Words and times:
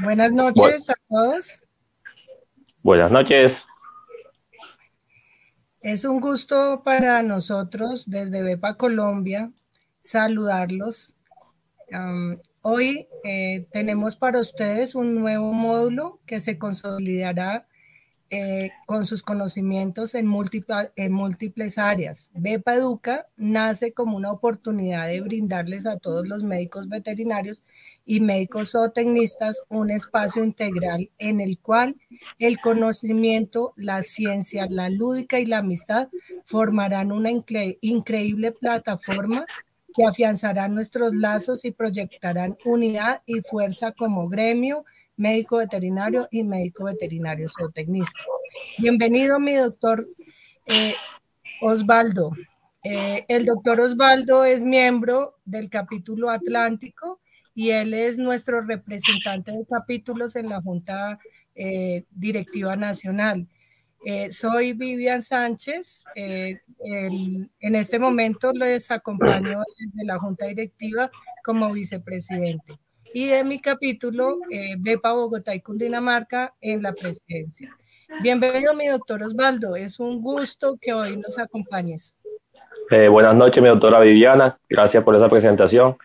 Buenas 0.00 0.32
noches 0.32 0.90
a 0.90 0.94
todos. 1.08 1.62
Buenas 2.82 3.10
noches. 3.10 3.66
Es 5.80 6.04
un 6.04 6.20
gusto 6.20 6.82
para 6.84 7.22
nosotros 7.22 8.08
desde 8.08 8.42
Bepa 8.42 8.74
Colombia 8.74 9.50
saludarlos. 10.00 11.14
hoy 12.62 13.06
eh, 13.24 13.66
tenemos 13.72 14.16
para 14.16 14.40
ustedes 14.40 14.94
un 14.94 15.14
nuevo 15.14 15.52
módulo 15.52 16.20
que 16.26 16.40
se 16.40 16.58
consolidará 16.58 17.67
eh, 18.30 18.72
con 18.84 19.06
sus 19.06 19.22
conocimientos 19.22 20.14
en, 20.14 20.26
múltiples 20.26 21.78
áreas. 21.78 22.30
Bepa 22.34 22.74
Educa 22.74 23.24
nace 23.38 23.92
como 23.92 24.18
una 24.18 24.30
oportunidad 24.32 25.06
de 25.06 25.22
brindarles 25.22 25.86
a 25.86 25.96
todos 25.96 26.28
los 26.28 26.42
médicos 26.42 26.90
veterinarios 26.90 27.62
y 28.04 28.20
médicos 28.20 28.72
zootecnistas 28.72 29.62
un 29.70 29.90
espacio 29.90 30.44
integral 30.44 31.08
en 31.18 31.40
el 31.40 31.58
cual 31.58 31.96
el 32.38 32.60
conocimiento, 32.60 33.72
la 33.76 34.02
ciencia, 34.02 34.66
la 34.68 34.90
lúdica 34.90 35.40
y 35.40 35.46
la 35.46 35.58
amistad 35.58 36.08
formarán 36.44 37.12
una 37.12 37.30
increíble 37.30 38.52
plataforma 38.52 39.46
que 39.94 40.04
afianzará 40.04 40.68
nuestros 40.68 41.14
lazos 41.14 41.64
y 41.64 41.70
proyectarán 41.70 42.58
unidad 42.64 43.22
y 43.26 43.40
fuerza 43.40 43.92
como 43.92 44.28
gremio 44.28 44.84
médico 45.18 45.56
veterinario 45.56 46.28
y 46.30 46.44
médico 46.44 46.84
veterinario 46.84 47.48
zootecnista. 47.48 48.20
Bienvenido, 48.78 49.38
mi 49.40 49.54
doctor 49.54 50.06
eh, 50.64 50.94
Osvaldo. 51.60 52.30
Eh, 52.84 53.24
el 53.28 53.44
doctor 53.44 53.80
Osvaldo 53.80 54.44
es 54.44 54.62
miembro 54.62 55.34
del 55.44 55.68
capítulo 55.68 56.30
Atlántico 56.30 57.20
y 57.52 57.70
él 57.70 57.94
es 57.94 58.18
nuestro 58.18 58.60
representante 58.60 59.50
de 59.50 59.66
capítulos 59.66 60.36
en 60.36 60.48
la 60.48 60.62
Junta 60.62 61.18
eh, 61.56 62.04
Directiva 62.12 62.76
Nacional. 62.76 63.48
soy 64.30 64.72
Vivian 64.74 65.22
Sánchez. 65.22 66.04
en 66.14 67.74
este 67.74 67.98
momento 67.98 68.52
les 68.52 68.92
acompaño 68.92 69.64
desde 69.80 70.06
la 70.06 70.18
Junta 70.20 70.46
Directiva 70.46 71.10
como 71.42 71.72
vicepresidente 71.72 72.78
y 73.12 73.26
de 73.26 73.44
mi 73.44 73.60
capítulo 73.60 74.38
eh, 74.50 74.74
Bepa 74.78 75.12
Bogotá 75.12 75.54
y 75.54 75.60
Cundinamarca 75.60 76.52
en 76.60 76.82
la 76.82 76.92
presidencia. 76.92 77.74
Bienvenido, 78.22 78.74
mi 78.74 78.86
doctor 78.86 79.22
Osvaldo. 79.22 79.76
Es 79.76 80.00
un 80.00 80.20
gusto 80.20 80.76
que 80.80 80.92
hoy 80.92 81.16
nos 81.16 81.38
acompañes. 81.38 82.14
Eh, 82.90 83.08
buenas 83.08 83.34
noches, 83.34 83.62
mi 83.62 83.68
doctora 83.68 84.00
Viviana. 84.00 84.58
Gracias 84.68 85.04
por 85.04 85.14
esa 85.14 85.28
presentación. 85.28 85.96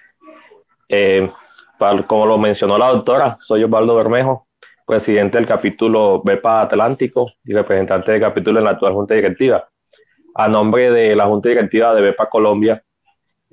Eh, 0.90 1.32
como 2.08 2.26
lo 2.26 2.38
mencionó 2.38 2.78
la 2.78 2.90
doctora, 2.90 3.38
soy 3.42 3.64
Osvaldo 3.64 3.96
Bermejo, 3.96 4.48
presidente 4.86 5.38
del 5.38 5.48
capítulo 5.48 6.22
BEPA 6.24 6.62
Atlántico 6.62 7.32
y 7.44 7.54
representante 7.54 8.12
del 8.12 8.22
capítulo 8.22 8.60
en 8.60 8.66
la 8.66 8.72
actual 8.72 8.94
Junta 8.94 9.16
Directiva. 9.16 9.68
A 10.36 10.48
nombre 10.48 10.92
de 10.92 11.16
la 11.16 11.26
Junta 11.26 11.50
Directiva 11.50 11.94
de 11.94 12.02
BEPA 12.02 12.30
Colombia, 12.30 12.84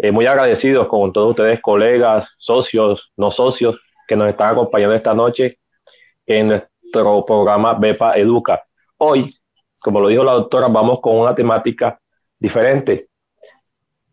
eh, 0.03 0.11
muy 0.13 0.27
agradecidos 0.27 0.87
con 0.89 1.13
todos 1.13 1.31
ustedes, 1.31 1.61
colegas, 1.61 2.33
socios, 2.37 3.13
no 3.17 3.31
socios, 3.31 3.77
que 4.09 4.17
nos 4.17 4.29
están 4.29 4.53
acompañando 4.53 4.95
esta 4.97 5.13
noche 5.13 5.59
en 6.27 6.49
nuestro 6.49 7.25
programa 7.27 7.75
BEPA 7.75 8.15
Educa. 8.17 8.63
Hoy, 8.97 9.37
como 9.79 10.01
lo 10.01 10.09
dijo 10.09 10.25
la 10.25 10.33
doctora, 10.33 10.69
vamos 10.69 11.01
con 11.01 11.17
una 11.17 11.35
temática 11.35 12.01
diferente. 12.39 13.09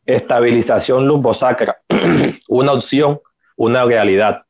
Estabilización 0.05 1.07
lumbosacra, 1.07 1.77
una 2.49 2.73
opción, 2.73 3.21
una 3.55 3.85
realidad. 3.85 4.41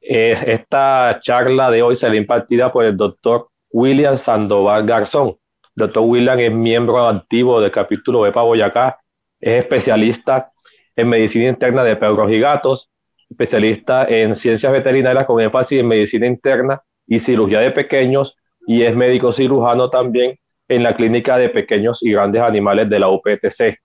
Eh, 0.00 0.36
esta 0.44 1.20
charla 1.22 1.70
de 1.70 1.82
hoy 1.82 1.94
será 1.94 2.16
impartida 2.16 2.72
por 2.72 2.84
el 2.84 2.96
doctor 2.96 3.48
William 3.70 4.16
Sandoval 4.16 4.86
Garzón. 4.86 5.36
doctor 5.76 6.02
William 6.02 6.40
es 6.40 6.52
miembro 6.52 7.06
activo 7.06 7.60
del 7.60 7.70
capítulo 7.70 8.22
BEPA 8.22 8.42
Boyacá 8.42 8.98
es 9.40 9.58
especialista 9.64 10.50
en 10.96 11.08
medicina 11.08 11.48
interna 11.48 11.84
de 11.84 11.96
perros 11.96 12.30
y 12.30 12.40
gatos, 12.40 12.90
especialista 13.30 14.04
en 14.06 14.34
ciencias 14.34 14.72
veterinarias 14.72 15.26
con 15.26 15.40
énfasis 15.40 15.80
en 15.80 15.88
medicina 15.88 16.26
interna 16.26 16.82
y 17.06 17.18
cirugía 17.18 17.60
de 17.60 17.70
pequeños 17.70 18.36
y 18.66 18.82
es 18.82 18.94
médico 18.94 19.32
cirujano 19.32 19.90
también 19.90 20.38
en 20.68 20.82
la 20.82 20.94
clínica 20.94 21.38
de 21.38 21.48
pequeños 21.48 22.02
y 22.02 22.12
grandes 22.12 22.42
animales 22.42 22.88
de 22.90 22.98
la 22.98 23.08
UPTC. 23.08 23.78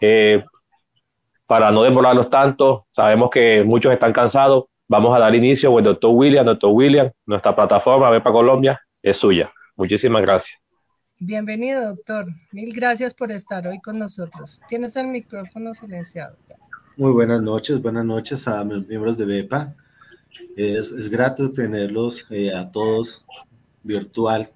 Eh, 0.00 0.42
para 1.46 1.70
no 1.70 1.82
demorarlos 1.82 2.30
tanto, 2.30 2.86
sabemos 2.92 3.28
que 3.30 3.62
muchos 3.62 3.92
están 3.92 4.12
cansados, 4.12 4.64
vamos 4.88 5.14
a 5.14 5.18
dar 5.18 5.34
inicio. 5.34 5.78
el 5.78 5.84
doctor 5.84 6.10
William, 6.14 6.46
doctor 6.46 6.70
William, 6.72 7.10
nuestra 7.26 7.54
plataforma 7.54 8.08
Bepa 8.10 8.32
Colombia 8.32 8.80
es 9.02 9.18
suya. 9.18 9.52
Muchísimas 9.76 10.22
gracias. 10.22 10.61
Bienvenido, 11.24 11.86
doctor. 11.86 12.26
Mil 12.50 12.74
gracias 12.74 13.14
por 13.14 13.30
estar 13.30 13.64
hoy 13.68 13.80
con 13.80 13.96
nosotros. 13.96 14.60
Tienes 14.68 14.96
el 14.96 15.06
micrófono 15.06 15.72
silenciado. 15.72 16.36
Muy 16.96 17.12
buenas 17.12 17.40
noches, 17.40 17.80
buenas 17.80 18.04
noches 18.04 18.48
a 18.48 18.64
los 18.64 18.88
miembros 18.88 19.16
de 19.16 19.24
BEPA. 19.26 19.72
Es, 20.56 21.08
grato 21.08 21.52
tenerlos 21.52 22.26
eh, 22.28 22.52
a 22.52 22.68
todos 22.72 23.24
virtual, 23.84 24.50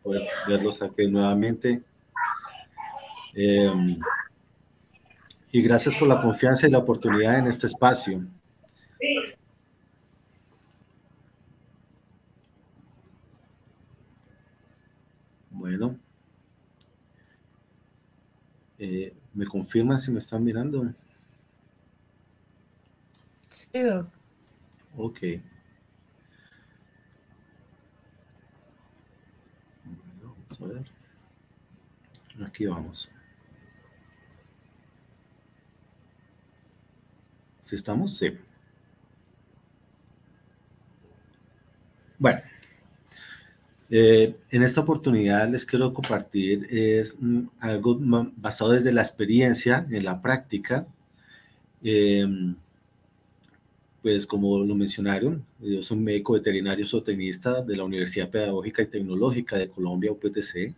poder 0.00 0.22
verlos 0.46 0.80
aquí 0.80 1.08
nuevamente. 1.08 1.82
Em, 3.34 3.98
y 5.50 5.60
gracias 5.60 5.96
por 5.96 6.06
la 6.06 6.22
confianza 6.22 6.68
y 6.68 6.70
la 6.70 6.78
oportunidad 6.78 7.36
en 7.40 7.48
este 7.48 7.66
espacio. 7.66 8.24
Bueno. 15.50 16.01
Eh, 18.84 19.14
¿Me 19.32 19.46
confirman 19.46 19.96
si 19.96 20.10
me 20.10 20.18
están 20.18 20.42
mirando? 20.42 20.92
Sí. 23.48 23.68
Ok. 24.96 25.20
vamos 30.20 30.60
a 30.60 30.66
ver. 30.66 30.86
Aquí 32.44 32.66
vamos. 32.66 33.08
¿Sí 37.60 37.76
estamos? 37.76 38.18
Sí. 38.18 38.36
Bueno. 42.18 42.51
Eh, 43.94 44.36
en 44.50 44.62
esta 44.62 44.80
oportunidad 44.80 45.50
les 45.50 45.66
quiero 45.66 45.92
compartir 45.92 46.66
es 46.70 47.14
mm, 47.20 47.42
algo 47.60 47.98
basado 48.36 48.70
desde 48.72 48.90
la 48.90 49.02
experiencia, 49.02 49.86
en 49.90 50.04
la 50.04 50.22
práctica. 50.22 50.86
Em, 51.82 52.56
pues 54.02 54.26
como 54.26 54.64
lo 54.64 54.74
mencionaron, 54.74 55.44
yo 55.60 55.82
soy 55.82 55.98
médico 55.98 56.32
veterinario 56.32 56.86
zootecnista 56.86 57.60
de 57.62 57.76
la 57.76 57.84
Universidad 57.84 58.30
Pedagógica 58.30 58.82
y 58.82 58.86
Tecnológica 58.86 59.58
de 59.58 59.68
Colombia, 59.68 60.10
UPTC, 60.12 60.74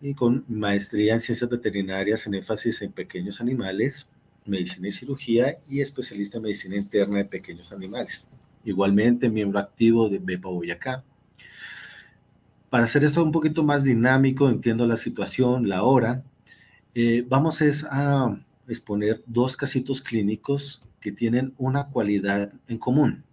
y 0.00 0.14
con 0.14 0.44
maestría 0.48 1.14
en 1.14 1.20
ciencias 1.20 1.50
veterinarias 1.50 2.26
en 2.26 2.34
énfasis 2.34 2.80
en 2.82 2.92
pequeños 2.92 3.40
animales, 3.40 4.06
medicina 4.46 4.88
y 4.88 4.92
cirugía 4.92 5.58
y 5.68 5.80
especialista 5.80 6.38
en 6.38 6.44
medicina 6.44 6.76
interna 6.76 7.18
de 7.18 7.26
pequeños 7.26 7.70
animales. 7.72 8.26
Igualmente, 8.64 9.28
miembro 9.28 9.58
activo 9.58 10.08
de 10.08 10.18
BEPA 10.18 10.48
Boyacá 10.48 11.04
para 12.72 12.86
hacer 12.86 13.04
esto 13.04 13.22
un 13.22 13.32
poquito 13.32 13.62
más 13.62 13.84
dinámico, 13.84 14.48
entiendo 14.48 14.86
la 14.86 14.96
situación, 14.96 15.68
la 15.68 15.82
hora, 15.82 16.24
eh, 16.94 17.22
vamos 17.28 17.60
a 17.60 18.38
exponer 18.66 19.22
dos 19.26 19.58
casitos 19.58 20.00
clínicos 20.00 20.80
que 20.98 21.12
tienen 21.12 21.52
una 21.58 21.88
cualidad 21.88 22.50
en 22.68 22.78
común. 22.78 23.24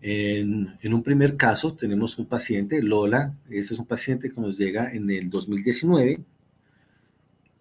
En, 0.00 0.76
en, 0.82 0.94
un 0.94 1.04
primer 1.04 1.36
caso 1.36 1.74
tenemos 1.74 2.18
un 2.18 2.26
paciente, 2.26 2.82
Lola, 2.82 3.36
este 3.48 3.74
es 3.74 3.78
un 3.78 3.86
paciente 3.86 4.32
que 4.32 4.40
nos 4.40 4.58
llega 4.58 4.92
en 4.92 5.08
el 5.08 5.30
2019, 5.30 6.18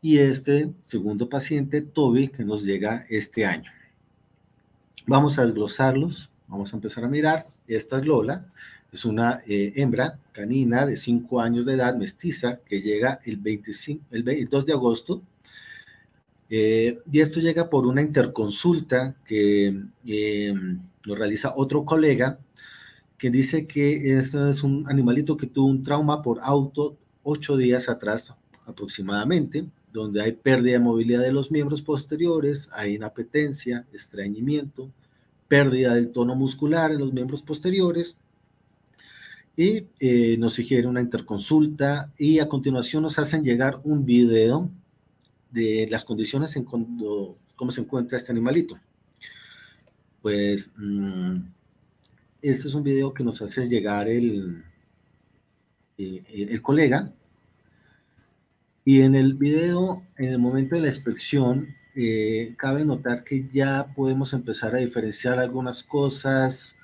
y 0.01 0.17
este 0.17 0.71
segundo 0.81 1.29
paciente, 1.29 1.83
Toby, 1.83 2.29
que 2.29 2.43
nos 2.43 2.63
llega 2.63 3.05
este 3.11 3.45
año. 3.45 3.69
Vamos 5.05 5.37
a 5.37 5.45
desglosarlos, 5.45 6.31
vamos 6.47 6.73
a 6.73 6.77
empezar 6.77 7.03
a 7.03 7.09
mirar. 7.09 7.47
Esta 7.67 7.99
es 7.99 8.07
Lola, 8.07 8.47
es 8.91 9.05
una 9.05 9.41
eh, 9.47 9.73
hembra 9.77 10.19
canina 10.33 10.85
de 10.85 10.97
5 10.97 11.39
años 11.39 11.65
de 11.65 11.73
edad, 11.73 11.95
mestiza, 11.95 12.59
que 12.65 12.81
llega 12.81 13.21
el, 13.23 13.37
25, 13.37 14.05
el 14.11 14.23
22 14.23 14.65
de 14.65 14.73
agosto. 14.73 15.21
Eh, 16.49 16.99
y 17.09 17.21
esto 17.21 17.39
llega 17.39 17.69
por 17.69 17.87
una 17.87 18.01
interconsulta 18.01 19.15
que 19.25 19.81
eh, 20.05 20.53
lo 21.03 21.15
realiza 21.15 21.53
otro 21.55 21.85
colega 21.85 22.39
que 23.17 23.29
dice 23.29 23.67
que 23.67 24.17
este 24.17 24.49
es 24.49 24.63
un 24.63 24.85
animalito 24.89 25.37
que 25.37 25.47
tuvo 25.47 25.67
un 25.67 25.83
trauma 25.83 26.21
por 26.21 26.39
auto 26.41 26.97
ocho 27.23 27.55
días 27.55 27.87
atrás 27.87 28.33
aproximadamente, 28.65 29.65
donde 29.93 30.21
hay 30.21 30.33
pérdida 30.33 30.73
de 30.73 30.79
movilidad 30.79 31.21
de 31.21 31.31
los 31.31 31.51
miembros 31.51 31.81
posteriores, 31.81 32.67
hay 32.73 32.95
inapetencia, 32.95 33.85
estreñimiento, 33.93 34.91
pérdida 35.47 35.93
del 35.93 36.11
tono 36.11 36.35
muscular 36.35 36.91
en 36.91 36.99
los 36.99 37.13
miembros 37.13 37.43
posteriores, 37.43 38.17
y 39.55 39.85
eh, 39.99 40.37
nos 40.37 40.53
sugiere 40.53 40.87
una 40.87 41.01
interconsulta 41.01 42.11
y 42.17 42.39
a 42.39 42.47
continuación 42.47 43.03
nos 43.03 43.19
hacen 43.19 43.43
llegar 43.43 43.79
un 43.83 44.05
video 44.05 44.69
de 45.51 45.87
las 45.91 46.05
condiciones 46.05 46.55
en 46.55 46.63
cuando, 46.63 47.37
cómo 47.55 47.71
se 47.71 47.81
encuentra 47.81 48.17
este 48.17 48.31
animalito. 48.31 48.79
Pues 50.21 50.69
mm, 50.77 51.37
este 52.41 52.67
es 52.67 52.75
un 52.75 52.83
video 52.83 53.13
que 53.13 53.23
nos 53.23 53.41
hace 53.41 53.67
llegar 53.67 54.07
el, 54.07 54.63
eh, 55.97 56.23
el 56.27 56.61
colega 56.61 57.11
y 58.83 59.01
en 59.01 59.15
el 59.15 59.35
video, 59.35 60.03
en 60.17 60.29
el 60.29 60.39
momento 60.39 60.75
de 60.75 60.81
la 60.81 60.87
inspección, 60.87 61.75
eh, 61.95 62.55
cabe 62.57 62.83
notar 62.83 63.23
que 63.23 63.47
ya 63.51 63.93
podemos 63.95 64.33
empezar 64.33 64.73
a 64.73 64.79
diferenciar 64.79 65.37
algunas 65.37 65.83
cosas 65.83 66.75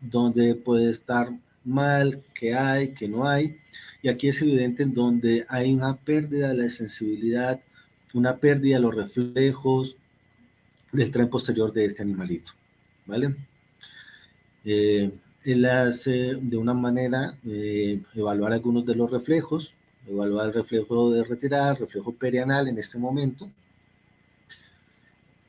donde 0.00 0.54
puede 0.54 0.90
estar 0.90 1.30
mal, 1.64 2.22
que 2.34 2.54
hay, 2.54 2.88
que 2.94 3.08
no 3.08 3.26
hay. 3.26 3.56
Y 4.02 4.08
aquí 4.08 4.28
es 4.28 4.40
evidente 4.42 4.82
en 4.82 4.94
donde 4.94 5.44
hay 5.48 5.72
una 5.72 5.96
pérdida 5.96 6.48
de 6.48 6.62
la 6.62 6.68
sensibilidad, 6.68 7.60
una 8.14 8.36
pérdida 8.36 8.76
de 8.76 8.82
los 8.82 8.94
reflejos 8.94 9.96
del 10.92 11.10
tren 11.10 11.28
posterior 11.28 11.72
de 11.72 11.84
este 11.84 12.02
animalito. 12.02 12.52
¿Vale? 13.06 13.36
Eh, 14.64 15.10
él 15.44 15.64
hace 15.64 16.34
de 16.34 16.56
una 16.56 16.74
manera 16.74 17.36
eh, 17.46 18.00
evaluar 18.14 18.52
algunos 18.52 18.84
de 18.84 18.94
los 18.94 19.10
reflejos, 19.10 19.74
evaluar 20.06 20.48
el 20.48 20.54
reflejo 20.54 21.10
de 21.10 21.24
retirada, 21.24 21.72
el 21.72 21.78
reflejo 21.78 22.12
perianal 22.12 22.68
en 22.68 22.78
este 22.78 22.98
momento, 22.98 23.50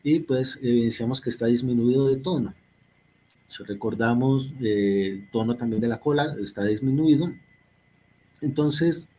y 0.04 0.20
pues 0.20 0.58
evidenciamos 0.62 1.22
que 1.22 1.30
está 1.30 1.46
disminuido 1.46 2.08
de 2.08 2.18
tono. 2.18 2.54
Si 3.52 3.64
recordamos, 3.64 4.54
eh, 4.62 5.10
el 5.10 5.30
tono 5.30 5.58
también 5.58 5.82
de 5.82 5.90
la 5.90 6.00
cola 6.00 6.38
está 6.42 6.64
disminuido. 6.64 7.34
Entonces, 8.40 9.10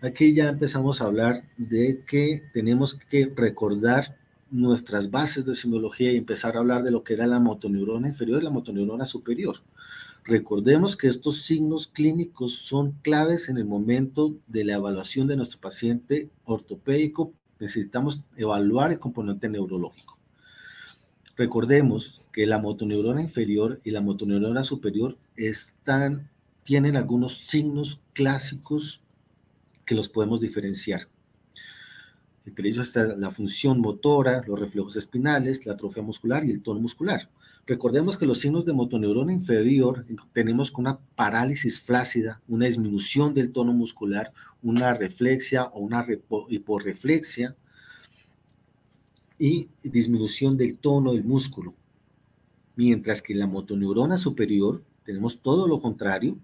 aquí 0.00 0.32
ya 0.32 0.48
empezamos 0.48 1.02
a 1.02 1.06
hablar 1.06 1.42
de 1.56 2.04
que 2.06 2.44
tenemos 2.52 2.94
que 2.94 3.32
recordar 3.34 4.16
nuestras 4.52 5.10
bases 5.10 5.44
de 5.44 5.56
semiología 5.56 6.12
y 6.12 6.18
empezar 6.18 6.54
a 6.54 6.60
hablar 6.60 6.84
de 6.84 6.92
lo 6.92 7.02
que 7.02 7.14
era 7.14 7.26
la 7.26 7.40
motoneurona 7.40 8.06
inferior 8.06 8.40
y 8.40 8.44
la 8.44 8.50
motoneurona 8.50 9.06
superior. 9.06 9.56
Recordemos 10.22 10.96
que 10.96 11.08
estos 11.08 11.42
signos 11.42 11.88
clínicos 11.88 12.54
son 12.54 12.92
claves 13.02 13.48
en 13.48 13.56
el 13.56 13.64
momento 13.64 14.36
de 14.46 14.64
la 14.64 14.74
evaluación 14.74 15.26
de 15.26 15.34
nuestro 15.34 15.58
paciente 15.58 16.30
ortopédico. 16.44 17.32
Necesitamos 17.58 18.20
evaluar 18.36 18.92
el 18.92 19.00
componente 19.00 19.48
neurológico. 19.48 20.16
Recordemos 21.34 22.21
que 22.32 22.46
la 22.46 22.58
motoneurona 22.58 23.22
inferior 23.22 23.80
y 23.84 23.90
la 23.90 24.00
motoneurona 24.00 24.64
superior 24.64 25.18
están, 25.36 26.30
tienen 26.64 26.96
algunos 26.96 27.38
signos 27.38 28.00
clásicos 28.14 29.00
que 29.84 29.94
los 29.94 30.08
podemos 30.08 30.40
diferenciar. 30.40 31.08
Entre 32.44 32.68
ellos 32.68 32.88
está 32.88 33.16
la 33.16 33.30
función 33.30 33.80
motora, 33.80 34.42
los 34.46 34.58
reflejos 34.58 34.96
espinales, 34.96 35.64
la 35.64 35.74
atrofia 35.74 36.02
muscular 36.02 36.44
y 36.44 36.50
el 36.50 36.62
tono 36.62 36.80
muscular. 36.80 37.28
Recordemos 37.66 38.18
que 38.18 38.26
los 38.26 38.40
signos 38.40 38.64
de 38.64 38.72
motoneurona 38.72 39.32
inferior 39.32 40.04
tenemos 40.32 40.72
una 40.72 40.98
parálisis 41.14 41.80
flácida, 41.80 42.42
una 42.48 42.66
disminución 42.66 43.34
del 43.34 43.52
tono 43.52 43.72
muscular, 43.72 44.32
una 44.62 44.94
reflexia 44.94 45.64
o 45.66 45.80
una 45.80 46.04
hiporreflexia, 46.48 47.54
y 49.38 49.68
disminución 49.82 50.56
del 50.56 50.76
tono 50.78 51.14
del 51.14 51.24
músculo. 51.24 51.74
Mientras 52.76 53.22
que 53.22 53.32
en 53.32 53.40
la 53.40 53.46
motoneurona 53.46 54.18
superior 54.18 54.82
tenemos 55.04 55.40
todo 55.40 55.68
lo 55.68 55.80
contrario 55.80 56.38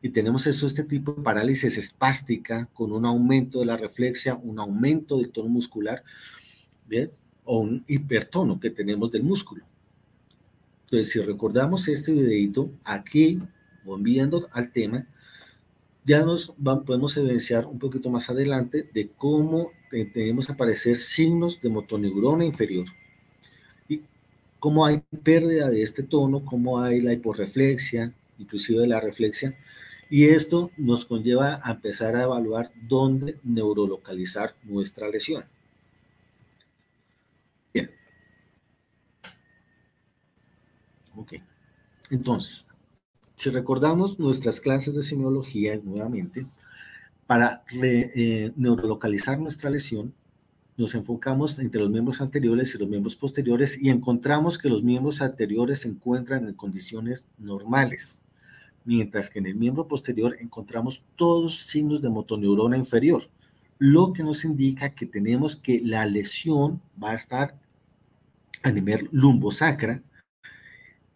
y 0.00 0.10
tenemos 0.10 0.46
eso, 0.46 0.66
este 0.66 0.84
tipo 0.84 1.12
de 1.12 1.22
parálisis 1.22 1.78
espástica 1.78 2.68
con 2.72 2.92
un 2.92 3.06
aumento 3.06 3.60
de 3.60 3.66
la 3.66 3.76
reflexia, 3.76 4.34
un 4.34 4.58
aumento 4.58 5.18
del 5.18 5.30
tono 5.30 5.48
muscular, 5.48 6.04
¿bien? 6.86 7.10
o 7.44 7.58
un 7.58 7.84
hipertono 7.86 8.58
que 8.58 8.70
tenemos 8.70 9.10
del 9.10 9.22
músculo. 9.22 9.64
Entonces, 10.84 11.12
si 11.12 11.20
recordamos 11.20 11.88
este 11.88 12.12
videito, 12.12 12.70
aquí, 12.84 13.38
volviendo 13.84 14.48
al 14.52 14.70
tema, 14.72 15.06
ya 16.04 16.22
nos 16.22 16.52
podemos 16.84 17.16
evidenciar 17.16 17.66
un 17.66 17.78
poquito 17.78 18.10
más 18.10 18.28
adelante 18.28 18.88
de 18.92 19.10
cómo 19.16 19.70
tenemos 19.90 20.50
aparecer 20.50 20.96
signos 20.96 21.60
de 21.62 21.70
motoneurona 21.70 22.44
inferior. 22.44 22.86
Cómo 24.64 24.86
hay 24.86 25.02
pérdida 25.22 25.68
de 25.68 25.82
este 25.82 26.02
tono, 26.02 26.42
cómo 26.42 26.80
hay 26.80 27.02
la 27.02 27.12
hiporreflexia, 27.12 28.14
inclusive 28.38 28.86
la 28.86 28.98
reflexia. 28.98 29.54
Y 30.08 30.24
esto 30.24 30.70
nos 30.78 31.04
conlleva 31.04 31.60
a 31.62 31.72
empezar 31.72 32.16
a 32.16 32.22
evaluar 32.22 32.72
dónde 32.88 33.38
neurolocalizar 33.42 34.54
nuestra 34.62 35.10
lesión. 35.10 35.44
Bien. 37.74 37.90
Ok. 41.14 41.34
Entonces, 42.08 42.66
si 43.34 43.50
recordamos 43.50 44.18
nuestras 44.18 44.62
clases 44.62 44.94
de 44.94 45.02
semiología 45.02 45.76
nuevamente, 45.76 46.46
para 47.26 47.64
eh, 47.82 48.50
neurolocalizar 48.56 49.38
nuestra 49.38 49.68
lesión, 49.68 50.14
nos 50.76 50.94
enfocamos 50.94 51.58
entre 51.58 51.80
los 51.80 51.90
miembros 51.90 52.20
anteriores 52.20 52.74
y 52.74 52.78
los 52.78 52.88
miembros 52.88 53.16
posteriores 53.16 53.80
y 53.80 53.90
encontramos 53.90 54.58
que 54.58 54.68
los 54.68 54.82
miembros 54.82 55.22
anteriores 55.22 55.80
se 55.80 55.88
encuentran 55.88 56.48
en 56.48 56.54
condiciones 56.54 57.24
normales, 57.38 58.18
mientras 58.84 59.30
que 59.30 59.38
en 59.38 59.46
el 59.46 59.54
miembro 59.54 59.86
posterior 59.86 60.36
encontramos 60.40 61.02
todos 61.16 61.66
signos 61.66 62.02
de 62.02 62.08
motoneurona 62.08 62.76
inferior, 62.76 63.28
lo 63.78 64.12
que 64.12 64.22
nos 64.22 64.44
indica 64.44 64.94
que 64.94 65.06
tenemos 65.06 65.56
que 65.56 65.80
la 65.80 66.06
lesión 66.06 66.80
va 67.02 67.12
a 67.12 67.16
estar 67.16 67.56
a 68.62 68.70
nivel 68.72 69.08
lumbosacra, 69.12 70.02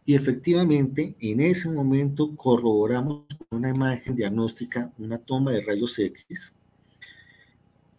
y 0.08 0.14
efectivamente, 0.14 1.14
en 1.20 1.40
ese 1.40 1.68
momento 1.68 2.34
corroboramos 2.34 3.26
con 3.36 3.58
una 3.58 3.68
imagen 3.68 4.16
diagnóstica, 4.16 4.90
una 4.96 5.18
toma 5.18 5.50
de 5.50 5.60
rayos 5.60 5.98
X. 5.98 6.54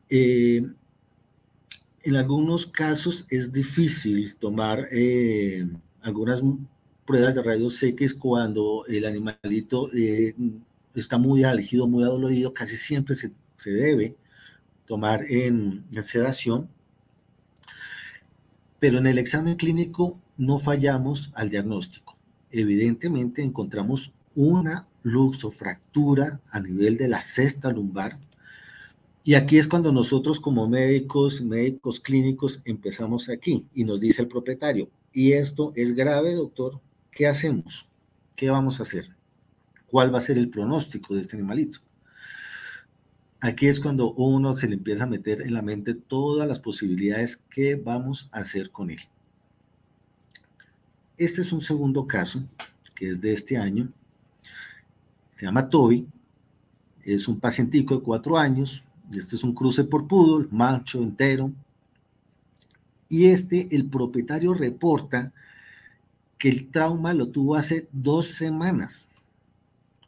Eh, 0.09 0.65
en 2.03 2.15
algunos 2.15 2.65
casos 2.65 3.25
es 3.29 3.51
difícil 3.51 4.35
tomar 4.37 4.87
eh, 4.91 5.67
algunas 6.01 6.41
pruebas 7.05 7.35
de 7.35 7.43
rayos 7.43 7.81
X 7.81 8.13
cuando 8.13 8.85
el 8.87 9.05
animalito 9.05 9.89
eh, 9.93 10.35
está 10.95 11.17
muy 11.17 11.43
álgido, 11.43 11.87
muy 11.87 12.03
adolorido, 12.03 12.53
casi 12.53 12.77
siempre 12.77 13.15
se, 13.15 13.31
debe 13.65 14.15
tomar 14.85 15.23
en 15.29 15.85
sedación. 16.03 16.69
Pero 18.79 18.99
en 18.99 19.07
el 19.07 19.17
examen 19.17 19.55
clínico 19.55 20.19
no 20.37 20.57
fallamos 20.57 21.31
al 21.33 21.49
diagnóstico. 21.49 22.15
Evidentemente 22.51 23.41
encontramos 23.41 24.13
una 24.35 24.87
luxofractura 25.03 26.39
a 26.51 26.59
nivel 26.59 26.97
de 26.97 27.07
la 27.09 27.19
cesta 27.19 27.71
lumbar. 27.71 28.17
Y 29.23 29.35
aquí 29.35 29.57
es 29.57 29.67
cuando 29.67 29.91
nosotros 29.91 30.39
como 30.39 30.67
médicos, 30.67 31.41
médicos 31.41 31.99
clínicos, 31.99 32.61
empezamos 32.65 33.29
aquí 33.29 33.65
y 33.75 33.83
nos 33.83 33.99
dice 33.99 34.21
el 34.21 34.27
propietario, 34.27 34.89
y 35.11 35.33
esto 35.33 35.73
es 35.75 35.93
grave, 35.93 36.33
doctor, 36.35 36.79
¿qué 37.11 37.27
hacemos? 37.27 37.87
¿Qué 38.35 38.49
vamos 38.49 38.79
a 38.79 38.83
hacer? 38.83 39.15
¿Cuál 39.87 40.13
va 40.13 40.19
a 40.19 40.21
ser 40.21 40.37
el 40.37 40.49
pronóstico 40.49 41.15
de 41.15 41.21
este 41.21 41.35
animalito? 41.35 41.79
Aquí 43.41 43.67
es 43.67 43.79
cuando 43.79 44.11
uno 44.13 44.55
se 44.55 44.67
le 44.67 44.75
empieza 44.75 45.03
a 45.03 45.07
meter 45.07 45.41
en 45.41 45.53
la 45.53 45.61
mente 45.61 45.93
todas 45.93 46.47
las 46.47 46.59
posibilidades 46.59 47.37
que 47.49 47.75
vamos 47.75 48.29
a 48.31 48.39
hacer 48.39 48.69
con 48.69 48.91
él. 48.91 48.99
Este 51.17 51.41
es 51.41 51.51
un 51.53 51.61
segundo 51.61 52.05
caso, 52.05 52.43
que 52.95 53.09
es 53.09 53.21
de 53.21 53.33
este 53.33 53.57
año. 53.57 53.91
Se 55.35 55.45
llama 55.45 55.69
Toby. 55.69 56.07
Es 57.03 57.27
un 57.27 57.39
pacientico 57.39 57.95
de 57.95 58.03
cuatro 58.03 58.37
años. 58.37 58.83
Este 59.13 59.35
es 59.35 59.43
un 59.43 59.53
cruce 59.53 59.83
por 59.83 60.07
poodle, 60.07 60.47
macho 60.51 61.01
entero. 61.01 61.51
Y 63.07 63.27
este, 63.27 63.75
el 63.75 63.85
propietario 63.85 64.53
reporta 64.53 65.33
que 66.37 66.49
el 66.49 66.69
trauma 66.69 67.13
lo 67.13 67.27
tuvo 67.29 67.55
hace 67.55 67.87
dos 67.91 68.27
semanas. 68.27 69.09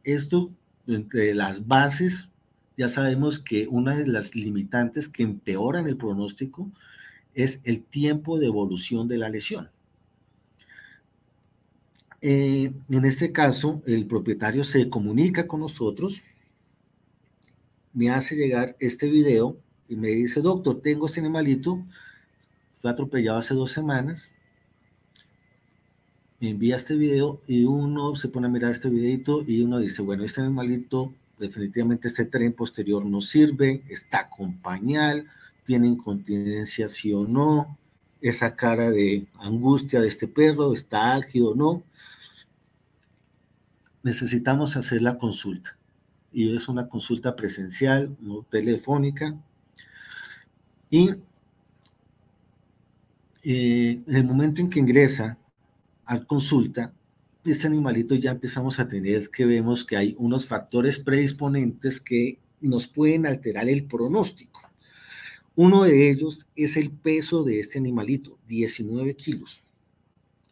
Esto, 0.03 0.51
entre 0.88 1.34
las 1.34 1.67
bases, 1.67 2.29
ya 2.77 2.89
sabemos 2.89 3.39
que 3.39 3.67
una 3.67 3.96
de 3.96 4.08
las 4.08 4.36
limitantes 4.36 5.10
que 5.10 5.24
empeoran 5.24 5.88
el 5.88 5.98
pronóstico 5.98 6.70
es 7.34 7.60
el 7.63 7.84
tiempo 7.84 8.39
de 8.39 8.48
evolución 8.48 9.08
de 9.08 9.17
la 9.17 9.29
lesión. 9.29 9.70
Eh, 12.22 12.72
en 12.89 13.05
este 13.05 13.31
caso, 13.31 13.81
el 13.86 14.05
propietario 14.05 14.63
se 14.63 14.89
comunica 14.89 15.48
con 15.48 15.60
nosotros, 15.60 16.22
me 17.93 18.10
hace 18.10 18.36
llegar 18.36 18.75
este 18.79 19.10
video 19.10 19.57
y 19.88 19.95
me 19.95 20.10
dice, 20.10 20.41
doctor, 20.41 20.81
tengo 20.81 21.05
este 21.05 21.19
animalito, 21.19 21.83
fue 22.81 22.91
atropellado 22.91 23.38
hace 23.38 23.53
dos 23.53 23.71
semanas, 23.71 24.33
envía 26.39 26.77
este 26.77 26.95
video 26.95 27.41
y 27.48 27.65
uno 27.65 28.15
se 28.15 28.29
pone 28.29 28.48
a 28.48 28.50
mirar 28.50 28.71
este 28.71 28.89
videito 28.89 29.41
y 29.45 29.62
uno 29.62 29.79
dice, 29.79 30.01
bueno, 30.01 30.24
este 30.24 30.41
animalito 30.41 31.13
definitivamente 31.38 32.07
este 32.07 32.25
tren 32.25 32.53
posterior 32.53 33.05
no 33.05 33.19
sirve, 33.19 33.83
está 33.89 34.29
con 34.29 34.57
pañal, 34.62 35.27
tiene 35.65 35.88
incontinencia 35.88 36.88
sí 36.88 37.13
o 37.13 37.27
no, 37.27 37.77
esa 38.21 38.55
cara 38.55 38.91
de 38.91 39.27
angustia 39.39 40.00
de 40.01 40.07
este 40.07 40.27
perro, 40.27 40.74
está 40.74 41.13
álgido 41.13 41.51
o 41.51 41.55
no. 41.55 41.83
Necesitamos 44.03 44.75
hacer 44.75 45.01
la 45.01 45.17
consulta 45.17 45.77
y 46.32 46.56
es 46.56 46.68
una 46.68 46.88
consulta 46.88 47.36
presencial, 47.36 48.16
no 48.20 48.46
telefónica. 48.50 49.36
Y 50.90 51.12
eh, 53.44 54.02
en 54.06 54.16
el 54.16 54.24
momento 54.24 54.62
en 54.62 54.70
que 54.70 54.80
ingresa 54.80 55.38
a 56.06 56.24
consulta, 56.24 56.94
este 57.44 57.68
animalito 57.68 58.16
ya 58.16 58.32
empezamos 58.32 58.80
a 58.80 58.88
tener 58.88 59.30
que 59.30 59.46
vemos 59.46 59.84
que 59.84 59.98
hay 59.98 60.16
unos 60.20 60.46
factores 60.46 61.00
predisponentes 61.00 62.00
que 62.00 62.38
nos 62.62 62.88
pueden 62.88 63.26
alterar 63.26 63.68
el 63.68 63.86
pronóstico. 63.86 64.62
Uno 65.56 65.84
de 65.84 66.10
ellos 66.10 66.48
es 66.56 66.78
el 66.78 66.92
peso 66.92 67.44
de 67.44 67.60
este 67.60 67.80
animalito, 67.80 68.38
19 68.48 69.16
kilos. 69.16 69.62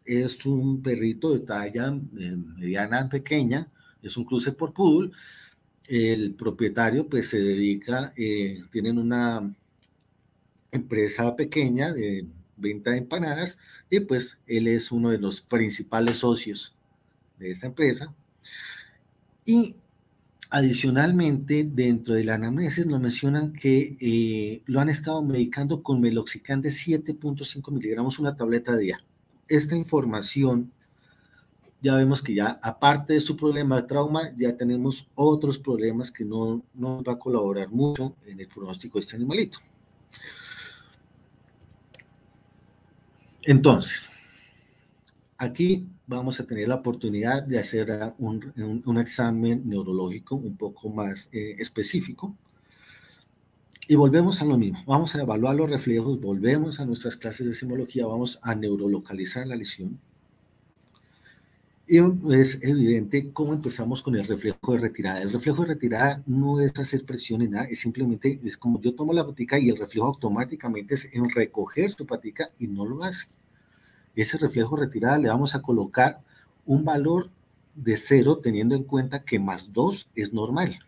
Es 0.04 0.46
un 0.46 0.82
perrito 0.82 1.34
de 1.34 1.40
talla 1.42 1.88
eh, 2.18 2.36
mediana 2.58 3.08
pequeña, 3.08 3.72
es 4.02 4.18
un 4.18 4.26
cruce 4.26 4.52
por 4.52 4.74
poodle. 4.74 5.12
El 5.90 6.36
propietario 6.36 7.10
pues 7.10 7.30
se 7.30 7.40
dedica, 7.40 8.14
eh, 8.16 8.64
tienen 8.72 9.00
una 9.00 9.56
empresa 10.72 11.36
pequeña 11.36 11.92
de 11.92 12.28
venta 12.58 12.92
de 12.92 13.00
empanadas 13.00 13.58
y 13.90 14.00
pues 14.02 14.38
él 14.46 14.68
es 14.68 14.92
uno 14.92 15.10
de 15.10 15.18
los 15.18 15.42
principales 15.42 16.18
socios 16.18 16.76
de 17.40 17.52
esta 17.52 17.66
empresa. 17.66 18.14
Y 19.46 19.76
adicionalmente, 20.52 21.68
dentro 21.68 22.14
de 22.14 22.24
la 22.24 22.36
anamnesis 22.36 22.86
nos 22.86 23.02
mencionan 23.02 23.54
que 23.54 23.98
eh, 24.00 24.62
lo 24.66 24.80
han 24.80 24.90
estado 24.90 25.24
medicando 25.24 25.82
con 25.82 26.02
meloxicam 26.02 26.62
de 26.62 26.70
7.5 26.70 27.72
miligramos, 27.72 28.20
una 28.20 28.36
tableta 28.36 28.76
de 28.76 28.84
día. 28.84 29.04
Esta 29.48 29.76
información, 29.76 30.72
ya 31.82 31.96
vemos 31.96 32.22
que 32.22 32.36
ya, 32.36 32.60
aparte 32.62 33.14
de 33.14 33.22
su 33.22 33.38
problema 33.38 33.78
de 33.78 33.88
trauma, 33.88 34.34
ya 34.38 34.56
tenemos 34.56 35.08
otros 35.16 35.58
problemas 35.58 36.12
que 36.12 36.26
no, 36.26 36.64
no 36.74 37.04
va 37.04 37.14
a 37.14 37.20
colaborar 37.20 37.70
mucho 37.70 38.16
en 38.26 38.40
el 38.40 38.48
pronóstico 38.48 38.98
de 38.98 39.04
este 39.04 39.16
animalito. 39.16 39.60
Entonces, 43.44 44.10
aquí 45.38 45.88
vamos 46.06 46.40
a 46.40 46.46
tener 46.46 46.68
la 46.68 46.76
oportunidad 46.76 47.44
de 47.44 47.60
hacer 47.60 48.14
un, 48.18 48.98
examen 49.00 49.62
neurológico 49.66 50.36
un 50.36 50.58
poco 50.58 50.90
más 50.90 51.30
eh, 51.32 51.56
específico. 51.58 52.36
Y 53.88 53.96
volvemos 53.96 54.42
a 54.42 54.46
lo 54.46 54.58
mismo, 54.58 54.84
vamos 54.86 55.16
a 55.16 55.22
evaluar 55.22 55.56
los 55.56 55.70
reflejos, 55.70 56.20
volvemos 56.20 56.80
a 56.80 56.86
nuestras 56.86 57.16
clases 57.16 57.48
de 57.48 57.56
simología, 57.56 58.06
vamos 58.06 58.38
a 58.44 58.54
neurolocalizar 58.54 59.48
la 59.48 59.56
lesión. 59.56 60.00
Es 61.90 62.60
evidente 62.62 63.32
cómo 63.34 63.54
empezamos 63.54 64.02
con 64.04 64.16
el 64.16 64.28
reflejo 64.28 64.74
de 64.74 64.78
retirada. 64.78 65.22
El 65.22 65.32
reflejo 65.32 65.64
de 65.64 65.70
retirada 65.70 66.22
no 66.28 66.62
es 66.62 66.78
hacer 66.78 67.04
presión 67.04 67.42
en 67.42 67.52
nada, 67.52 67.66
es 67.66 67.80
simplemente, 67.80 68.40
es 68.44 68.58
como 68.58 68.80
yo 68.80 68.94
tomo 68.94 69.12
la 69.12 69.26
patica 69.26 69.58
y 69.58 69.70
el 69.70 69.78
reflejo 69.78 70.08
automáticamente 70.08 70.94
es 70.94 71.10
en 71.14 71.30
recoger 71.30 71.90
su 71.90 72.06
patica 72.06 72.52
y 72.60 72.68
no 72.68 72.86
lo 72.86 73.04
hace 73.04 73.30
ese 74.22 74.38
reflejo 74.38 74.76
retirada 74.76 75.18
le 75.18 75.30
vamos 75.30 75.56
a 75.56 75.62
colocar 75.62 76.22
un 76.66 76.84
valor 76.84 77.30
de 77.76 77.96
cero 77.98 78.40
teniendo 78.40 78.76
en 78.76 78.84
cuenta 78.84 79.24
que 79.24 79.40
más 79.40 79.72
2 79.72 80.10
es 80.16 80.34
normal. 80.34 80.80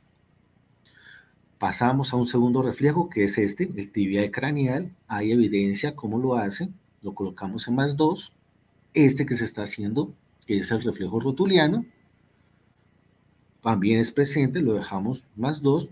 Pasamos 1.57 2.11
a 2.11 2.17
un 2.17 2.27
segundo 2.27 2.61
reflejo 2.61 3.09
que 3.09 3.23
es 3.23 3.37
este, 3.37 3.71
el 3.75 3.91
tibial 3.91 4.31
craneal. 4.31 4.95
Hay 5.07 5.31
evidencia 5.31 5.95
cómo 5.95 6.19
lo 6.19 6.35
hace. 6.35 6.69
Lo 7.01 7.13
colocamos 7.13 7.67
en 7.67 7.75
más 7.75 7.95
2. 7.95 8.33
Este 8.93 9.25
que 9.25 9.35
se 9.35 9.45
está 9.45 9.61
haciendo, 9.61 10.13
que 10.51 10.57
es 10.57 10.71
el 10.71 10.81
reflejo 10.81 11.17
rotuliano, 11.17 11.85
también 13.61 14.01
es 14.01 14.11
presente, 14.11 14.61
lo 14.61 14.73
dejamos 14.73 15.25
más 15.37 15.61
2 15.61 15.91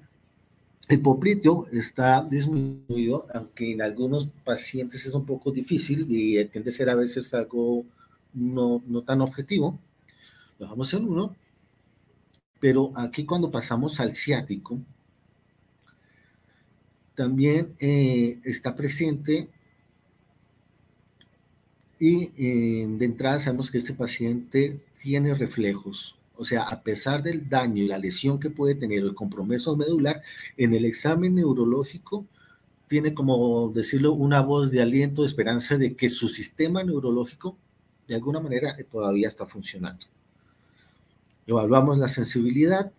el 0.90 1.02
popliteo 1.02 1.68
está 1.72 2.22
disminuido, 2.24 3.28
aunque 3.32 3.72
en 3.72 3.82
algunos 3.84 4.28
pacientes 4.44 5.06
es 5.06 5.14
un 5.14 5.24
poco 5.24 5.52
difícil 5.52 6.08
y 6.10 6.44
tiende 6.46 6.72
a 6.72 6.74
ser 6.74 6.90
a 6.90 6.96
veces 6.96 7.32
algo 7.36 7.86
no, 8.34 8.82
tan 9.06 9.22
objetivo. 9.22 9.80
Lo 10.58 10.66
dejamos 10.66 10.92
en 10.96 11.08
uno. 11.08 11.36
Pero 12.60 12.92
aquí 12.96 13.24
cuando 13.24 13.52
pasamos 13.52 14.00
al 14.00 14.16
ciático, 14.16 14.80
también 17.14 17.76
eh, 17.80 18.40
está 18.44 18.76
presente 18.76 19.48
y 22.00 22.32
eh, 22.38 22.88
de 22.88 23.06
entrada 23.06 23.40
sabemos 23.40 23.70
que 23.70 23.78
este 23.78 23.94
paciente 23.94 24.80
tiene 25.02 25.36
reflejos 25.36 26.16
o 26.40 26.46
sea, 26.46 26.62
a 26.64 26.84
pesar 26.84 27.22
del 27.22 27.50
daño 27.50 27.84
y 27.84 27.88
la 27.88 27.98
lesión 27.98 28.40
que 28.40 28.50
puede 28.50 28.74
tener 28.74 29.00
el 29.00 29.14
compromiso 29.14 29.76
medular, 29.76 30.22
en 30.56 30.74
el 30.74 30.86
examen 30.86 31.36
neurológico 31.36 32.26
tiene 32.88 33.14
como 33.14 33.74
decirlo 33.76 34.14
una 34.14 34.40
voz 34.42 34.72
de 34.72 34.82
aliento, 34.82 35.24
de 35.24 35.28
esperanza 35.28 35.78
de 35.78 35.98
que 35.98 36.10
su 36.10 36.30
sistema 36.30 36.82
neurológico 36.82 37.58
de 38.08 38.16
alguna 38.16 38.40
manera 38.40 38.78
todavía 38.90 39.28
está 39.28 39.46
funcionando. 39.46 40.06
Evaluamos 41.46 41.98
la 41.98 42.08
sensibilidad, 42.08 42.90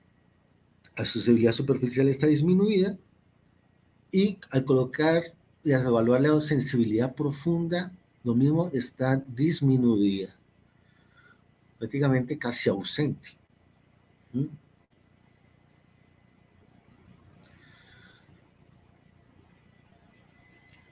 la 0.95 1.05
sensibilidad 1.07 1.53
superficial 1.53 2.09
está 2.09 2.27
disminuida 2.27 2.99
y 4.13 4.37
al 4.51 4.67
colocar 4.67 5.23
y 5.65 5.73
al 5.73 5.87
evaluar 5.87 6.21
la 6.21 6.39
sensibilidad 6.43 7.15
profunda, 7.15 7.91
lo 8.23 8.35
mismo 8.35 8.71
está 8.73 9.17
disminuida 9.17 10.35
prácticamente 11.81 12.39
casi 12.39 12.69
ausente. 12.69 13.31
¿Mm? 14.35 14.45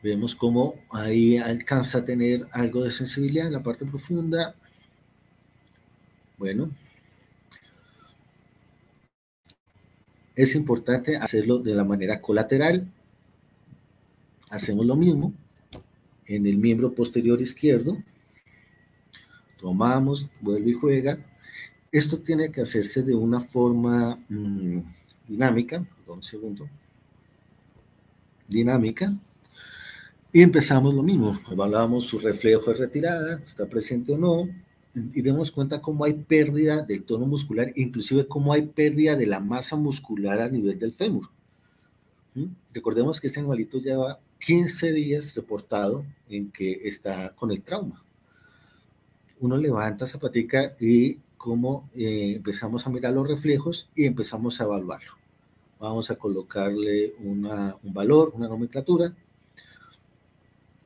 Vemos 0.02 0.34
cómo 0.34 0.76
ahí 0.90 1.36
alcanza 1.36 1.98
a 1.98 2.04
tener 2.04 2.48
algo 2.52 2.84
de 2.84 2.90
sensibilidad 2.90 3.48
en 3.48 3.52
la 3.52 3.62
parte 3.62 3.84
profunda. 3.84 4.54
Bueno, 6.38 6.70
es 10.34 10.54
importante 10.54 11.16
hacerlo 11.16 11.58
de 11.58 11.74
la 11.74 11.84
manera 11.84 12.22
colateral. 12.22 12.90
Hacemos 14.48 14.86
lo 14.86 14.96
mismo 14.96 15.34
en 16.28 16.46
el 16.46 16.58
miembro 16.58 16.92
posterior 16.92 17.40
izquierdo 17.40 17.98
tomamos, 19.58 20.28
vuelve 20.40 20.70
y 20.70 20.74
juega. 20.74 21.18
Esto 21.92 22.18
tiene 22.18 22.50
que 22.50 22.62
hacerse 22.62 23.02
de 23.02 23.14
una 23.14 23.40
forma 23.40 24.18
mm, 24.28 24.78
dinámica, 25.26 25.84
perdón 25.96 26.18
un 26.18 26.22
segundo, 26.22 26.68
dinámica, 28.46 29.14
y 30.32 30.42
empezamos 30.42 30.94
lo 30.94 31.02
mismo, 31.02 31.38
evaluamos 31.50 32.04
su 32.04 32.18
reflejo 32.18 32.70
de 32.70 32.78
retirada, 32.78 33.42
está 33.44 33.66
presente 33.66 34.12
o 34.12 34.18
no, 34.18 34.48
y 34.94 35.22
demos 35.22 35.50
cuenta 35.50 35.80
cómo 35.80 36.04
hay 36.04 36.14
pérdida 36.14 36.82
del 36.82 37.04
tono 37.04 37.26
muscular, 37.26 37.72
inclusive 37.76 38.26
cómo 38.26 38.52
hay 38.52 38.62
pérdida 38.62 39.16
de 39.16 39.26
la 39.26 39.40
masa 39.40 39.76
muscular 39.76 40.40
a 40.40 40.48
nivel 40.48 40.78
del 40.78 40.92
fémur. 40.92 41.30
¿Mm? 42.34 42.46
Recordemos 42.74 43.20
que 43.20 43.28
este 43.28 43.40
animalito 43.40 43.78
lleva 43.78 44.18
15 44.40 44.92
días 44.92 45.34
reportado 45.34 46.04
en 46.28 46.50
que 46.50 46.80
está 46.84 47.34
con 47.34 47.50
el 47.50 47.62
trauma 47.62 48.04
uno 49.40 49.56
levanta 49.56 50.04
esa 50.04 50.18
patica 50.18 50.74
y 50.80 51.18
como 51.36 51.88
eh, 51.94 52.34
empezamos 52.36 52.86
a 52.86 52.90
mirar 52.90 53.14
los 53.14 53.28
reflejos 53.28 53.88
y 53.94 54.04
empezamos 54.04 54.60
a 54.60 54.64
evaluarlo. 54.64 55.12
Vamos 55.78 56.10
a 56.10 56.16
colocarle 56.16 57.14
un 57.20 57.48
valor, 57.82 58.32
una 58.34 58.48
nomenclatura. 58.48 59.14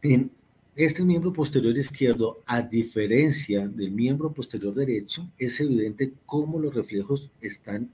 En 0.02 0.30
este 0.76 1.02
miembro 1.04 1.32
posterior 1.32 1.76
izquierdo, 1.76 2.42
a 2.46 2.60
diferencia 2.60 3.66
del 3.66 3.90
miembro 3.90 4.32
posterior 4.32 4.74
derecho, 4.74 5.26
es 5.38 5.58
evidente 5.60 6.12
cómo 6.26 6.58
los 6.58 6.74
reflejos 6.74 7.30
están 7.40 7.90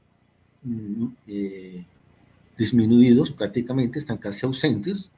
mm, 0.65 1.07
eh, 1.29 1.85
disminuidos 2.57 3.31
prácticamente, 3.31 4.01
están 4.01 4.19
casi 4.19 4.45
ausentes. 4.45 5.11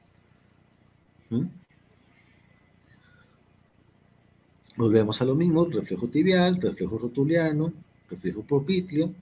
Volvemos 4.75 5.21
a 5.21 5.25
lo 5.25 5.35
mismo, 5.35 5.65
reflejo 5.65 6.07
tibial, 6.07 6.61
reflejo 6.61 6.97
rotuliano, 6.97 7.71
reflejo 8.09 8.41
propítleo, 8.41 9.13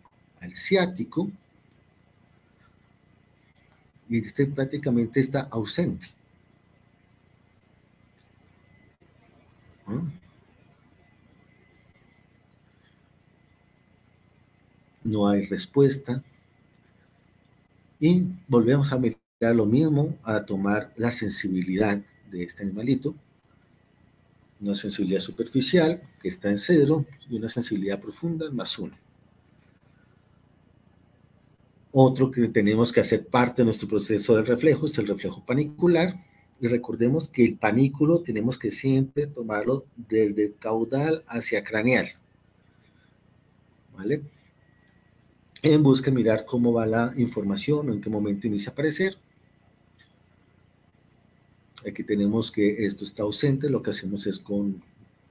al 0.41 0.51
ciático, 0.53 1.29
y 4.09 4.17
este 4.19 4.47
prácticamente 4.47 5.19
está 5.19 5.41
ausente. 5.51 6.07
¿Ah? 9.85 10.01
No 15.03 15.27
hay 15.27 15.45
respuesta. 15.45 16.23
Y 17.99 18.23
volvemos 18.47 18.91
a 18.91 18.97
mirar 18.97 19.28
lo 19.41 19.65
mismo, 19.65 20.17
a 20.23 20.45
tomar 20.45 20.91
la 20.97 21.11
sensibilidad 21.11 22.01
de 22.29 22.43
este 22.43 22.63
animalito. 22.63 23.15
Una 24.59 24.75
sensibilidad 24.75 25.21
superficial 25.21 26.01
que 26.21 26.27
está 26.27 26.49
en 26.49 26.57
cero 26.57 27.05
y 27.29 27.37
una 27.37 27.47
sensibilidad 27.47 28.01
profunda 28.01 28.51
más 28.51 28.77
uno. 28.77 28.93
Otro 31.91 32.29
que 32.29 32.49
tenemos 32.49 32.91
que 32.91 32.99
hacer 32.99 33.25
parte 33.27 33.61
de 33.61 33.67
nuestro 33.67 33.87
proceso 33.87 34.35
del 34.35 34.45
reflejo 34.45 34.87
es 34.87 34.97
el 34.97 35.07
reflejo 35.07 35.43
panicular. 35.45 36.25
Y 36.59 36.67
recordemos 36.67 37.29
que 37.29 37.45
el 37.45 37.57
panículo 37.57 38.19
tenemos 38.19 38.59
que 38.59 38.69
siempre 38.69 39.27
tomarlo 39.27 39.85
desde 39.95 40.51
caudal 40.59 41.23
hacia 41.27 41.63
craneal. 41.63 42.09
¿Vale? 43.95 44.21
En 45.61 45.81
busca 45.81 46.11
de 46.11 46.15
mirar 46.17 46.45
cómo 46.45 46.73
va 46.73 46.85
la 46.85 47.13
información 47.15 47.89
o 47.89 47.93
en 47.93 48.01
qué 48.01 48.09
momento 48.09 48.45
inicia 48.45 48.71
a 48.71 48.73
aparecer. 48.73 49.17
Aquí 51.87 52.03
tenemos 52.03 52.51
que 52.51 52.85
esto 52.85 53.05
está 53.05 53.23
ausente, 53.23 53.69
lo 53.69 53.81
que 53.81 53.91
hacemos 53.91 54.27
es 54.27 54.39
con 54.39 54.81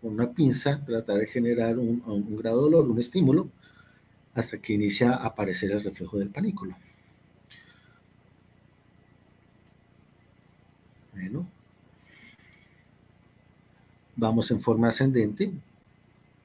una 0.03 0.33
pinza 0.33 0.83
tratar 0.85 1.19
de 1.19 1.27
generar 1.27 1.79
un, 1.79 2.03
grado 2.39 2.65
de 2.65 2.71
dolor, 2.71 2.91
un 2.91 2.99
estímulo, 2.99 3.51
hasta 4.35 4.59
que 4.59 4.73
inicia 4.73 5.13
a 5.13 5.27
aparecer 5.27 5.73
el 5.73 5.83
reflejo 5.83 6.19
del 6.19 6.31
panículo. 6.31 6.77
Bueno, 11.13 11.47
vamos 14.17 14.51
en 14.51 14.61
forma 14.61 14.89
ascendente 14.89 15.53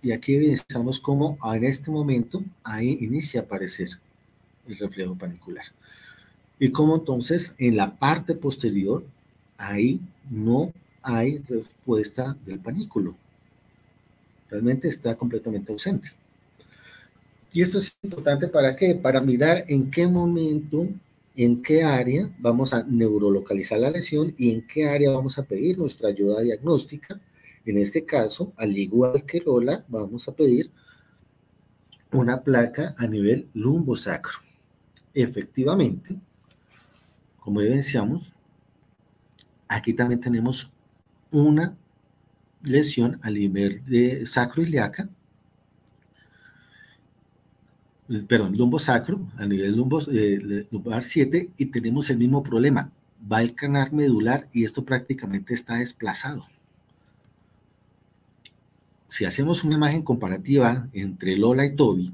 y 0.02 0.12
aquí 0.12 0.36
evidenciamos 0.36 1.00
cómo 1.00 1.38
en 1.54 1.64
este 1.64 1.92
momento 1.92 2.44
ahí 2.64 2.98
inicia 3.02 3.42
a 3.42 3.44
aparecer 3.44 3.90
el 4.68 4.78
reflejo 4.78 5.16
panicular. 5.16 5.66
Y 6.60 6.72
cómo 6.72 6.96
entonces 6.96 7.54
en 7.58 7.78
la 7.78 7.96
parte 7.96 8.36
posterior 8.36 9.06
ahí 9.58 10.00
no 10.30 10.74
hay 11.02 11.40
respuesta 11.40 12.38
del 12.46 12.60
panículo. 12.60 13.16
Realmente 14.50 14.88
está 14.88 15.16
completamente 15.16 15.72
ausente. 15.72 16.10
Y 17.52 17.62
esto 17.62 17.78
es 17.78 17.96
importante 18.02 18.48
para 18.48 18.76
qué? 18.76 18.96
Para 18.96 19.22
mirar 19.22 19.64
en 19.68 19.92
qué 19.92 20.08
momento, 20.08 20.88
en 21.36 21.62
qué 21.62 21.84
área 21.84 22.30
vamos 22.40 22.74
a 22.74 22.84
neurolocalizar 22.84 23.80
la 23.80 23.92
lesión 23.92 24.34
y 24.38 24.52
en 24.52 24.66
qué 24.66 24.90
área 24.90 25.12
vamos 25.12 25.38
a 25.38 25.44
pedir 25.44 25.78
nuestra 25.78 26.10
ayuda 26.10 26.42
diagnóstica. 26.42 27.20
En 27.66 27.78
este 27.78 28.06
caso, 28.06 28.54
al 28.58 28.76
igual 28.76 29.24
que 29.26 29.40
Lola, 29.40 29.86
vamos 29.88 30.28
a 30.28 30.36
pedir 30.36 30.72
una 32.12 32.42
placa 32.42 32.96
a 32.98 33.08
nivel 33.08 33.48
lumbosacro. 33.54 34.40
Efectivamente, 35.14 36.16
como 37.40 37.62
evidenciamos, 37.62 38.33
aquí 39.76 39.94
también 39.94 40.20
tenemos 40.20 40.72
una 41.32 41.76
lesión 42.62 43.20
a 43.22 43.30
nivel 43.30 43.84
de 43.86 44.26
sacroiliaca 44.26 45.10
perdón, 48.28 48.56
lumbo 48.58 48.80
sacro, 48.80 49.28
a 49.38 49.46
nivel 49.46 49.76
lumbo, 49.76 50.00
eh, 50.12 50.68
lumbar 50.72 51.04
7, 51.04 51.50
y 51.58 51.66
tenemos 51.68 52.10
el 52.10 52.18
mismo 52.18 52.44
problema. 52.44 52.92
Va 53.32 53.42
el 53.42 53.56
canal 53.56 53.92
medular 53.94 54.50
y 54.52 54.66
esto 54.66 54.84
prácticamente 54.84 55.54
está 55.54 55.78
desplazado. 55.78 56.46
Si 59.08 59.26
hacemos 59.26 59.64
una 59.64 59.76
imagen 59.76 60.02
comparativa 60.02 60.90
entre 60.92 61.38
Lola 61.38 61.66
y 61.66 61.76
Toby, 61.76 62.14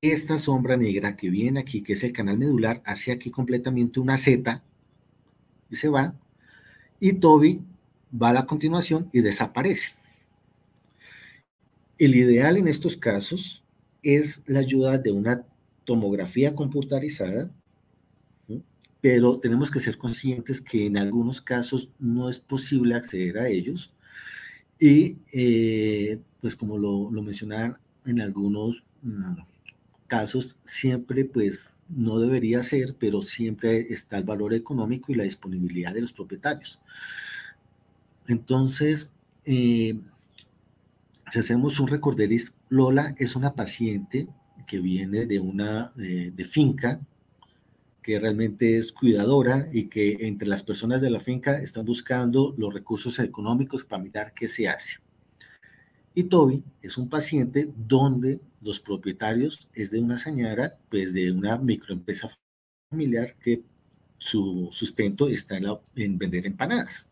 esta 0.00 0.38
sombra 0.38 0.76
negra 0.76 1.16
que 1.16 1.30
viene 1.30 1.60
aquí, 1.60 1.82
que 1.82 1.94
es 1.94 2.04
el 2.04 2.12
canal 2.12 2.38
medular, 2.38 2.82
hace 2.84 3.10
aquí 3.10 3.30
completamente 3.30 3.98
una 3.98 4.18
Z 4.18 4.62
y 5.74 5.76
se 5.76 5.88
va, 5.88 6.14
y 7.00 7.14
Toby 7.14 7.60
va 8.10 8.28
a 8.28 8.32
la 8.32 8.46
continuación 8.46 9.10
y 9.12 9.20
desaparece. 9.20 9.94
El 11.98 12.14
ideal 12.14 12.56
en 12.56 12.68
estos 12.68 12.96
casos 12.96 13.64
es 14.02 14.42
la 14.46 14.60
ayuda 14.60 14.98
de 14.98 15.10
una 15.10 15.44
tomografía 15.84 16.54
computarizada, 16.54 17.50
pero 19.00 19.38
tenemos 19.38 19.70
que 19.70 19.80
ser 19.80 19.98
conscientes 19.98 20.60
que 20.60 20.86
en 20.86 20.96
algunos 20.96 21.40
casos 21.40 21.90
no 21.98 22.28
es 22.28 22.38
posible 22.38 22.94
acceder 22.94 23.38
a 23.38 23.48
ellos. 23.48 23.92
Y 24.78 25.18
eh, 25.32 26.20
pues 26.40 26.54
como 26.56 26.78
lo, 26.78 27.10
lo 27.10 27.22
mencionaba 27.22 27.80
en 28.06 28.20
algunos 28.20 28.84
mm, 29.02 29.40
casos, 30.06 30.56
siempre 30.62 31.24
pues 31.24 31.73
no 31.88 32.18
debería 32.18 32.62
ser, 32.62 32.96
pero 32.98 33.22
siempre 33.22 33.92
está 33.92 34.18
el 34.18 34.24
valor 34.24 34.54
económico 34.54 35.12
y 35.12 35.16
la 35.16 35.24
disponibilidad 35.24 35.92
de 35.92 36.00
los 36.00 36.12
propietarios. 36.12 36.80
Entonces, 38.26 39.10
eh, 39.44 39.98
si 41.30 41.38
hacemos 41.38 41.78
un 41.80 41.88
recorderis, 41.88 42.54
Lola 42.68 43.14
es 43.18 43.36
una 43.36 43.54
paciente 43.54 44.28
que 44.66 44.80
viene 44.80 45.26
de 45.26 45.40
una 45.40 45.90
de, 45.94 46.44
finca, 46.44 47.00
que 48.02 48.18
realmente 48.18 48.78
es 48.78 48.92
cuidadora 48.92 49.68
y 49.72 49.86
que 49.86 50.26
entre 50.26 50.48
las 50.48 50.62
personas 50.62 51.00
de 51.00 51.10
la 51.10 51.20
finca 51.20 51.58
están 51.58 51.84
buscando 51.84 52.54
los 52.56 52.72
recursos 52.72 53.18
económicos 53.18 53.84
para 53.84 54.02
mirar 54.02 54.32
qué 54.34 54.48
se 54.48 54.68
hace. 54.68 55.03
Y 56.14 56.24
Toby 56.24 56.62
es 56.80 56.96
un 56.96 57.08
paciente 57.08 57.68
donde 57.76 58.40
los 58.60 58.78
propietarios 58.78 59.66
es 59.74 59.90
de 59.90 60.00
una 60.00 60.16
señora, 60.16 60.78
pues 60.88 61.12
de 61.12 61.32
una 61.32 61.58
microempresa 61.58 62.30
familiar 62.88 63.34
que 63.42 63.62
su 64.18 64.68
sustento 64.70 65.28
está 65.28 65.58
en 65.96 66.16
vender 66.16 66.46
empanadas. 66.46 67.08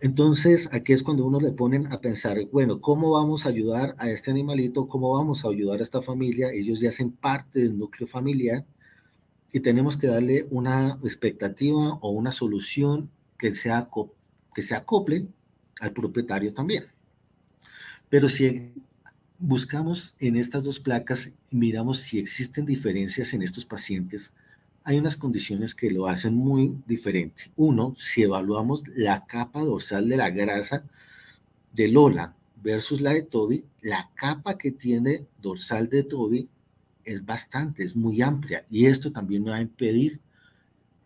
Entonces, 0.00 0.70
aquí 0.72 0.94
es 0.94 1.02
cuando 1.02 1.26
uno 1.26 1.38
le 1.38 1.52
ponen 1.52 1.92
a 1.92 2.00
pensar, 2.00 2.38
bueno, 2.50 2.80
¿cómo 2.80 3.10
vamos 3.10 3.44
a 3.44 3.50
ayudar 3.50 3.94
a 3.98 4.08
este 4.08 4.30
animalito? 4.30 4.88
¿Cómo 4.88 5.12
vamos 5.12 5.44
a 5.44 5.48
ayudar 5.48 5.80
a 5.80 5.82
esta 5.82 6.00
familia? 6.00 6.50
Ellos 6.52 6.80
ya 6.80 6.88
hacen 6.88 7.12
parte 7.12 7.60
del 7.60 7.78
núcleo 7.78 8.08
familiar 8.08 8.64
y 9.52 9.60
tenemos 9.60 9.98
que 9.98 10.06
darle 10.06 10.46
una 10.50 10.98
expectativa 11.04 11.98
o 12.00 12.10
una 12.10 12.32
solución 12.32 13.10
que, 13.38 13.54
sea, 13.54 13.90
que 14.54 14.62
se 14.62 14.74
acople 14.74 15.26
al 15.80 15.92
propietario 15.92 16.54
también. 16.54 16.86
Pero 18.10 18.28
si 18.28 18.72
buscamos 19.38 20.14
en 20.18 20.36
estas 20.36 20.62
dos 20.62 20.80
placas 20.80 21.30
y 21.50 21.56
miramos 21.56 21.98
si 21.98 22.18
existen 22.18 22.66
diferencias 22.66 23.32
en 23.32 23.42
estos 23.42 23.64
pacientes, 23.64 24.32
hay 24.84 24.98
unas 24.98 25.16
condiciones 25.16 25.74
que 25.74 25.90
lo 25.90 26.06
hacen 26.06 26.34
muy 26.34 26.76
diferente. 26.86 27.50
Uno, 27.56 27.94
si 27.96 28.22
evaluamos 28.22 28.82
la 28.88 29.24
capa 29.26 29.60
dorsal 29.60 30.08
de 30.08 30.16
la 30.16 30.30
grasa 30.30 30.84
de 31.72 31.88
Lola 31.88 32.34
versus 32.62 33.00
la 33.00 33.12
de 33.12 33.22
Toby, 33.22 33.64
la 33.80 34.10
capa 34.14 34.58
que 34.58 34.72
tiene 34.72 35.26
dorsal 35.40 35.88
de 35.88 36.02
Toby 36.02 36.48
es 37.04 37.24
bastante, 37.24 37.84
es 37.84 37.94
muy 37.94 38.20
amplia 38.22 38.64
y 38.68 38.86
esto 38.86 39.12
también 39.12 39.46
va 39.46 39.56
a 39.56 39.62
impedir 39.62 40.20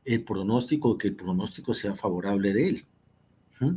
el 0.05 0.23
pronóstico, 0.23 0.99
que 0.99 1.09
el 1.09 1.17
pronóstico 1.17 1.75
sea 1.75 1.95
favorable 1.95 2.53
de 2.53 2.69
él. 2.69 2.85
¿Mm? 3.61 3.77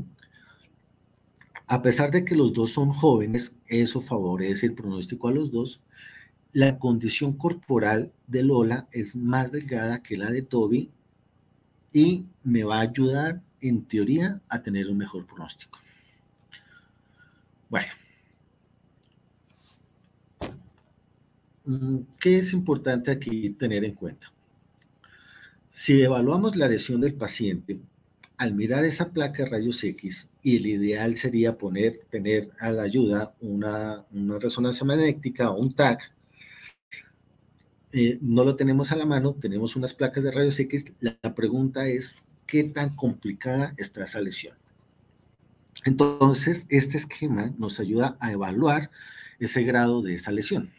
A 1.67 1.81
pesar 1.81 2.11
de 2.11 2.23
que 2.23 2.35
los 2.35 2.53
dos 2.53 2.71
son 2.71 2.93
jóvenes, 2.93 3.51
eso 3.67 3.99
favorece 3.99 4.65
el 4.65 4.73
pronóstico 4.73 5.27
a 5.27 5.31
los 5.31 5.51
dos, 5.51 5.81
la 6.53 6.79
condición 6.79 7.33
corporal 7.33 8.13
de 8.25 8.41
Lola 8.41 8.87
es 8.93 9.15
más 9.15 9.51
delgada 9.51 10.01
que 10.01 10.15
la 10.15 10.31
de 10.31 10.41
Toby 10.41 10.89
y 11.91 12.25
me 12.43 12.63
va 12.63 12.77
a 12.77 12.81
ayudar, 12.81 13.41
en 13.59 13.83
teoría, 13.83 14.41
a 14.47 14.63
tener 14.63 14.87
un 14.87 14.97
mejor 14.97 15.25
pronóstico. 15.25 15.79
Bueno. 17.69 17.91
Mm, 21.65 21.97
¿Qué 22.17 22.39
es 22.39 22.53
importante 22.53 23.11
aquí 23.11 23.49
tener 23.51 23.83
en 23.83 23.93
cuenta? 23.93 24.31
Si 25.69 26.01
evaluamos 26.01 26.55
la 26.55 26.69
lesión 26.69 27.01
del 27.01 27.13
paciente, 27.13 27.77
al 28.37 28.53
mirar 28.53 28.85
esa 28.85 29.09
placa 29.09 29.43
de 29.43 29.49
rayos 29.49 29.83
X, 29.83 30.29
y 30.43 30.57
el 30.57 30.67
ideal 30.67 31.17
sería 31.17 31.57
poner, 31.57 31.99
tener 32.09 32.51
a 32.59 32.71
la 32.71 32.83
ayuda 32.83 33.33
una, 33.41 34.05
una 34.11 34.39
resonancia 34.39 34.85
magnética 34.85 35.49
o 35.49 35.59
un 35.59 35.73
TAC, 35.73 36.13
eh, 37.93 38.19
no 38.21 38.43
lo 38.43 38.55
tenemos 38.55 38.91
a 38.91 38.95
la 38.95 39.05
mano, 39.05 39.33
tenemos 39.33 39.75
unas 39.75 39.93
placas 39.93 40.23
de 40.23 40.31
rayos 40.31 40.59
X. 40.59 40.85
La, 40.99 41.17
pregunta 41.33 41.87
es, 41.87 42.23
¿qué 42.45 42.63
tan 42.63 42.95
complicada 42.95 43.73
está 43.77 44.03
esa 44.03 44.21
lesión? 44.21 44.55
Entonces, 45.85 46.65
este 46.69 46.97
esquema 46.97 47.53
nos 47.57 47.79
ayuda 47.79 48.17
a 48.19 48.31
evaluar 48.31 48.91
ese 49.39 49.63
grado 49.63 50.01
de 50.01 50.15
esa 50.15 50.31
lesión. 50.31 50.71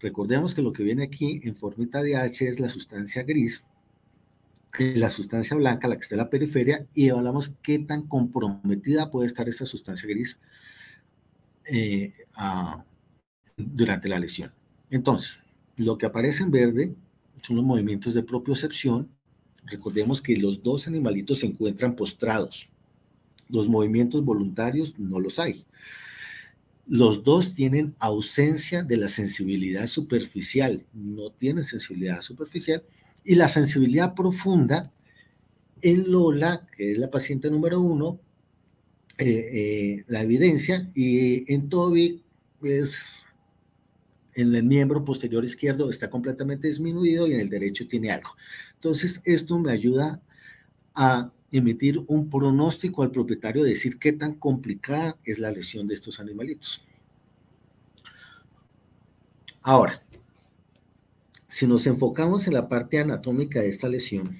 Recordemos 0.00 0.54
que 0.54 0.62
lo 0.62 0.72
que 0.72 0.82
viene 0.82 1.04
aquí 1.04 1.40
en 1.44 1.54
formita 1.54 2.02
de 2.02 2.16
H 2.16 2.48
es 2.48 2.58
la 2.58 2.68
sustancia 2.68 3.22
gris, 3.22 3.64
la 4.78 5.10
sustancia 5.10 5.56
blanca, 5.56 5.88
la 5.88 5.96
que 5.96 6.02
está 6.02 6.14
en 6.14 6.20
la 6.20 6.30
periferia, 6.30 6.86
y 6.94 7.08
evaluamos 7.08 7.54
qué 7.62 7.78
tan 7.78 8.06
comprometida 8.06 9.10
puede 9.10 9.26
estar 9.26 9.48
esa 9.48 9.66
sustancia 9.66 10.08
gris 10.08 10.38
eh, 11.70 12.12
durante 13.56 14.08
la 14.08 14.18
lesión. 14.18 14.52
Entonces, 14.90 15.40
lo 15.76 15.98
que 15.98 16.06
aparece 16.06 16.42
en 16.42 16.50
verde 16.50 16.94
son 17.42 17.56
los 17.56 17.64
movimientos 17.64 18.14
de 18.14 18.22
propiocepción. 18.22 19.10
Recordemos 19.64 20.20
que 20.20 20.36
los 20.36 20.62
dos 20.62 20.86
animalitos 20.86 21.40
se 21.40 21.46
encuentran 21.46 21.94
postrados. 21.94 22.68
Los 23.48 23.68
movimientos 23.68 24.24
voluntarios 24.24 24.98
no 24.98 25.20
los 25.20 25.38
hay. 25.38 25.66
Los 26.86 27.22
dos 27.22 27.54
tienen 27.54 27.94
ausencia 27.98 28.82
de 28.82 28.96
la 28.96 29.08
sensibilidad 29.08 29.86
superficial, 29.86 30.84
no 30.92 31.30
tienen 31.30 31.64
sensibilidad 31.64 32.22
superficial, 32.22 32.82
y 33.24 33.34
la 33.34 33.48
sensibilidad 33.48 34.14
profunda 34.14 34.92
en 35.80 36.10
Lola, 36.10 36.66
que 36.76 36.92
es 36.92 36.98
la 36.98 37.10
paciente 37.10 37.50
número 37.50 37.80
uno, 37.80 38.20
eh, 39.18 39.26
eh, 39.26 40.04
la 40.08 40.22
evidencia, 40.22 40.90
y 40.94 41.52
en 41.52 41.68
Toby 41.68 42.22
es 42.62 43.22
en 44.34 44.54
el 44.54 44.62
miembro 44.62 45.04
posterior 45.04 45.44
izquierdo 45.44 45.90
está 45.90 46.08
completamente 46.08 46.68
disminuido 46.68 47.26
y 47.26 47.34
en 47.34 47.40
el 47.40 47.50
derecho 47.50 47.86
tiene 47.86 48.10
algo. 48.10 48.30
Entonces, 48.74 49.20
esto 49.24 49.58
me 49.58 49.70
ayuda 49.70 50.22
a 50.94 51.30
emitir 51.50 52.02
un 52.06 52.30
pronóstico 52.30 53.02
al 53.02 53.10
propietario, 53.10 53.62
de 53.62 53.70
decir 53.70 53.98
qué 53.98 54.12
tan 54.12 54.34
complicada 54.34 55.18
es 55.24 55.38
la 55.38 55.50
lesión 55.50 55.86
de 55.86 55.94
estos 55.94 56.18
animalitos. 56.18 56.82
Ahora, 59.60 60.01
si 61.52 61.66
nos 61.66 61.86
enfocamos 61.86 62.46
en 62.46 62.54
la 62.54 62.66
parte 62.66 62.98
anatómica 62.98 63.60
de 63.60 63.68
esta 63.68 63.86
lesión, 63.86 64.38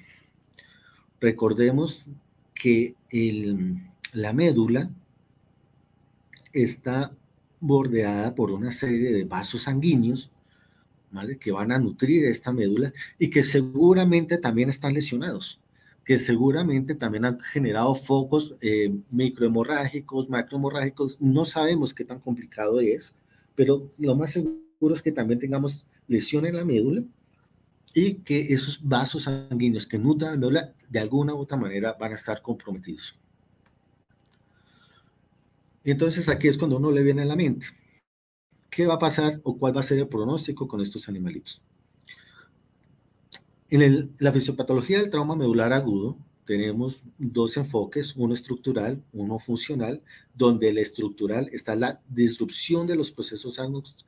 recordemos 1.21 2.09
que 2.55 2.95
la 4.13 4.33
médula 4.33 4.89
está 6.51 7.15
bordeada 7.59 8.33
por 8.33 8.49
una 8.49 8.71
serie 8.71 9.13
de 9.13 9.25
vasos 9.25 9.61
sanguíneos 9.61 10.31
¿vale? 11.11 11.37
que 11.37 11.51
van 11.51 11.71
a 11.71 11.77
nutrir 11.77 12.25
esta 12.25 12.51
médula 12.51 12.91
y 13.19 13.29
que 13.29 13.43
seguramente 13.43 14.39
también 14.39 14.69
están 14.69 14.95
lesionados, 14.95 15.61
que 16.03 16.17
seguramente 16.17 16.95
también 16.95 17.25
han 17.25 17.39
generado 17.41 17.93
focos 17.93 18.55
eh, 18.59 18.91
microhemorrágicos, 19.11 20.31
macrohemorrágicos. 20.31 21.21
No 21.21 21.45
sabemos 21.45 21.93
qué 21.93 22.05
tan 22.05 22.19
complicado 22.19 22.79
es, 22.79 23.13
pero 23.53 23.91
lo 23.99 24.15
más 24.15 24.31
seguro 24.31 24.95
es 24.95 25.03
que 25.03 25.11
también 25.11 25.39
tengamos 25.39 25.85
lesión 26.07 26.45
en 26.45 26.55
la 26.55 26.65
médula 26.65 27.03
y 27.93 28.15
que 28.15 28.53
esos 28.53 28.79
vasos 28.81 29.23
sanguíneos 29.23 29.85
que 29.85 29.97
nutran 29.97 30.31
la 30.31 30.37
médula 30.37 30.73
de 30.89 30.99
alguna 30.99 31.33
u 31.33 31.39
otra 31.39 31.57
manera 31.57 31.93
van 31.99 32.13
a 32.13 32.15
estar 32.15 32.41
comprometidos. 32.41 33.15
Entonces 35.83 36.29
aquí 36.29 36.47
es 36.47 36.57
cuando 36.57 36.77
uno 36.77 36.91
le 36.91 37.03
viene 37.03 37.23
a 37.23 37.25
la 37.25 37.35
mente, 37.35 37.67
¿qué 38.69 38.85
va 38.85 38.95
a 38.95 38.99
pasar 38.99 39.41
o 39.43 39.57
cuál 39.57 39.75
va 39.75 39.81
a 39.81 39.83
ser 39.83 39.99
el 39.99 40.07
pronóstico 40.07 40.67
con 40.67 40.81
estos 40.81 41.09
animalitos? 41.09 41.61
En 43.69 44.13
la 44.19 44.31
fisiopatología 44.31 44.99
del 44.99 45.09
trauma 45.09 45.35
medular 45.35 45.73
agudo 45.73 46.17
tenemos 46.45 47.01
dos 47.17 47.57
enfoques, 47.57 48.15
uno 48.15 48.33
estructural, 48.33 49.03
uno 49.13 49.39
funcional, 49.39 50.01
donde 50.33 50.69
el 50.69 50.77
estructural 50.77 51.49
está 51.51 51.75
la 51.75 52.01
disrupción 52.07 52.85
de 52.85 52.95
los 52.95 53.11
procesos 53.11 53.57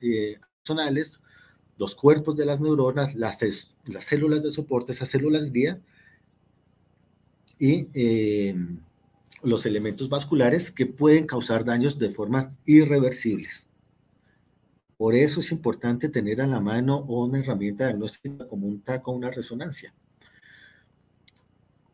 eh, 0.01 0.37
axonales, 0.61 1.19
los 1.77 1.95
cuerpos 1.95 2.35
de 2.35 2.45
las 2.45 2.59
neuronas, 2.59 3.15
las, 3.15 3.39
las 3.85 4.05
células 4.05 4.43
de 4.43 4.51
soporte, 4.51 4.91
esas 4.91 5.09
células 5.09 5.51
guía, 5.51 5.81
y 7.59 7.87
eh, 7.93 8.55
los 9.43 9.65
elementos 9.65 10.09
vasculares 10.09 10.71
que 10.71 10.85
pueden 10.85 11.25
causar 11.25 11.63
daños 11.63 11.97
de 11.99 12.09
formas 12.09 12.57
irreversibles. 12.65 13.67
Por 14.97 15.13
eso 15.13 15.41
es 15.41 15.51
importante 15.51 16.09
tener 16.09 16.41
a 16.41 16.47
la 16.47 16.59
mano 16.59 17.01
una 17.03 17.39
herramienta 17.39 17.85
diagnóstica 17.85 18.47
como 18.47 18.67
un 18.67 18.81
TAC 18.81 19.07
o 19.07 19.11
una 19.11 19.29
resonancia. 19.29 19.93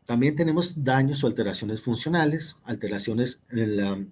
También 0.06 0.36
tenemos 0.36 0.84
daños 0.84 1.22
o 1.22 1.26
alteraciones 1.26 1.82
funcionales, 1.82 2.56
alteraciones 2.64 3.40
en 3.50 3.76
la 3.76 4.04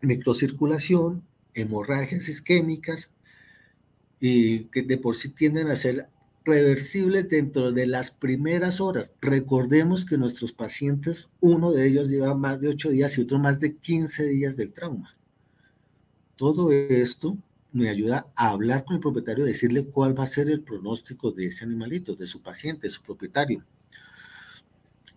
microcirculación, 0.00 1.22
hemorragias 1.54 2.28
isquémicas, 2.28 3.10
y 4.24 4.66
que 4.66 4.82
de 4.82 4.98
por 4.98 5.16
sí 5.16 5.30
tienden 5.30 5.66
a 5.66 5.74
ser 5.74 6.06
reversibles 6.44 7.28
dentro 7.28 7.72
de 7.72 7.88
las 7.88 8.12
primeras 8.12 8.80
horas. 8.80 9.12
Recordemos 9.20 10.04
que 10.04 10.16
nuestros 10.16 10.52
pacientes, 10.52 11.28
uno 11.40 11.72
de 11.72 11.88
ellos 11.88 12.08
lleva 12.08 12.32
más 12.36 12.60
de 12.60 12.68
8 12.68 12.90
días 12.90 13.18
y 13.18 13.22
otro 13.22 13.40
más 13.40 13.58
de 13.58 13.74
15 13.74 14.28
días 14.28 14.56
del 14.56 14.72
trauma. 14.72 15.16
Todo 16.36 16.70
esto 16.70 17.36
me 17.72 17.88
ayuda 17.88 18.28
a 18.36 18.50
hablar 18.50 18.84
con 18.84 18.94
el 18.94 19.02
propietario, 19.02 19.44
decirle 19.44 19.86
cuál 19.86 20.16
va 20.16 20.22
a 20.22 20.28
ser 20.28 20.48
el 20.48 20.60
pronóstico 20.60 21.32
de 21.32 21.46
ese 21.46 21.64
animalito, 21.64 22.14
de 22.14 22.28
su 22.28 22.40
paciente, 22.42 22.82
de 22.82 22.90
su 22.90 23.02
propietario. 23.02 23.64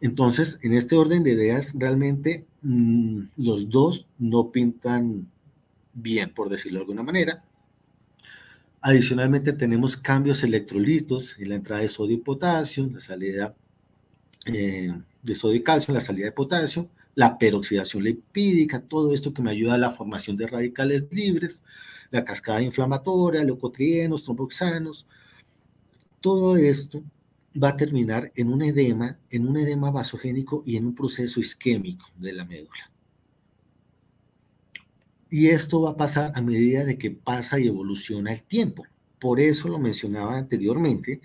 Entonces, 0.01 0.57
en 0.63 0.73
este 0.73 0.95
orden 0.95 1.21
de 1.21 1.33
ideas, 1.33 1.73
realmente 1.75 2.43
mm, 2.63 3.21
los 3.37 3.69
dos 3.69 4.07
no 4.17 4.49
pintan 4.49 5.27
bien, 5.93 6.33
por 6.33 6.49
decirlo 6.49 6.79
de 6.79 6.83
alguna 6.85 7.03
manera. 7.03 7.43
Adicionalmente 8.87 9.51
tenemos 9.51 9.97
cambios 9.97 10.43
electrolitos 10.43 11.35
en 11.39 11.49
la 11.49 11.55
entrada 11.55 11.81
de 11.81 11.87
sodio 11.87 12.17
y 12.17 12.19
potasio, 12.19 12.87
la 12.93 12.99
salida 12.99 13.55
eh, 14.45 14.93
de 15.23 15.33
sodio 15.33 15.55
y 15.55 15.63
calcio, 15.63 15.91
la 15.91 16.01
salida 16.01 16.25
de 16.25 16.31
potasio, 16.31 16.87
la 17.15 17.39
peroxidación 17.39 18.03
lipídica, 18.03 18.79
todo 18.81 19.11
esto 19.11 19.33
que 19.33 19.41
me 19.41 19.49
ayuda 19.49 19.73
a 19.73 19.79
la 19.79 19.89
formación 19.89 20.37
de 20.37 20.45
radicales 20.45 21.05
libres, 21.09 21.63
la 22.11 22.23
cascada 22.23 22.61
inflamatoria, 22.61 23.43
leucotrienos, 23.43 24.23
tromboxanos, 24.23 25.07
todo 26.21 26.55
esto 26.55 27.01
va 27.57 27.69
a 27.69 27.77
terminar 27.77 28.31
en 28.35 28.53
un 28.53 28.61
edema, 28.61 29.17
en 29.31 29.47
un 29.47 29.57
edema 29.57 29.89
vasogénico 29.89 30.61
y 30.63 30.77
en 30.77 30.85
un 30.85 30.93
proceso 30.93 31.39
isquémico 31.39 32.05
de 32.19 32.33
la 32.33 32.45
médula. 32.45 32.91
Y 35.29 35.47
esto 35.47 35.81
va 35.81 35.91
a 35.91 35.97
pasar 35.97 36.31
a 36.35 36.41
medida 36.41 36.85
de 36.85 36.97
que 36.97 37.11
pasa 37.11 37.59
y 37.59 37.67
evoluciona 37.67 38.31
el 38.31 38.43
tiempo. 38.43 38.85
Por 39.19 39.39
eso 39.39 39.69
lo 39.69 39.79
mencionaba 39.79 40.37
anteriormente, 40.37 41.21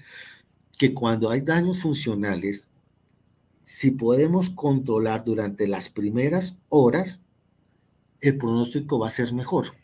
que 0.78 0.94
cuando 0.94 1.30
hay 1.30 1.42
daños 1.42 1.80
funcionales, 1.80 2.70
si 3.62 3.90
podemos 3.90 4.50
controlar 4.50 5.24
durante 5.24 5.68
las 5.68 5.90
primeras 5.90 6.56
horas, 6.68 7.20
el 8.20 8.38
pronóstico 8.38 8.98
va 8.98 9.08
a 9.08 9.10
ser 9.10 9.32
mejor. 9.32 9.74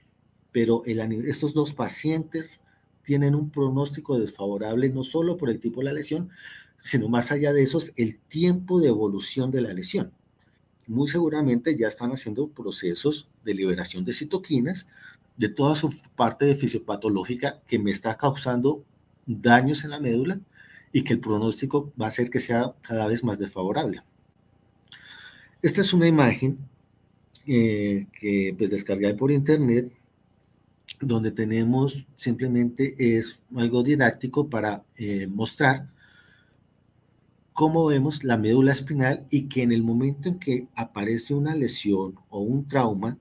Pero 0.50 0.83
estos 0.87 1.52
dos 1.52 1.74
pacientes 1.74 2.61
tienen 3.02 3.35
un 3.35 3.50
pronóstico 3.50 4.18
desfavorable 4.18 4.88
no 4.88 5.05
solo 5.05 5.37
por 5.37 5.50
el 5.50 5.61
tipo 5.61 5.81
de 5.81 5.85
la 5.85 5.92
lesión, 5.92 6.31
sino 6.83 7.09
más 7.09 7.31
allá 7.31 7.52
de 7.52 7.62
eso, 7.62 7.79
el 7.96 8.18
tiempo 8.18 8.81
de 8.81 8.88
evolución 8.88 9.50
de 9.50 9.61
la 9.61 9.72
lesión 9.72 10.12
muy 10.87 11.09
seguramente 11.09 11.76
ya 11.76 11.88
están 11.88 12.12
haciendo 12.12 12.48
procesos 12.48 13.29
de 13.46 13.54
liberación 13.54 14.04
de 14.04 14.12
citoquinas 14.12 14.87
de 15.38 15.48
toda 15.48 15.74
su 15.74 15.94
parte 16.14 16.54
fisiopatológica 16.54 17.61
que 17.66 17.78
me 17.78 17.90
está 17.90 18.16
causando 18.16 18.85
daños 19.26 19.85
en 19.85 19.90
la 19.90 20.00
médula 20.00 20.40
y 20.92 21.02
que 21.02 21.14
el 21.14 21.20
pronóstico 21.20 21.92
va 22.00 22.09
a 22.09 22.11
ser 22.11 22.28
que 22.28 22.40
sea 22.40 22.74
cada 22.82 23.06
vez 23.06 23.22
más 23.24 23.38
desfavorable. 23.38 24.02
Esta 25.62 25.80
es 25.80 25.92
una 25.92 26.06
imagen 26.06 26.59
eh, 27.46 28.06
que 28.12 28.54
pues 28.56 28.70
descargué 28.70 29.14
por 29.14 29.30
internet 29.30 29.92
donde 31.00 31.30
tenemos 31.30 32.06
simplemente 32.16 32.94
es 32.98 33.38
algo 33.54 33.82
didáctico 33.82 34.48
para 34.48 34.85
eh, 34.96 35.26
mostrar 35.26 35.88
cómo 37.52 37.87
vemos 37.87 38.22
la 38.22 38.37
médula 38.37 38.72
espinal 38.72 39.26
y 39.30 39.48
que 39.48 39.62
en 39.62 39.72
el 39.72 39.82
momento 39.82 40.28
en 40.28 40.38
que 40.38 40.68
aparece 40.74 41.35
una 41.35 41.54
lesión 41.54 42.14
o 42.28 42.40
un 42.40 42.68
trauma, 42.68 43.18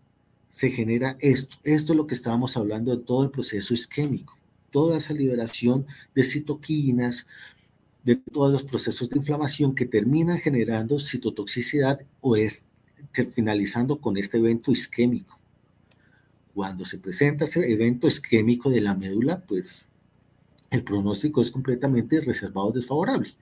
se 0.56 0.72
genera 0.72 1.18
esto. 1.20 1.58
Esto 1.66 1.92
es 1.92 1.98
lo 1.98 2.08
que 2.08 2.16
estábamos 2.16 2.56
hablando 2.56 2.96
de 2.96 3.04
todo 3.04 3.26
el 3.26 3.30
proceso 3.30 3.74
isquémico, 3.74 4.40
toda 4.72 4.96
esa 4.96 5.14
liberación 5.14 5.86
de 6.16 6.24
citoquinas, 6.24 7.28
de 8.06 8.16
todos 8.16 8.54
los 8.54 8.64
procesos 8.64 9.10
de 9.10 9.18
inflamación 9.18 9.76
que 9.76 9.86
terminan 9.86 10.38
generando 10.38 10.98
citotoxicidad 10.98 12.00
o 12.22 12.38
es 12.38 12.64
finalizando 13.34 14.00
con 14.00 14.16
este 14.16 14.38
evento 14.38 14.72
isquémico. 14.72 15.38
Cuando 16.54 16.86
se 16.86 17.00
presenta 17.00 17.44
ese 17.44 17.70
evento 17.70 18.08
isquémico 18.08 18.70
de 18.70 18.80
la 18.80 18.96
médula, 18.96 19.44
pues 19.46 19.84
el 20.70 20.86
pronóstico 20.86 21.42
es 21.42 21.52
completamente 21.52 22.22
reservado 22.22 22.72
desfavorable. 22.72 23.36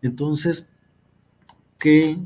Entonces, 0.00 0.64
¿qué 1.76 2.18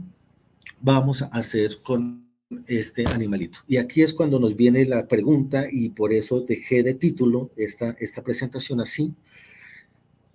vamos 0.83 1.23
a 1.23 1.27
hacer 1.29 1.81
con 1.83 2.24
este 2.67 3.07
animalito? 3.07 3.61
Y 3.67 3.77
aquí 3.77 4.03
es 4.03 4.15
cuando 4.15 4.39
nos 4.39 4.57
viene 4.57 4.85
la 4.85 5.07
pregunta 5.07 5.67
y 5.71 5.91
por 5.91 6.13
eso 6.13 6.41
dejé 6.41 6.83
de 6.83 6.95
título 6.95 7.51
esta, 7.57 7.97
esta 7.99 8.23
presentación 8.23 8.81
así, 8.81 9.15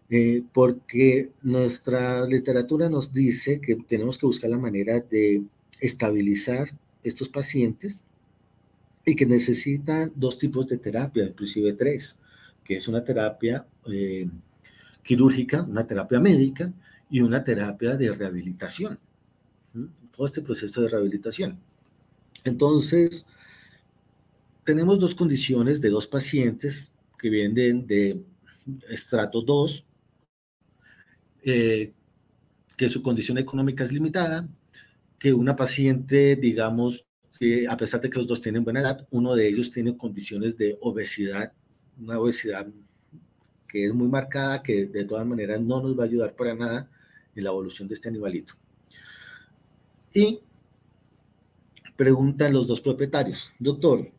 eh, 0.09 0.43
porque 0.53 1.29
nuestra 1.43 2.25
literatura 2.25 2.89
nos 2.89 3.13
dice 3.13 3.61
que 3.61 3.75
tenemos 3.75 4.17
que 4.17 4.25
buscar 4.25 4.49
la 4.49 4.57
manera 4.57 4.99
de 4.99 5.43
estabilizar 5.79 6.69
estos 7.03 7.29
pacientes 7.29 8.03
y 9.05 9.15
que 9.15 9.25
necesitan 9.25 10.11
dos 10.15 10.37
tipos 10.37 10.67
de 10.67 10.77
terapia, 10.77 11.25
inclusive 11.25 11.73
tres, 11.73 12.17
que 12.63 12.77
es 12.77 12.87
una 12.87 13.03
terapia 13.03 13.65
eh, 13.91 14.27
quirúrgica, 15.03 15.63
una 15.63 15.85
terapia 15.87 16.19
médica 16.19 16.71
y 17.09 17.21
una 17.21 17.43
terapia 17.43 17.95
de 17.95 18.13
rehabilitación. 18.13 18.99
Todo 20.15 20.25
este 20.25 20.41
proceso 20.41 20.81
de 20.81 20.89
rehabilitación. 20.89 21.59
Entonces, 22.43 23.25
tenemos 24.63 24.99
dos 24.99 25.15
condiciones 25.15 25.81
de 25.81 25.89
dos 25.89 26.07
pacientes 26.07 26.91
que 27.17 27.29
vienen 27.29 27.85
de, 27.87 28.23
estrato 28.89 29.41
2, 29.41 29.85
eh, 31.43 31.93
que 32.77 32.89
su 32.89 33.01
condición 33.01 33.37
económica 33.37 33.83
es 33.83 33.91
limitada, 33.91 34.47
que 35.17 35.33
una 35.33 35.55
paciente, 35.55 36.35
digamos, 36.35 37.05
que 37.37 37.67
a 37.67 37.75
pesar 37.77 38.01
de 38.01 38.09
que 38.09 38.19
los 38.19 38.27
dos 38.27 38.41
tienen 38.41 38.63
buena 38.63 38.81
edad, 38.81 39.07
uno 39.11 39.35
de 39.35 39.47
ellos 39.47 39.71
tiene 39.71 39.97
condiciones 39.97 40.57
de 40.57 40.77
obesidad, 40.81 41.53
una 41.99 42.19
obesidad 42.19 42.67
que 43.67 43.85
es 43.85 43.93
muy 43.93 44.07
marcada, 44.07 44.63
que 44.63 44.85
de 44.85 45.05
todas 45.05 45.25
maneras 45.25 45.61
no 45.61 45.81
nos 45.81 45.97
va 45.97 46.03
a 46.03 46.07
ayudar 46.07 46.35
para 46.35 46.55
nada 46.55 46.89
en 47.35 47.43
la 47.43 47.49
evolución 47.49 47.87
de 47.87 47.95
este 47.95 48.09
animalito. 48.09 48.55
Y 50.13 50.39
preguntan 51.99 52.53
los 52.53 52.65
dos 52.65 52.79
propietarios, 52.79 53.51
doctor, 53.59 54.09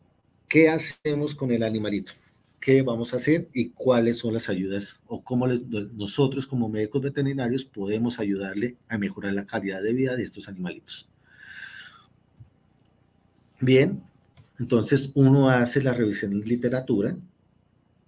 ¿qué 0.47 0.69
hacemos 0.69 1.33
con 1.33 1.49
el 1.49 1.63
animalito? 1.63 2.13
¿Qué 2.59 2.83
vamos 2.83 3.11
a 3.11 3.15
hacer 3.15 3.49
y 3.55 3.69
cuáles 3.69 4.19
son 4.19 4.35
las 4.35 4.49
ayudas 4.49 4.99
o 5.07 5.23
cómo 5.23 5.47
nosotros 5.47 6.45
como 6.45 6.69
médicos 6.69 7.01
veterinarios 7.01 7.65
podemos 7.65 8.19
ayudarle 8.19 8.77
a 8.87 8.99
mejorar 8.99 9.33
la 9.33 9.47
calidad 9.47 9.81
de 9.81 9.93
vida 9.93 10.15
de 10.15 10.21
estos 10.21 10.47
animalitos? 10.47 11.09
Bien, 13.59 14.03
entonces 14.59 15.09
uno 15.15 15.49
hace 15.49 15.81
la 15.81 15.93
revisión 15.93 16.39
de 16.39 16.45
literatura 16.45 17.17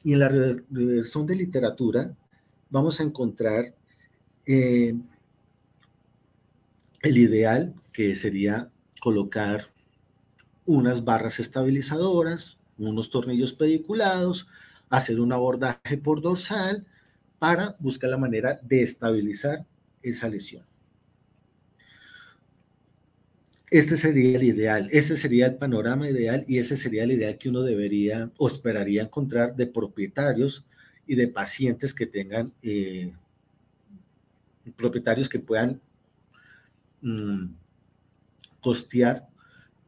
y 0.03 0.13
en 0.13 0.19
la 0.19 0.29
revisión 0.29 1.25
de 1.25 1.35
literatura 1.35 2.15
vamos 2.69 2.99
a 2.99 3.03
encontrar 3.03 3.73
eh, 4.45 4.93
el 7.01 7.17
ideal 7.17 7.73
que 7.91 8.13
sería 8.13 8.69
colocar 9.03 9.67
unas 10.65 11.03
barras 11.03 11.37
estabilizadoras, 11.37 12.57
unos 12.77 13.09
tornillos 13.09 13.51
pediculados, 13.51 14.47
hacer 14.89 15.19
un 15.19 15.33
abordaje 15.33 15.97
por 15.97 16.21
dorsal 16.21 16.85
para 17.37 17.75
buscar 17.79 18.11
la 18.11 18.17
manera 18.17 18.61
de 18.63 18.81
estabilizar 18.81 19.65
esa 20.01 20.29
lesión. 20.29 20.63
Este 23.69 23.97
sería 23.97 24.37
el 24.37 24.43
ideal, 24.45 24.87
ese 24.89 25.17
sería 25.17 25.47
el 25.47 25.55
panorama 25.55 26.09
ideal 26.09 26.45
y 26.47 26.59
ese 26.59 26.77
sería 26.77 27.03
el 27.03 27.11
ideal 27.11 27.37
que 27.37 27.49
uno 27.49 27.61
debería 27.63 28.31
o 28.37 28.47
esperaría 28.47 29.01
encontrar 29.01 29.53
de 29.53 29.67
propietarios 29.67 30.65
y 31.05 31.15
de 31.15 31.27
pacientes 31.27 31.93
que 31.93 32.05
tengan, 32.05 32.53
eh, 32.61 33.11
propietarios 34.77 35.27
que 35.27 35.39
puedan 35.39 35.81
mm, 37.01 37.62
costear 38.63 39.27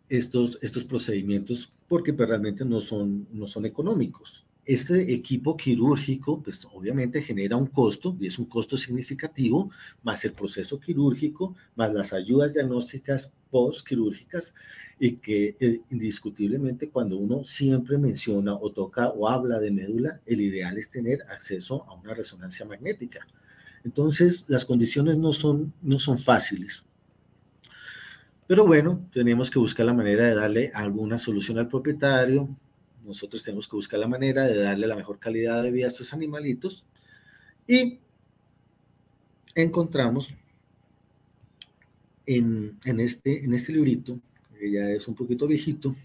estos, 0.09 0.59
estos 0.61 0.83
procedimientos 0.83 1.71
porque 1.87 2.13
pues, 2.13 2.29
realmente 2.29 2.65
no 2.65 2.79
son, 2.79 3.27
no 3.31 3.47
son 3.47 3.65
económicos 3.65 4.45
este 4.65 5.13
equipo 5.13 5.55
quirúrgico, 5.55 6.41
pues 6.41 6.65
obviamente 6.73 7.21
genera 7.21 7.55
un 7.55 7.67
costo, 7.67 8.17
y 8.19 8.27
es 8.27 8.39
un 8.39 8.45
costo 8.45 8.77
significativo, 8.77 9.69
más 10.03 10.25
el 10.25 10.33
proceso 10.33 10.79
quirúrgico, 10.79 11.55
más 11.75 11.93
las 11.93 12.13
ayudas 12.13 12.53
diagnósticas 12.53 13.31
postquirúrgicas, 13.51 14.53
y 14.99 15.17
que 15.17 15.55
eh, 15.59 15.81
indiscutiblemente 15.91 16.89
cuando 16.89 17.17
uno 17.17 17.43
siempre 17.43 17.97
menciona 17.97 18.55
o 18.55 18.71
toca 18.71 19.09
o 19.09 19.29
habla 19.29 19.59
de 19.59 19.69
médula, 19.69 20.21
el 20.25 20.41
ideal 20.41 20.77
es 20.77 20.89
tener 20.89 21.21
acceso 21.29 21.83
a 21.87 21.93
una 21.93 22.13
resonancia 22.13 22.65
magnética. 22.65 23.27
Entonces, 23.83 24.45
las 24.47 24.65
condiciones 24.65 25.17
no 25.17 25.31
son, 25.31 25.73
no 25.83 25.99
son 25.99 26.17
fáciles. 26.17 26.85
Pero 28.47 28.65
bueno, 28.65 29.09
tenemos 29.11 29.49
que 29.49 29.59
buscar 29.59 29.85
la 29.85 29.93
manera 29.93 30.25
de 30.25 30.35
darle 30.35 30.71
alguna 30.73 31.17
solución 31.17 31.57
al 31.57 31.67
propietario, 31.67 32.47
nosotros 33.03 33.43
tenemos 33.43 33.67
que 33.67 33.75
buscar 33.75 33.99
la 33.99 34.07
manera 34.07 34.43
de 34.43 34.57
darle 34.57 34.87
la 34.87 34.95
mejor 34.95 35.19
calidad 35.19 35.63
de 35.63 35.71
vida 35.71 35.85
a 35.85 35.89
estos 35.89 36.13
animalitos 36.13 36.83
y 37.67 37.99
encontramos 39.53 40.35
en, 42.25 42.77
este, 42.83 43.43
en 43.43 43.53
este 43.53 43.73
librito, 43.73 44.19
que 44.59 44.71
ya 44.71 44.89
es 44.89 45.07
un 45.07 45.15
poquito 45.15 45.47
viejito, 45.47 45.95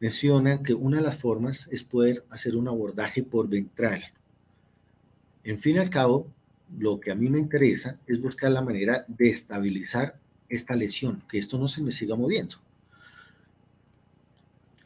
menciona 0.00 0.62
que 0.62 0.74
una 0.74 0.98
de 0.98 1.02
las 1.02 1.16
formas 1.16 1.66
es 1.70 1.82
poder 1.82 2.24
hacer 2.30 2.56
un 2.56 2.68
abordaje 2.68 3.22
por 3.22 3.48
ventral. 3.48 4.04
En 5.44 5.58
fin 5.58 5.76
y 5.76 5.78
al 5.78 5.90
cabo, 5.90 6.30
lo 6.78 7.00
que 7.00 7.10
a 7.10 7.14
mí 7.14 7.30
me 7.30 7.38
interesa 7.38 7.98
es 8.06 8.20
buscar 8.20 8.52
la 8.52 8.62
manera 8.62 9.04
de 9.08 9.30
estabilizar 9.30 10.18
esta 10.48 10.74
lesión, 10.74 11.22
que 11.28 11.38
esto 11.38 11.58
no 11.58 11.68
se 11.68 11.82
me 11.82 11.92
siga 11.92 12.16
moviendo. 12.16 12.56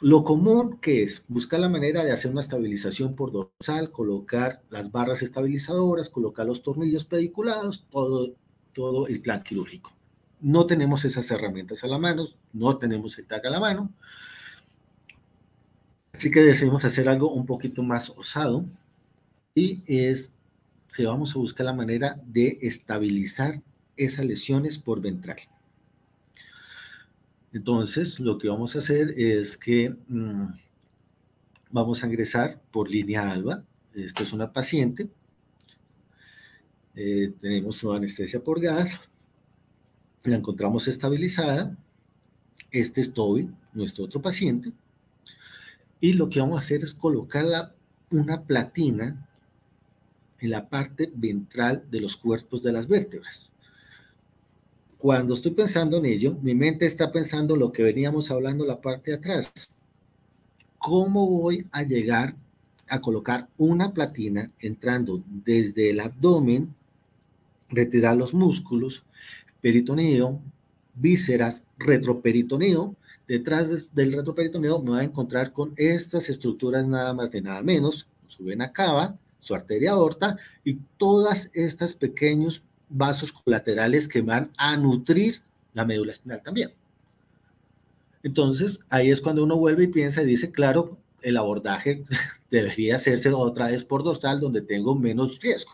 Lo 0.00 0.24
común 0.24 0.78
que 0.80 1.04
es 1.04 1.22
buscar 1.28 1.60
la 1.60 1.68
manera 1.68 2.04
de 2.04 2.10
hacer 2.10 2.32
una 2.32 2.40
estabilización 2.40 3.14
por 3.14 3.30
dorsal, 3.30 3.92
colocar 3.92 4.60
las 4.68 4.90
barras 4.90 5.22
estabilizadoras, 5.22 6.08
colocar 6.08 6.44
los 6.44 6.64
tornillos 6.64 7.04
pediculados, 7.04 7.86
todo, 7.88 8.34
todo 8.72 9.06
el 9.06 9.20
plan 9.20 9.44
quirúrgico. 9.44 9.92
No 10.40 10.66
tenemos 10.66 11.04
esas 11.04 11.30
herramientas 11.30 11.84
a 11.84 11.86
la 11.86 11.98
mano, 11.98 12.26
no 12.52 12.76
tenemos 12.78 13.16
el 13.16 13.28
TAC 13.28 13.46
a 13.46 13.50
la 13.50 13.60
mano. 13.60 13.92
Así 16.12 16.32
que 16.32 16.42
decidimos 16.42 16.84
hacer 16.84 17.08
algo 17.08 17.32
un 17.32 17.46
poquito 17.46 17.84
más 17.84 18.10
osado 18.10 18.64
y 19.54 19.82
es 19.86 20.32
que 20.96 21.06
vamos 21.06 21.36
a 21.36 21.38
buscar 21.38 21.66
la 21.66 21.74
manera 21.74 22.20
de 22.26 22.58
estabilizar 22.60 23.62
esas 23.96 24.24
lesiones 24.24 24.78
por 24.78 25.00
ventral. 25.00 25.38
Entonces, 27.52 28.18
lo 28.18 28.38
que 28.38 28.48
vamos 28.48 28.74
a 28.74 28.78
hacer 28.78 29.14
es 29.18 29.58
que 29.58 29.94
mm, 30.08 30.46
vamos 31.70 32.02
a 32.02 32.06
ingresar 32.06 32.60
por 32.70 32.90
línea 32.90 33.30
alba. 33.30 33.62
Esta 33.94 34.22
es 34.22 34.32
una 34.32 34.52
paciente. 34.52 35.10
Eh, 36.94 37.32
tenemos 37.40 37.76
su 37.76 37.92
anestesia 37.92 38.42
por 38.42 38.60
gas. 38.60 38.98
La 40.24 40.36
encontramos 40.36 40.88
estabilizada. 40.88 41.76
Este 42.70 43.02
es 43.02 43.12
Toby, 43.12 43.50
nuestro 43.74 44.04
otro 44.04 44.22
paciente. 44.22 44.72
Y 46.00 46.14
lo 46.14 46.30
que 46.30 46.40
vamos 46.40 46.56
a 46.56 46.60
hacer 46.60 46.82
es 46.82 46.94
colocar 46.94 47.74
una 48.10 48.42
platina 48.44 49.28
en 50.38 50.50
la 50.50 50.68
parte 50.70 51.12
ventral 51.14 51.84
de 51.90 52.00
los 52.00 52.16
cuerpos 52.16 52.62
de 52.62 52.72
las 52.72 52.88
vértebras 52.88 53.51
cuando 55.02 55.34
estoy 55.34 55.50
pensando 55.50 55.96
en 55.96 56.04
ello, 56.04 56.38
mi 56.42 56.54
mente 56.54 56.86
está 56.86 57.10
pensando 57.10 57.56
lo 57.56 57.72
que 57.72 57.82
veníamos 57.82 58.30
hablando 58.30 58.64
la 58.64 58.80
parte 58.80 59.10
de 59.10 59.16
atrás. 59.16 59.52
¿Cómo 60.78 61.26
voy 61.26 61.66
a 61.72 61.82
llegar 61.82 62.36
a 62.86 63.00
colocar 63.00 63.48
una 63.58 63.92
platina 63.92 64.52
entrando 64.60 65.20
desde 65.26 65.90
el 65.90 65.98
abdomen, 65.98 66.72
retirar 67.68 68.16
los 68.16 68.32
músculos, 68.32 69.02
peritoneo, 69.60 70.40
vísceras, 70.94 71.64
retroperitoneo? 71.78 72.94
Detrás 73.26 73.92
del 73.92 74.12
retroperitoneo 74.12 74.80
me 74.80 74.90
voy 74.90 75.00
a 75.00 75.04
encontrar 75.04 75.52
con 75.52 75.72
estas 75.76 76.28
estructuras 76.28 76.86
nada 76.86 77.12
más 77.12 77.32
de 77.32 77.42
nada 77.42 77.60
menos, 77.62 78.06
su 78.28 78.44
vena 78.44 78.70
cava, 78.70 79.18
su 79.40 79.52
arteria 79.52 79.90
aorta 79.90 80.36
y 80.62 80.74
todas 80.96 81.50
estas 81.54 81.92
pequeños 81.92 82.62
vasos 82.92 83.32
colaterales 83.32 84.06
que 84.06 84.22
van 84.22 84.50
a 84.56 84.76
nutrir 84.76 85.42
la 85.74 85.84
médula 85.84 86.12
espinal 86.12 86.42
también. 86.42 86.72
Entonces, 88.22 88.80
ahí 88.88 89.10
es 89.10 89.20
cuando 89.20 89.42
uno 89.42 89.56
vuelve 89.56 89.84
y 89.84 89.88
piensa 89.88 90.22
y 90.22 90.26
dice, 90.26 90.52
claro, 90.52 90.98
el 91.22 91.36
abordaje 91.36 92.04
debería 92.50 92.96
hacerse 92.96 93.32
otra 93.32 93.68
vez 93.68 93.84
por 93.84 94.04
dorsal 94.04 94.40
donde 94.40 94.62
tengo 94.62 94.94
menos 94.94 95.40
riesgo. 95.40 95.72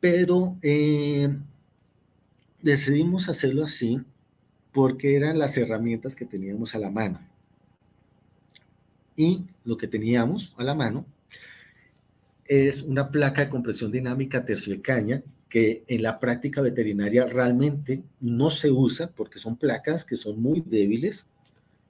Pero 0.00 0.56
eh, 0.62 1.34
decidimos 2.60 3.28
hacerlo 3.28 3.64
así 3.64 4.00
porque 4.72 5.16
eran 5.16 5.38
las 5.38 5.56
herramientas 5.56 6.16
que 6.16 6.24
teníamos 6.24 6.74
a 6.74 6.78
la 6.78 6.90
mano. 6.90 7.20
Y 9.16 9.44
lo 9.64 9.76
que 9.76 9.86
teníamos 9.86 10.54
a 10.58 10.64
la 10.64 10.74
mano 10.74 11.06
es 12.46 12.82
una 12.82 13.10
placa 13.10 13.44
de 13.44 13.50
compresión 13.50 13.90
dinámica 13.90 14.44
terciocaña 14.44 15.22
que 15.48 15.84
en 15.86 16.02
la 16.02 16.18
práctica 16.18 16.60
veterinaria 16.60 17.26
realmente 17.26 18.02
no 18.20 18.50
se 18.50 18.70
usa 18.70 19.10
porque 19.14 19.38
son 19.38 19.56
placas 19.56 20.04
que 20.04 20.16
son 20.16 20.40
muy 20.40 20.62
débiles 20.66 21.26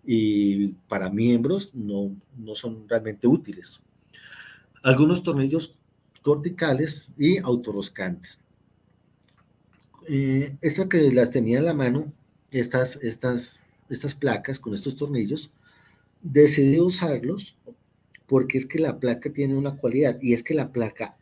y 0.05 0.69
para 0.89 1.11
miembros 1.11 1.75
no, 1.75 2.15
no 2.37 2.55
son 2.55 2.89
realmente 2.89 3.27
útiles. 3.27 3.81
Algunos 4.83 5.23
tornillos 5.23 5.77
corticales 6.23 7.09
y 7.17 7.39
autorroscantes. 7.39 8.41
Eh, 10.07 10.57
que 10.91 11.13
las 11.13 11.31
tenía 11.31 11.59
en 11.59 11.65
la 11.65 11.75
mano, 11.75 12.13
estas, 12.51 12.97
estas 12.97 13.65
estas 13.89 14.15
placas 14.15 14.59
con 14.59 14.75
estos 14.75 14.97
tornillos, 14.97 15.51
decidí 16.23 16.81
usarlos 16.81 17.57
porque 18.27 18.59
es 18.59 18.67
que 18.67 18.79
la 18.79 18.99
placa 18.99 19.33
tiene 19.33 19.55
una 19.57 19.77
cualidad 19.77 20.19
y 20.21 20.33
es 20.33 20.43
que 20.43 20.55
la 20.55 20.73
placa, 20.73 21.17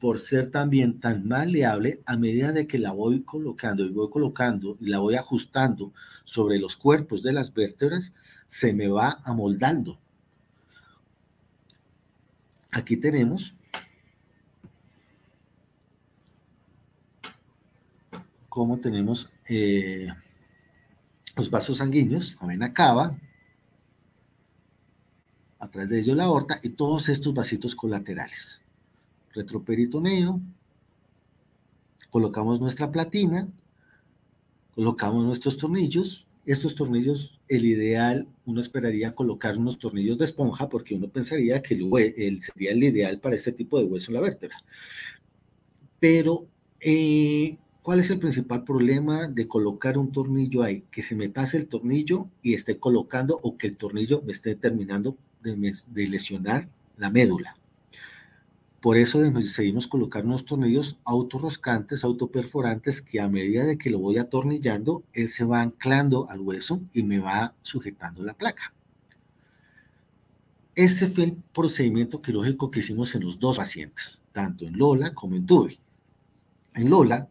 por 0.00 0.18
ser 0.18 0.50
también 0.50 1.00
tan 1.00 1.26
maleable, 1.26 2.00
a 2.06 2.16
medida 2.16 2.52
de 2.52 2.66
que 2.66 2.78
la 2.78 2.92
voy 2.92 3.22
colocando 3.22 3.84
y 3.84 3.90
voy 3.90 4.10
colocando 4.10 4.76
y 4.80 4.86
la 4.86 4.98
voy 4.98 5.14
ajustando 5.16 5.92
sobre 6.24 6.58
los 6.58 6.76
cuerpos 6.76 7.22
de 7.22 7.32
las 7.32 7.52
vértebras, 7.52 8.12
se 8.46 8.72
me 8.72 8.88
va 8.88 9.20
amoldando. 9.24 9.98
Aquí 12.70 12.96
tenemos 12.96 13.54
cómo 18.48 18.78
tenemos 18.78 19.30
eh, 19.48 20.08
los 21.36 21.48
vasos 21.48 21.76
sanguíneos, 21.76 22.36
la 22.40 22.48
vena 22.48 22.72
cava, 25.58 25.66
atrás 25.66 25.88
de 25.88 26.00
ellos 26.00 26.16
la 26.16 26.24
aorta 26.24 26.60
y 26.62 26.70
todos 26.70 27.08
estos 27.08 27.34
vasitos 27.34 27.74
colaterales. 27.74 28.60
Retroperitoneo, 29.34 30.40
colocamos 32.10 32.60
nuestra 32.60 32.90
platina, 32.90 33.48
colocamos 34.74 35.24
nuestros 35.24 35.56
tornillos. 35.56 36.26
Estos 36.46 36.74
tornillos, 36.74 37.38
el 37.48 37.66
ideal, 37.66 38.26
uno 38.46 38.60
esperaría 38.60 39.14
colocar 39.14 39.58
unos 39.58 39.78
tornillos 39.78 40.16
de 40.16 40.24
esponja 40.24 40.68
porque 40.68 40.94
uno 40.94 41.08
pensaría 41.08 41.62
que 41.62 41.74
el, 41.74 42.42
sería 42.42 42.72
el 42.72 42.82
ideal 42.82 43.18
para 43.20 43.36
este 43.36 43.52
tipo 43.52 43.78
de 43.78 43.84
hueso 43.84 44.10
en 44.10 44.14
la 44.14 44.22
vértebra. 44.22 44.56
Pero, 46.00 46.46
eh, 46.80 47.58
¿cuál 47.82 48.00
es 48.00 48.08
el 48.08 48.18
principal 48.18 48.64
problema 48.64 49.28
de 49.28 49.46
colocar 49.46 49.98
un 49.98 50.10
tornillo 50.10 50.62
ahí? 50.62 50.84
Que 50.90 51.02
se 51.02 51.14
me 51.14 51.28
pase 51.28 51.58
el 51.58 51.66
tornillo 51.66 52.28
y 52.40 52.54
esté 52.54 52.78
colocando 52.78 53.38
o 53.42 53.58
que 53.58 53.66
el 53.66 53.76
tornillo 53.76 54.22
me 54.24 54.32
esté 54.32 54.54
terminando 54.54 55.18
de, 55.42 56.08
lesionar 56.08 56.68
la 56.96 57.10
médula. 57.10 57.56
Por 58.80 58.96
eso 58.96 59.18
decidimos 59.18 59.88
colocar 59.88 60.24
unos 60.24 60.44
tornillos 60.44 60.98
autorroscantes, 61.04 62.04
autoperforantes, 62.04 63.02
que 63.02 63.20
a 63.20 63.28
medida 63.28 63.64
de 63.64 63.76
que 63.76 63.90
lo 63.90 63.98
voy 63.98 64.18
atornillando, 64.18 65.02
él 65.12 65.28
se 65.28 65.44
va 65.44 65.60
anclando 65.60 66.30
al 66.30 66.40
hueso 66.40 66.80
y 66.92 67.02
me 67.02 67.18
va 67.18 67.54
sujetando 67.62 68.22
la 68.22 68.34
placa. 68.34 68.72
Este 70.76 71.08
fue 71.08 71.24
el 71.24 71.36
procedimiento 71.52 72.22
quirúrgico 72.22 72.70
que 72.70 72.78
hicimos 72.78 73.12
en 73.16 73.24
los 73.24 73.40
dos 73.40 73.56
pacientes, 73.56 74.20
tanto 74.32 74.64
en 74.64 74.78
Lola 74.78 75.12
como 75.12 75.34
en 75.34 75.44
Tubi. 75.44 75.80
En 76.74 76.88
Lola 76.88 77.28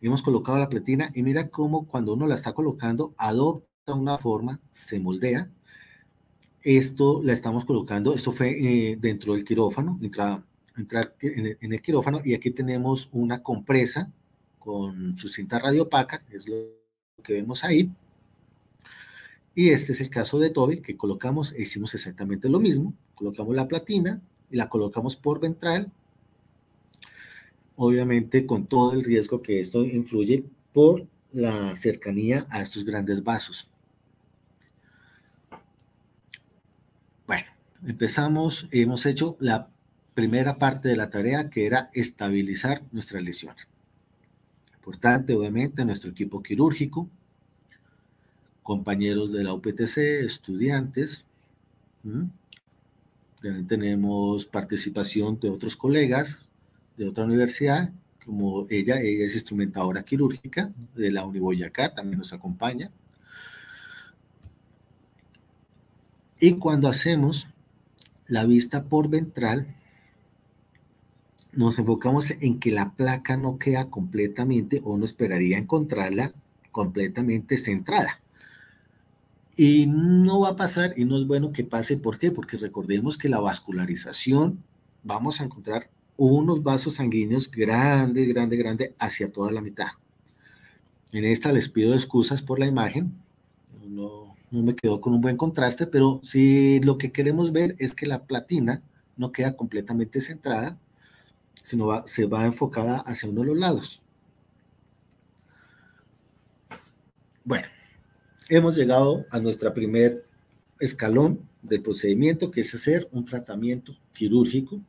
hemos 0.00 0.22
colocado 0.22 0.56
la 0.56 0.68
platina 0.68 1.10
y 1.12 1.24
mira 1.24 1.48
cómo 1.48 1.88
cuando 1.88 2.14
uno 2.14 2.28
la 2.28 2.36
está 2.36 2.52
colocando 2.52 3.12
adopta 3.16 3.94
una 3.94 4.18
forma, 4.18 4.60
se 4.70 5.00
moldea 5.00 5.50
esto 6.62 7.20
la 7.22 7.32
estamos 7.32 7.64
colocando, 7.64 8.14
esto 8.14 8.32
fue 8.32 8.50
eh, 8.50 8.96
dentro 9.00 9.34
del 9.34 9.44
quirófano, 9.44 9.98
entra, 10.02 10.44
en, 11.20 11.72
el, 11.72 11.82
quirófano 11.82 12.20
y 12.24 12.34
aquí 12.34 12.50
tenemos 12.50 13.08
una 13.12 13.42
compresa 13.42 14.10
con 14.58 15.16
su 15.16 15.28
cinta 15.28 15.58
radiopaca, 15.58 16.22
es 16.30 16.48
lo 16.48 16.56
que 17.22 17.34
vemos 17.34 17.64
ahí. 17.64 17.90
Y 19.54 19.70
este 19.70 19.92
es 19.92 20.00
el 20.00 20.10
caso 20.10 20.38
de 20.38 20.50
Toby, 20.50 20.80
que 20.80 20.96
colocamos, 20.96 21.54
hicimos 21.58 21.94
exactamente 21.94 22.48
lo 22.48 22.60
mismo, 22.60 22.94
colocamos 23.14 23.54
la 23.54 23.68
platina 23.68 24.20
y 24.50 24.56
la 24.56 24.68
colocamos 24.68 25.16
por 25.16 25.40
ventral, 25.40 25.90
obviamente 27.76 28.46
con 28.46 28.66
todo 28.66 28.92
el 28.92 29.04
riesgo 29.04 29.42
que 29.42 29.60
esto 29.60 29.84
influye 29.84 30.44
por 30.72 31.06
la 31.32 31.74
cercanía 31.76 32.46
a 32.50 32.62
estos 32.62 32.84
grandes 32.84 33.22
vasos. 33.22 33.69
Empezamos, 37.86 38.66
hemos 38.70 39.06
hecho 39.06 39.36
la 39.40 39.68
primera 40.14 40.58
parte 40.58 40.88
de 40.88 40.96
la 40.96 41.10
tarea 41.10 41.50
que 41.50 41.66
era 41.66 41.90
estabilizar 41.92 42.82
nuestra 42.92 43.20
lesión. 43.20 43.54
Importante, 44.74 45.34
obviamente, 45.34 45.84
nuestro 45.84 46.10
equipo 46.10 46.42
quirúrgico, 46.42 47.08
compañeros 48.62 49.32
de 49.32 49.44
la 49.44 49.52
UPTC, 49.52 49.98
estudiantes. 50.24 51.24
También 53.40 53.66
tenemos 53.66 54.46
participación 54.46 55.38
de 55.40 55.50
otros 55.50 55.76
colegas 55.76 56.38
de 56.96 57.08
otra 57.08 57.24
universidad, 57.24 57.90
como 58.24 58.66
ella, 58.68 59.00
ella 59.00 59.24
es 59.24 59.34
instrumentadora 59.34 60.02
quirúrgica 60.02 60.70
de 60.94 61.10
la 61.10 61.24
Uniboyacá, 61.24 61.94
también 61.94 62.18
nos 62.18 62.32
acompaña. 62.32 62.90
Y 66.38 66.54
cuando 66.54 66.88
hacemos 66.88 67.48
la 68.30 68.46
vista 68.46 68.84
por 68.84 69.08
ventral, 69.08 69.66
nos 71.52 71.80
enfocamos 71.80 72.30
en 72.30 72.60
que 72.60 72.70
la 72.70 72.92
placa 72.92 73.36
no 73.36 73.58
queda 73.58 73.90
completamente, 73.90 74.80
o 74.84 74.96
no 74.96 75.04
esperaría 75.04 75.58
encontrarla 75.58 76.32
completamente 76.70 77.58
centrada. 77.58 78.20
Y 79.56 79.86
no 79.86 80.40
va 80.40 80.50
a 80.50 80.56
pasar, 80.56 80.94
y 80.96 81.04
no 81.04 81.18
es 81.18 81.26
bueno 81.26 81.52
que 81.52 81.64
pase, 81.64 81.96
¿por 81.96 82.20
qué? 82.20 82.30
Porque 82.30 82.56
recordemos 82.56 83.18
que 83.18 83.28
la 83.28 83.40
vascularización, 83.40 84.62
vamos 85.02 85.40
a 85.40 85.44
encontrar 85.44 85.90
unos 86.16 86.62
vasos 86.62 86.94
sanguíneos 86.94 87.50
grandes, 87.50 88.28
grande, 88.28 88.56
grande, 88.56 88.94
hacia 89.00 89.32
toda 89.32 89.50
la 89.50 89.60
mitad. 89.60 89.88
En 91.10 91.24
esta 91.24 91.52
les 91.52 91.68
pido 91.68 91.94
excusas 91.94 92.42
por 92.42 92.60
la 92.60 92.66
imagen, 92.66 93.12
no, 93.88 94.19
no 94.50 94.62
me 94.62 94.74
quedó 94.74 95.00
con 95.00 95.12
un 95.14 95.20
buen 95.20 95.36
contraste, 95.36 95.86
pero 95.86 96.20
si 96.22 96.80
lo 96.80 96.98
que 96.98 97.12
queremos 97.12 97.52
ver 97.52 97.76
es 97.78 97.94
que 97.94 98.06
la 98.06 98.24
platina 98.24 98.82
no 99.16 99.32
queda 99.32 99.56
completamente 99.56 100.20
centrada, 100.20 100.78
sino 101.62 102.06
se 102.06 102.26
va 102.26 102.46
enfocada 102.46 102.98
hacia 102.98 103.28
uno 103.28 103.42
de 103.42 103.46
los 103.48 103.58
lados. 103.58 104.02
Bueno, 107.44 107.66
hemos 108.48 108.76
llegado 108.76 109.24
a 109.30 109.38
nuestro 109.40 109.72
primer 109.72 110.24
escalón 110.78 111.40
del 111.62 111.82
procedimiento, 111.82 112.50
que 112.50 112.62
es 112.62 112.74
hacer 112.74 113.08
un 113.12 113.24
tratamiento 113.24 113.96
quirúrgico. 114.12 114.80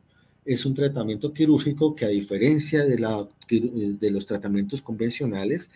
Es 0.44 0.66
un 0.66 0.74
tratamiento 0.74 1.32
quirúrgico 1.32 1.94
que 1.94 2.04
a 2.04 2.08
diferencia 2.08 2.84
de, 2.84 2.98
la, 2.98 3.28
de 3.48 4.10
los 4.10 4.26
tratamientos 4.26 4.82
convencionales, 4.82 5.70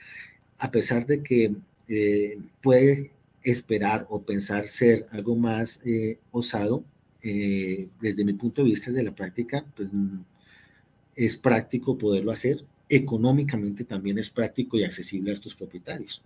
a 0.58 0.70
pesar 0.70 1.06
de 1.06 1.22
que 1.22 1.54
eh, 1.88 2.38
puede 2.62 3.10
esperar 3.46 4.06
o 4.10 4.22
pensar 4.22 4.66
ser 4.66 5.06
algo 5.12 5.36
más 5.36 5.80
eh, 5.84 6.18
osado, 6.32 6.84
eh, 7.22 7.88
desde 8.00 8.24
mi 8.24 8.32
punto 8.32 8.62
de 8.62 8.70
vista 8.70 8.90
de 8.90 9.04
la 9.04 9.14
práctica, 9.14 9.64
pues 9.76 9.88
mm, 9.92 10.18
es 11.14 11.36
práctico 11.36 11.96
poderlo 11.96 12.32
hacer. 12.32 12.64
Económicamente 12.88 13.84
también 13.84 14.18
es 14.18 14.30
práctico 14.30 14.76
y 14.76 14.84
accesible 14.84 15.30
a 15.30 15.34
estos 15.34 15.54
propietarios. 15.54 16.22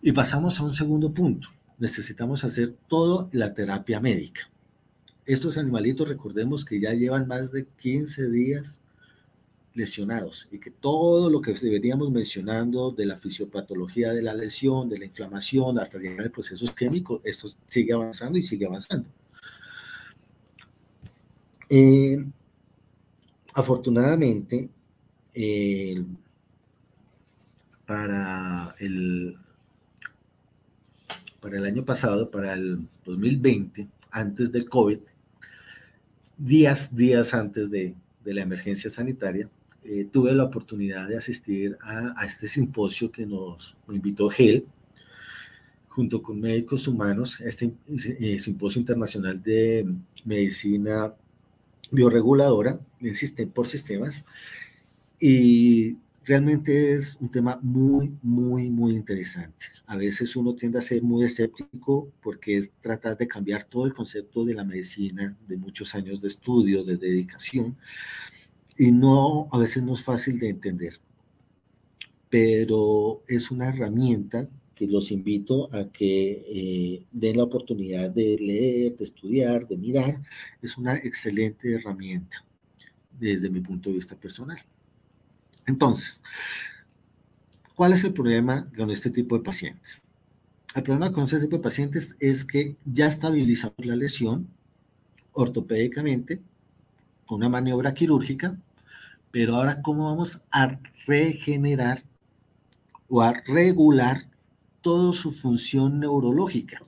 Y 0.00 0.12
pasamos 0.12 0.58
a 0.60 0.62
un 0.62 0.72
segundo 0.72 1.12
punto. 1.12 1.48
Necesitamos 1.78 2.44
hacer 2.44 2.74
toda 2.86 3.28
la 3.32 3.52
terapia 3.52 3.98
médica. 3.98 4.48
Estos 5.26 5.58
animalitos, 5.58 6.08
recordemos 6.08 6.64
que 6.64 6.78
ya 6.78 6.92
llevan 6.94 7.26
más 7.26 7.50
de 7.50 7.66
15 7.66 8.30
días 8.30 8.80
lesionados 9.74 10.48
y 10.50 10.58
que 10.58 10.70
todo 10.70 11.30
lo 11.30 11.40
que 11.40 11.54
deberíamos 11.54 12.10
mencionando 12.10 12.90
de 12.90 13.06
la 13.06 13.16
fisiopatología 13.16 14.12
de 14.12 14.22
la 14.22 14.34
lesión, 14.34 14.88
de 14.88 14.98
la 14.98 15.06
inflamación, 15.06 15.78
hasta 15.78 15.98
llegar 15.98 16.26
a 16.26 16.30
procesos 16.30 16.72
químicos, 16.74 17.20
esto 17.24 17.48
sigue 17.66 17.92
avanzando 17.92 18.38
y 18.38 18.42
sigue 18.42 18.66
avanzando. 18.66 19.08
Eh, 21.70 22.22
afortunadamente, 23.54 24.68
para, 27.86 28.74
el, 28.78 29.38
para 31.40 31.56
el 31.56 31.64
año 31.64 31.84
pasado, 31.84 32.30
para 32.30 32.52
el 32.52 32.86
2020, 33.06 33.88
antes 34.10 34.52
del 34.52 34.68
COVID, 34.68 34.98
días, 36.36 36.94
días 36.94 37.32
antes 37.32 37.70
de 37.70 37.94
la 38.24 38.42
emergencia 38.42 38.90
sanitaria, 38.90 39.48
eh, 39.84 40.06
tuve 40.10 40.32
la 40.32 40.44
oportunidad 40.44 41.08
de 41.08 41.16
asistir 41.16 41.76
a, 41.82 42.24
este 42.24 42.46
simposio 42.46 43.10
que 43.10 43.26
nos, 43.26 43.76
invitó 43.88 44.28
GEL, 44.28 44.66
junto 45.88 46.22
con 46.22 46.40
médicos 46.40 46.88
humanos, 46.88 47.40
este 47.40 47.72
eh, 48.20 48.38
simposio 48.38 48.80
internacional 48.80 49.42
de 49.42 49.86
medicina 50.24 51.12
bioreguladora 51.90 52.80
por 53.52 53.66
sistemas, 53.66 54.24
y 55.20 55.96
realmente 56.24 56.94
es 56.94 57.16
un 57.20 57.30
tema 57.30 57.58
muy, 57.62 58.12
muy, 58.22 58.70
muy 58.70 58.94
interesante. 58.94 59.66
A 59.86 59.96
veces 59.96 60.36
uno 60.36 60.54
tiende 60.54 60.78
a 60.78 60.82
ser 60.82 61.02
muy 61.02 61.24
escéptico 61.24 62.10
porque 62.22 62.56
es 62.56 62.70
tratar 62.80 63.16
de 63.16 63.26
cambiar 63.26 63.64
todo 63.64 63.86
el 63.86 63.94
concepto 63.94 64.44
de 64.44 64.54
la 64.54 64.64
medicina, 64.64 65.36
de 65.46 65.56
muchos 65.56 65.94
años 65.94 66.20
de 66.20 66.28
estudio, 66.28 66.84
de 66.84 66.96
dedicación, 66.96 67.76
y 68.76 68.90
no, 68.90 69.48
a 69.52 69.58
veces 69.58 69.82
no 69.82 69.94
es 69.94 70.02
fácil 70.02 70.38
de 70.38 70.48
entender, 70.50 71.00
pero 72.28 73.22
es 73.28 73.50
una 73.50 73.68
herramienta 73.68 74.48
que 74.74 74.86
los 74.86 75.10
invito 75.10 75.72
a 75.74 75.90
que 75.92 76.44
eh, 76.46 77.06
den 77.12 77.36
la 77.36 77.44
oportunidad 77.44 78.10
de 78.10 78.36
leer, 78.38 78.96
de 78.96 79.04
estudiar, 79.04 79.68
de 79.68 79.76
mirar. 79.76 80.22
Es 80.62 80.76
una 80.78 80.96
excelente 80.96 81.74
herramienta 81.74 82.44
desde 83.18 83.50
mi 83.50 83.60
punto 83.60 83.90
de 83.90 83.96
vista 83.96 84.16
personal. 84.16 84.58
Entonces, 85.66 86.20
¿cuál 87.76 87.92
es 87.92 88.02
el 88.04 88.12
problema 88.12 88.68
con 88.76 88.90
este 88.90 89.10
tipo 89.10 89.36
de 89.36 89.44
pacientes? 89.44 90.00
El 90.74 90.82
problema 90.82 91.12
con 91.12 91.24
este 91.24 91.38
tipo 91.38 91.58
de 91.58 91.62
pacientes 91.62 92.16
es 92.18 92.44
que 92.44 92.76
ya 92.84 93.06
estabilizamos 93.06 93.84
la 93.84 93.94
lesión 93.94 94.48
ortopédicamente 95.32 96.40
una 97.34 97.48
maniobra 97.48 97.94
quirúrgica, 97.94 98.56
pero 99.30 99.56
ahora 99.56 99.82
cómo 99.82 100.06
vamos 100.06 100.40
a 100.50 100.78
regenerar 101.06 102.02
o 103.08 103.22
a 103.22 103.32
regular 103.46 104.28
toda 104.80 105.12
su 105.12 105.32
función 105.32 106.00
neurológica, 106.00 106.82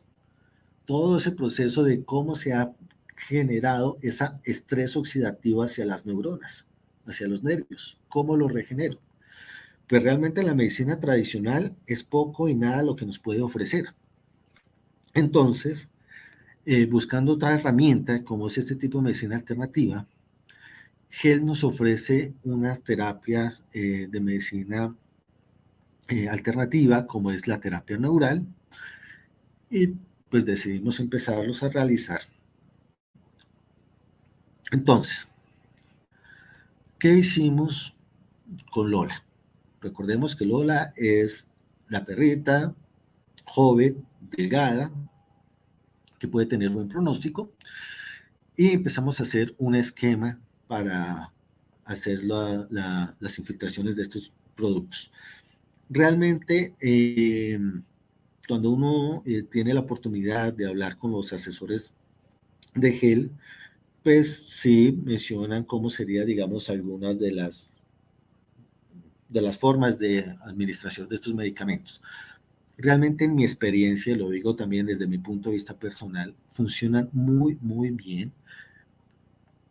todo 0.84 1.16
ese 1.16 1.32
proceso 1.32 1.82
de 1.82 2.04
cómo 2.04 2.34
se 2.34 2.52
ha 2.52 2.72
generado 3.16 3.98
ese 4.02 4.26
estrés 4.44 4.96
oxidativo 4.96 5.62
hacia 5.62 5.86
las 5.86 6.04
neuronas, 6.04 6.66
hacia 7.06 7.28
los 7.28 7.42
nervios, 7.42 7.98
cómo 8.08 8.36
lo 8.36 8.48
regenero. 8.48 8.98
Pues 9.88 10.02
realmente 10.02 10.42
la 10.42 10.54
medicina 10.54 10.98
tradicional 10.98 11.76
es 11.86 12.02
poco 12.02 12.48
y 12.48 12.54
nada 12.54 12.82
lo 12.82 12.96
que 12.96 13.06
nos 13.06 13.18
puede 13.18 13.42
ofrecer. 13.42 13.94
Entonces, 15.12 15.88
eh, 16.66 16.86
buscando 16.86 17.34
otra 17.34 17.54
herramienta 17.54 18.24
como 18.24 18.46
es 18.46 18.58
este 18.58 18.74
tipo 18.74 18.98
de 18.98 19.04
medicina 19.04 19.36
alternativa, 19.36 20.06
GEL 21.14 21.46
nos 21.46 21.62
ofrece 21.62 22.34
unas 22.42 22.82
terapias 22.82 23.62
eh, 23.72 24.08
de 24.10 24.20
medicina 24.20 24.96
eh, 26.08 26.28
alternativa 26.28 27.06
como 27.06 27.30
es 27.30 27.46
la 27.46 27.60
terapia 27.60 27.96
neural 27.96 28.44
y 29.70 29.92
pues 30.28 30.44
decidimos 30.44 30.98
empezarlos 30.98 31.62
a 31.62 31.68
realizar. 31.68 32.22
Entonces, 34.72 35.28
¿qué 36.98 37.14
hicimos 37.14 37.94
con 38.72 38.90
Lola? 38.90 39.24
Recordemos 39.80 40.34
que 40.34 40.46
Lola 40.46 40.92
es 40.96 41.46
la 41.90 42.04
perrita 42.04 42.74
joven, 43.44 44.04
delgada, 44.36 44.90
que 46.18 46.26
puede 46.26 46.46
tener 46.46 46.70
buen 46.70 46.88
pronóstico, 46.88 47.52
y 48.56 48.72
empezamos 48.72 49.20
a 49.20 49.22
hacer 49.22 49.54
un 49.58 49.76
esquema 49.76 50.40
para 50.66 51.32
hacer 51.84 52.24
las 52.24 53.38
infiltraciones 53.38 53.96
de 53.96 54.02
estos 54.02 54.32
productos 54.56 55.10
realmente 55.88 56.74
eh, 56.80 57.58
cuando 58.46 58.70
uno 58.70 59.22
eh, 59.24 59.42
tiene 59.50 59.74
la 59.74 59.80
oportunidad 59.80 60.52
de 60.52 60.66
hablar 60.66 60.98
con 60.98 61.12
los 61.12 61.32
asesores 61.32 61.92
de 62.74 62.92
GEL, 62.92 63.30
pues 64.02 64.48
sí 64.48 64.98
mencionan 65.04 65.64
cómo 65.64 65.88
sería, 65.88 66.24
digamos, 66.24 66.68
algunas 66.68 67.18
de 67.18 67.32
las, 67.32 67.84
de 69.28 69.40
las 69.40 69.56
formas 69.56 69.98
de 69.98 70.34
administración 70.44 71.08
de 71.08 71.14
estos 71.14 71.34
medicamentos. 71.34 72.02
Realmente 72.76 73.24
en 73.24 73.34
mi 73.34 73.44
experiencia, 73.44 74.16
lo 74.16 74.28
digo 74.30 74.56
también 74.56 74.86
desde 74.86 75.06
mi 75.06 75.18
punto 75.18 75.48
de 75.48 75.54
vista 75.54 75.74
personal, 75.74 76.34
funcionan 76.48 77.08
muy, 77.12 77.56
muy 77.62 77.90
bien 77.90 78.32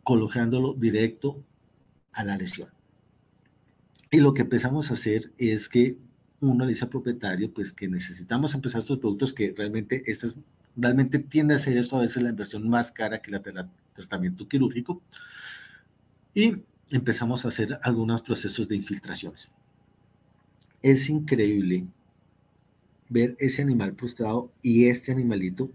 colocándolo 0.04 0.74
directo 0.74 1.42
a 2.12 2.24
la 2.24 2.36
lesión. 2.36 2.68
Y 4.10 4.20
lo 4.20 4.32
que 4.32 4.42
empezamos 4.42 4.90
a 4.90 4.94
hacer 4.94 5.32
es 5.38 5.68
que 5.68 5.98
uno 6.40 6.64
le 6.64 6.72
dice 6.72 6.84
al 6.84 6.90
propietario, 6.90 7.52
pues 7.52 7.72
que 7.72 7.88
necesitamos 7.88 8.54
empezar 8.54 8.80
estos 8.80 8.98
productos 8.98 9.32
que 9.32 9.52
realmente, 9.56 10.02
estas, 10.06 10.36
realmente 10.76 11.18
tiende 11.18 11.54
a 11.54 11.58
ser 11.58 11.76
esto 11.76 11.96
a 11.96 12.02
veces 12.02 12.22
la 12.22 12.30
inversión 12.30 12.68
más 12.68 12.92
cara 12.92 13.20
que 13.20 13.32
el 13.34 13.42
tratamiento 13.94 14.46
quirúrgico. 14.46 15.02
Y 16.34 16.58
empezamos 16.90 17.44
a 17.44 17.48
hacer 17.48 17.78
algunos 17.82 18.22
procesos 18.22 18.68
de 18.68 18.76
infiltraciones. 18.76 19.50
Es 20.82 21.08
increíble 21.08 21.86
ver 23.08 23.36
ese 23.38 23.62
animal 23.62 23.94
prostrado 23.94 24.52
y 24.62 24.86
este 24.86 25.12
animalito 25.12 25.70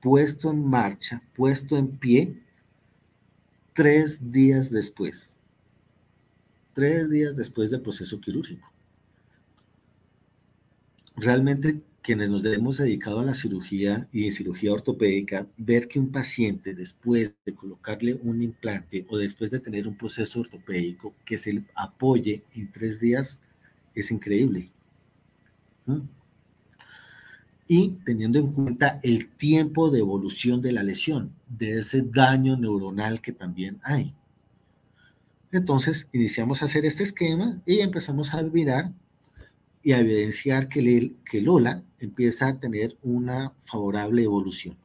puesto 0.00 0.50
en 0.50 0.64
marcha, 0.68 1.22
puesto 1.34 1.78
en 1.78 1.96
pie, 1.96 2.43
tres 3.74 4.30
días 4.32 4.70
después 4.70 5.34
tres 6.74 7.08
días 7.08 7.36
después 7.36 7.70
del 7.70 7.80
proceso 7.80 8.20
quirúrgico. 8.20 8.70
Realmente 11.16 11.80
quienes 12.02 12.28
nos 12.28 12.44
hemos 12.44 12.76
dedicado 12.76 13.20
a 13.20 13.24
la 13.24 13.32
cirugía 13.32 14.08
y 14.12 14.30
cirugía 14.30 14.74
ortopédica, 14.74 15.46
ver 15.56 15.88
que 15.88 15.98
un 15.98 16.12
paciente 16.12 16.74
después 16.74 17.32
de 17.46 17.54
colocarle 17.54 18.20
un 18.22 18.42
implante 18.42 19.06
o 19.08 19.16
después 19.16 19.50
de 19.50 19.60
tener 19.60 19.88
un 19.88 19.96
proceso 19.96 20.40
ortopédico 20.40 21.14
que 21.24 21.38
se 21.38 21.64
apoye 21.74 22.42
en 22.54 22.70
tres 22.70 23.00
días 23.00 23.40
es 23.94 24.10
increíble. 24.10 24.70
¿Mm? 25.86 26.00
Y 27.66 27.90
teniendo 28.04 28.38
en 28.38 28.52
cuenta 28.52 29.00
el 29.02 29.28
tiempo 29.28 29.90
de 29.90 30.00
evolución 30.00 30.60
de 30.60 30.72
la 30.72 30.82
lesión, 30.82 31.32
de 31.48 31.80
ese 31.80 32.02
daño 32.02 32.56
neuronal 32.56 33.20
que 33.20 33.32
también 33.32 33.78
hay. 33.82 34.14
Entonces 35.50 36.08
iniciamos 36.12 36.60
a 36.60 36.64
hacer 36.64 36.84
este 36.84 37.04
esquema 37.04 37.62
y 37.64 37.78
empezamos 37.78 38.34
a 38.34 38.42
mirar 38.42 38.90
y 39.82 39.92
a 39.92 40.00
evidenciar 40.00 40.68
que, 40.68 41.12
que 41.30 41.40
Lola 41.40 41.82
empieza 42.00 42.48
a 42.48 42.58
tener 42.58 42.96
una 43.02 43.52
favorable 43.64 44.24
evolución. 44.24 44.76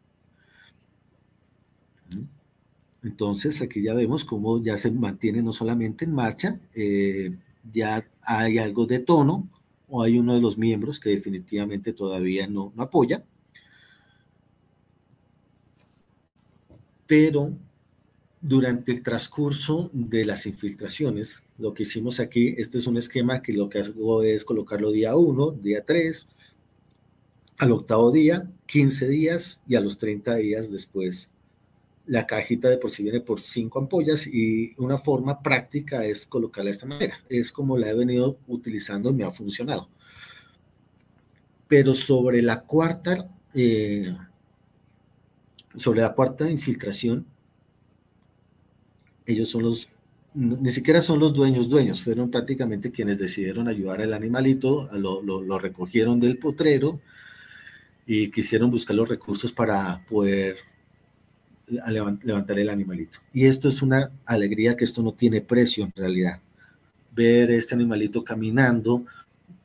Entonces 3.02 3.62
aquí 3.62 3.82
ya 3.82 3.94
vemos 3.94 4.26
cómo 4.26 4.62
ya 4.62 4.78
se 4.78 4.92
mantiene 4.92 5.42
no 5.42 5.54
solamente 5.54 6.06
en 6.06 6.14
marcha, 6.14 6.60
eh, 6.76 7.36
ya 7.72 8.06
hay 8.22 8.58
algo 8.58 8.86
de 8.86 9.00
tono 9.00 9.48
o 9.90 10.04
hay 10.04 10.18
uno 10.18 10.36
de 10.36 10.42
los 10.42 10.58
miembros 10.58 11.00
que 11.00 11.10
definitivamente 11.10 11.94
todavía 11.94 12.48
no, 12.48 12.72
no 12.76 12.84
apoya. 12.84 13.24
Pero 17.08 17.54
durante 18.42 18.92
el 18.92 19.04
transcurso 19.04 19.90
de 19.92 20.26
las 20.26 20.46
infiltraciones, 20.46 21.42
lo 21.58 21.74
que 21.74 21.84
hicimos 21.84 22.20
aquí, 22.20 22.54
este 22.58 22.78
es 22.78 22.88
un 22.88 22.98
esquema 22.98 23.42
que 23.42 23.54
lo 23.54 23.70
que 23.70 23.80
hago 23.80 24.24
es 24.24 24.46
colocarlo 24.46 24.92
día 24.92 25.16
1, 25.16 25.52
día 25.62 25.84
3, 25.86 26.28
al 27.58 27.72
octavo 27.74 28.12
día, 28.12 28.50
15 28.68 29.08
días 29.10 29.60
y 29.68 29.76
a 29.76 29.82
los 29.82 29.98
30 29.98 30.36
días 30.36 30.72
después. 30.72 31.30
La 32.10 32.26
cajita 32.26 32.70
de 32.70 32.80
por 32.80 32.90
sí 32.90 33.04
viene 33.04 33.22
por 33.22 33.40
5 33.40 33.78
ampollas 33.78 34.26
y 34.26 34.74
una 34.78 34.98
forma 34.98 35.44
práctica 35.44 36.04
es 36.04 36.26
colocarla 36.26 36.70
de 36.70 36.72
esta 36.72 36.88
manera. 36.88 37.20
Es 37.30 37.52
como 37.52 37.78
la 37.78 37.88
he 37.88 37.94
venido 37.94 38.40
utilizando 38.48 39.12
y 39.12 39.14
me 39.14 39.26
ha 39.26 39.30
funcionado. 39.30 39.90
Pero 41.68 41.94
sobre 41.94 42.42
la 42.42 42.62
cuarta, 42.62 43.30
eh, 43.54 44.18
sobre 45.76 46.02
la 46.02 46.16
cuarta 46.16 46.50
infiltración, 46.50 47.28
ellos 49.28 49.50
son 49.50 49.62
los, 49.62 49.88
ni 50.34 50.72
siquiera 50.72 51.04
son 51.04 51.20
los 51.20 51.32
dueños 51.32 51.70
dueños, 51.70 52.04
fueron 52.04 52.32
prácticamente 52.32 52.90
quienes 52.90 53.20
decidieron 53.20 53.68
ayudar 53.68 54.02
al 54.02 54.16
animalito, 54.16 54.88
lo, 54.94 55.22
lo, 55.22 55.60
recogieron 55.60 56.20
del 56.20 56.40
potrero 56.40 57.00
y 58.08 58.32
quisieron 58.32 58.72
buscar 58.72 58.96
los 58.96 59.08
recursos 59.08 59.52
para 59.52 60.04
poder 60.10 60.58
levantar 61.70 62.60
el 62.60 62.70
animalito. 62.70 63.20
Y 63.34 63.46
esto 63.46 63.70
es 63.70 63.82
una 63.82 64.12
alegría 64.26 64.76
que 64.76 64.84
esto 64.84 65.02
no 65.02 65.14
tiene 65.14 65.42
precio 65.42 65.86
en 65.86 65.94
realidad. 65.96 66.40
Ver 67.16 67.52
este 67.52 67.76
animalito 67.76 68.24
caminando 68.24 69.06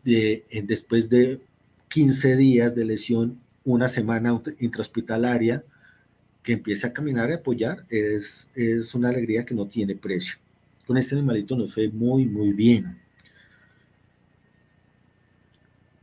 de, 0.04 0.44
después 0.64 1.08
de 1.08 1.40
15 1.88 2.36
días 2.36 2.74
de 2.74 2.84
lesión, 2.84 3.40
una 3.64 3.88
semana 3.88 4.40
intrahospitalaria, 4.58 5.64
que 6.42 6.52
empiece 6.52 6.86
a 6.86 6.92
caminar 6.92 7.30
y 7.30 7.32
apoyar 7.32 7.86
es, 7.88 8.48
es 8.54 8.94
una 8.94 9.08
alegría 9.08 9.46
que 9.46 9.54
no 9.54 9.66
tiene 9.66 9.96
precio. 9.96 10.36
Con 10.86 10.98
este 10.98 11.14
animalito 11.14 11.56
nos 11.56 11.72
fue 11.72 11.88
muy, 11.88 12.26
muy 12.26 12.52
bien. 12.52 12.98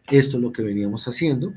Esto 0.09 0.37
es 0.37 0.43
lo 0.43 0.51
que 0.51 0.63
veníamos 0.63 1.07
haciendo. 1.07 1.53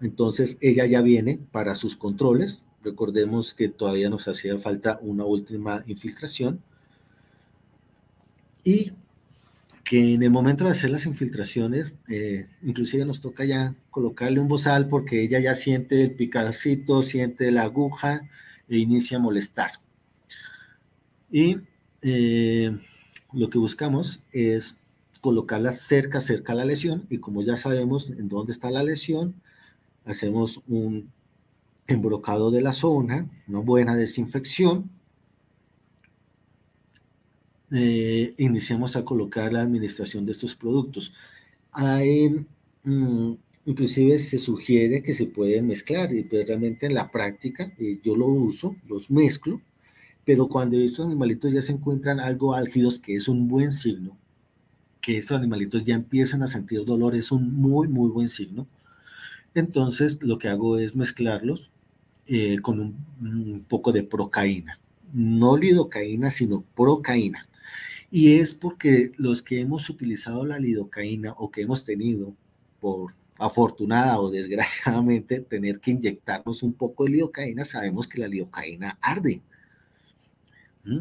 Entonces 0.00 0.56
ella 0.60 0.86
ya 0.86 1.02
viene 1.02 1.38
para 1.52 1.74
sus 1.74 1.96
controles. 1.96 2.64
Recordemos 2.82 3.54
que 3.54 3.68
todavía 3.68 4.10
nos 4.10 4.28
hacía 4.28 4.58
falta 4.58 4.98
una 5.02 5.24
última 5.24 5.84
infiltración. 5.86 6.60
Y 8.64 8.92
que 9.84 10.14
en 10.14 10.22
el 10.22 10.30
momento 10.30 10.64
de 10.64 10.70
hacer 10.70 10.90
las 10.90 11.06
infiltraciones, 11.06 11.94
eh, 12.08 12.46
inclusive 12.62 13.04
nos 13.04 13.20
toca 13.20 13.44
ya 13.44 13.74
colocarle 13.90 14.40
un 14.40 14.48
bozal 14.48 14.88
porque 14.88 15.22
ella 15.22 15.40
ya 15.40 15.54
siente 15.54 16.02
el 16.02 16.12
picarcito, 16.12 17.02
siente 17.02 17.50
la 17.50 17.62
aguja 17.62 18.28
e 18.68 18.78
inicia 18.78 19.18
a 19.18 19.20
molestar. 19.20 19.72
Y 21.30 21.58
eh, 22.02 22.76
lo 23.32 23.50
que 23.50 23.58
buscamos 23.58 24.20
es 24.32 24.76
colocarla 25.20 25.72
cerca, 25.72 26.20
cerca 26.20 26.52
a 26.52 26.56
la 26.56 26.64
lesión 26.64 27.06
y 27.08 27.18
como 27.18 27.42
ya 27.42 27.56
sabemos 27.56 28.10
en 28.10 28.28
dónde 28.28 28.52
está 28.52 28.70
la 28.70 28.82
lesión, 28.82 29.34
hacemos 30.04 30.60
un 30.68 31.10
embrocado 31.86 32.50
de 32.50 32.62
la 32.62 32.72
zona, 32.72 33.28
una 33.48 33.60
buena 33.60 33.96
desinfección. 33.96 34.90
Eh, 37.70 38.34
iniciamos 38.38 38.96
a 38.96 39.04
colocar 39.04 39.52
la 39.52 39.62
administración 39.62 40.26
de 40.26 40.32
estos 40.32 40.54
productos. 40.54 41.12
Hay, 41.72 42.46
mm, 42.84 43.32
inclusive 43.66 44.18
se 44.18 44.38
sugiere 44.38 45.02
que 45.02 45.12
se 45.14 45.26
pueden 45.26 45.66
mezclar 45.68 46.12
y 46.14 46.24
pues 46.24 46.46
realmente 46.46 46.86
en 46.86 46.94
la 46.94 47.10
práctica 47.10 47.72
eh, 47.78 47.98
yo 48.02 48.14
lo 48.16 48.26
uso, 48.26 48.76
los 48.88 49.10
mezclo, 49.10 49.60
pero 50.24 50.48
cuando 50.48 50.78
estos 50.78 51.06
animalitos 51.06 51.52
ya 51.52 51.62
se 51.62 51.72
encuentran 51.72 52.20
algo 52.20 52.54
álgidos, 52.54 52.98
que 52.98 53.16
es 53.16 53.28
un 53.28 53.48
buen 53.48 53.72
signo, 53.72 54.16
que 55.00 55.18
esos 55.18 55.36
animalitos 55.36 55.84
ya 55.84 55.94
empiezan 55.94 56.42
a 56.42 56.46
sentir 56.46 56.84
dolor, 56.84 57.16
es 57.16 57.32
un 57.32 57.54
muy, 57.54 57.88
muy 57.88 58.10
buen 58.10 58.28
signo. 58.28 58.66
Entonces 59.54 60.18
lo 60.22 60.38
que 60.38 60.48
hago 60.48 60.78
es 60.78 60.94
mezclarlos 60.94 61.70
eh, 62.26 62.60
con 62.62 62.80
un, 62.80 63.64
poco 63.68 63.92
de 63.92 64.02
procaína. 64.02 64.80
No 65.12 65.56
lidocaína, 65.56 66.30
sino 66.30 66.62
procaína. 66.74 67.48
Y 68.10 68.34
es 68.36 68.54
porque 68.54 69.12
los 69.16 69.42
que 69.42 69.60
hemos 69.60 69.88
utilizado 69.90 70.44
la 70.44 70.58
lidocaína 70.58 71.32
o 71.32 71.50
que 71.50 71.62
hemos 71.62 71.84
tenido, 71.84 72.34
por 72.80 73.14
afortunada 73.38 74.20
o 74.20 74.30
desgraciadamente, 74.30 75.40
tener 75.40 75.80
que 75.80 75.92
inyectarnos 75.92 76.62
un 76.62 76.74
poco 76.74 77.04
de 77.04 77.10
lidocaína, 77.10 77.64
sabemos 77.64 78.08
que 78.08 78.20
la 78.20 78.28
lidocaína 78.28 78.98
arde. 79.00 79.42
¿Mm? 80.84 81.00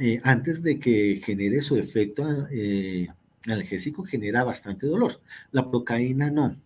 Eh, 0.00 0.20
antes 0.24 0.62
de 0.62 0.78
que 0.80 1.20
genere 1.22 1.60
su 1.60 1.76
efecto 1.76 2.48
eh, 2.50 3.08
analgésico, 3.44 4.04
genera 4.04 4.44
bastante 4.44 4.86
dolor. 4.86 5.20
La 5.50 5.70
procaína 5.70 6.30
no 6.30 6.56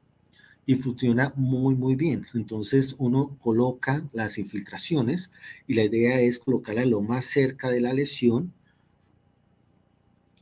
y 0.67 0.75
funciona 0.75 1.33
muy, 1.37 1.77
muy 1.77 1.95
bien. 1.95 2.27
Entonces 2.35 2.97
uno 2.99 3.39
coloca 3.41 4.05
las 4.13 4.37
infiltraciones 4.37 5.31
y 5.69 5.75
la 5.75 5.85
idea 5.85 6.21
es 6.21 6.41
colocarla 6.41 6.85
lo 6.85 7.01
más 7.01 7.25
cerca 7.25 7.71
de 7.71 7.81
la 7.81 7.95
lesión. 7.95 8.53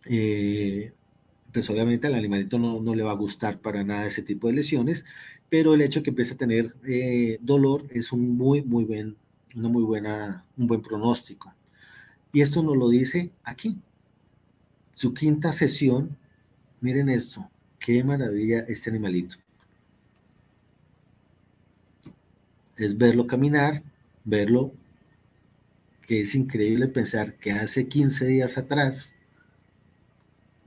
Eh, 0.06 0.92
pues 1.52 1.70
obviamente 1.70 2.06
al 2.06 2.14
animalito 2.14 2.58
no, 2.58 2.80
no, 2.80 2.94
le 2.94 3.02
va 3.04 3.12
a 3.12 3.14
gustar 3.14 3.60
para 3.60 3.84
nada 3.84 4.06
ese 4.06 4.22
tipo 4.22 4.48
de 4.48 4.54
lesiones, 4.54 5.04
pero 5.48 5.74
el 5.74 5.82
hecho 5.82 6.00
de 6.00 6.04
que 6.04 6.10
empiece 6.10 6.34
a 6.34 6.36
tener 6.38 6.74
eh, 6.86 7.38
dolor 7.42 7.86
es 7.90 8.12
un 8.12 8.36
muy, 8.36 8.62
muy 8.62 8.84
buen, 8.84 9.16
una 9.54 9.68
muy 9.68 9.84
buena, 9.84 10.44
un 10.56 10.66
buen 10.66 10.80
pronóstico. 10.80 11.54
Y 12.32 12.40
esto 12.40 12.62
nos 12.62 12.76
lo 12.76 12.88
dice 12.88 13.30
aquí. 13.44 13.78
Su 14.94 15.14
quinta 15.14 15.52
sesión, 15.52 16.16
miren 16.80 17.08
esto, 17.08 17.48
qué 17.78 18.02
maravilla 18.04 18.60
este 18.60 18.90
animalito. 18.90 19.43
Es 22.76 22.96
verlo 22.98 23.26
caminar, 23.26 23.82
verlo, 24.24 24.72
que 26.02 26.20
es 26.20 26.34
increíble 26.34 26.88
pensar 26.88 27.34
que 27.34 27.52
hace 27.52 27.88
15 27.88 28.26
días 28.26 28.58
atrás, 28.58 29.12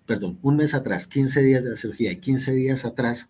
perdón, 0.06 0.40
un 0.42 0.58
mes 0.58 0.74
atrás, 0.74 1.08
15 1.08 1.42
días 1.42 1.64
de 1.64 1.72
la 1.72 1.76
cirugía 1.76 2.12
y 2.12 2.18
15 2.18 2.54
días 2.54 2.86
atrás 2.86 3.30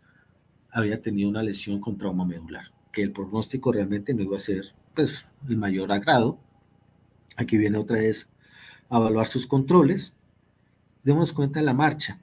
había 0.71 1.01
tenido 1.01 1.29
una 1.29 1.43
lesión 1.43 1.81
con 1.81 1.97
trauma 1.97 2.25
medular, 2.25 2.71
que 2.91 3.01
el 3.01 3.11
pronóstico 3.11 3.71
realmente 3.71 4.13
no 4.13 4.21
iba 4.21 4.37
a 4.37 4.41
ser 4.41 4.73
pues 4.95 5.25
el 5.47 5.57
mayor 5.57 5.91
agrado. 5.91 6.39
Aquí 7.35 7.57
viene 7.57 7.77
otra 7.77 7.97
vez 7.97 8.27
a 8.89 8.97
evaluar 8.97 9.27
sus 9.27 9.45
controles. 9.45 10.13
Demos 11.03 11.33
cuenta 11.33 11.59
de 11.59 11.65
la 11.65 11.73
marcha 11.73 12.19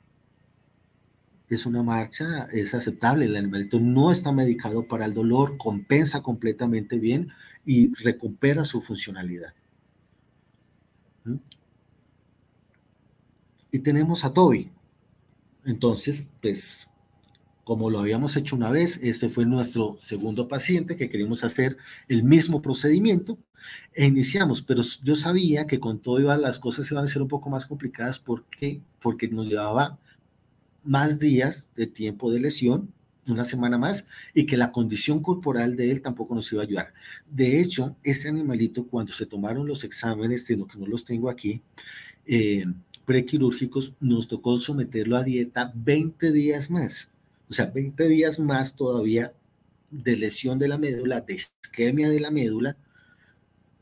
es 1.48 1.66
una 1.66 1.82
marcha, 1.82 2.48
es 2.52 2.74
aceptable, 2.74 3.26
el 3.26 3.36
animalito 3.36 3.78
no 3.78 4.10
está 4.10 4.32
medicado 4.32 4.86
para 4.86 5.04
el 5.04 5.14
dolor, 5.14 5.56
compensa 5.58 6.22
completamente 6.22 6.98
bien 6.98 7.28
y 7.66 7.92
recupera 7.94 8.64
su 8.64 8.80
funcionalidad. 8.80 9.54
¿Mm? 11.24 11.36
Y 13.72 13.78
tenemos 13.80 14.24
a 14.24 14.32
Toby. 14.32 14.70
Entonces, 15.64 16.30
pues, 16.40 16.88
como 17.64 17.90
lo 17.90 17.98
habíamos 17.98 18.36
hecho 18.36 18.56
una 18.56 18.70
vez, 18.70 19.00
este 19.02 19.28
fue 19.28 19.46
nuestro 19.46 19.96
segundo 19.98 20.48
paciente 20.48 20.96
que 20.96 21.08
queríamos 21.08 21.44
hacer 21.44 21.76
el 22.08 22.22
mismo 22.22 22.62
procedimiento 22.62 23.38
e 23.94 24.04
iniciamos, 24.04 24.60
pero 24.60 24.82
yo 25.02 25.16
sabía 25.16 25.66
que 25.66 25.80
con 25.80 25.98
todo 25.98 26.18
las 26.36 26.58
cosas 26.58 26.90
iban 26.90 27.04
a 27.04 27.08
ser 27.08 27.22
un 27.22 27.28
poco 27.28 27.48
más 27.48 27.64
complicadas 27.64 28.18
porque 28.18 28.82
porque 29.00 29.28
nos 29.28 29.48
llevaba 29.48 29.98
más 30.84 31.18
días 31.18 31.68
de 31.76 31.86
tiempo 31.86 32.30
de 32.30 32.40
lesión, 32.40 32.92
una 33.26 33.44
semana 33.44 33.78
más, 33.78 34.06
y 34.34 34.46
que 34.46 34.56
la 34.56 34.72
condición 34.72 35.22
corporal 35.22 35.76
de 35.76 35.90
él 35.90 36.02
tampoco 36.02 36.34
nos 36.34 36.52
iba 36.52 36.62
a 36.62 36.66
ayudar. 36.66 36.94
De 37.30 37.60
hecho, 37.60 37.96
este 38.02 38.28
animalito, 38.28 38.86
cuando 38.86 39.12
se 39.12 39.26
tomaron 39.26 39.66
los 39.66 39.84
exámenes, 39.84 40.44
sino 40.44 40.66
que 40.66 40.78
no 40.78 40.86
los 40.86 41.04
tengo 41.04 41.30
aquí, 41.30 41.62
eh, 42.26 42.64
prequirúrgicos, 43.04 43.94
nos 44.00 44.28
tocó 44.28 44.58
someterlo 44.58 45.16
a 45.16 45.24
dieta 45.24 45.72
20 45.74 46.32
días 46.32 46.70
más. 46.70 47.10
O 47.48 47.54
sea, 47.54 47.66
20 47.66 48.08
días 48.08 48.38
más 48.38 48.74
todavía 48.74 49.32
de 49.90 50.16
lesión 50.16 50.58
de 50.58 50.68
la 50.68 50.78
médula, 50.78 51.20
de 51.20 51.34
isquemia 51.34 52.10
de 52.10 52.20
la 52.20 52.30
médula, 52.30 52.76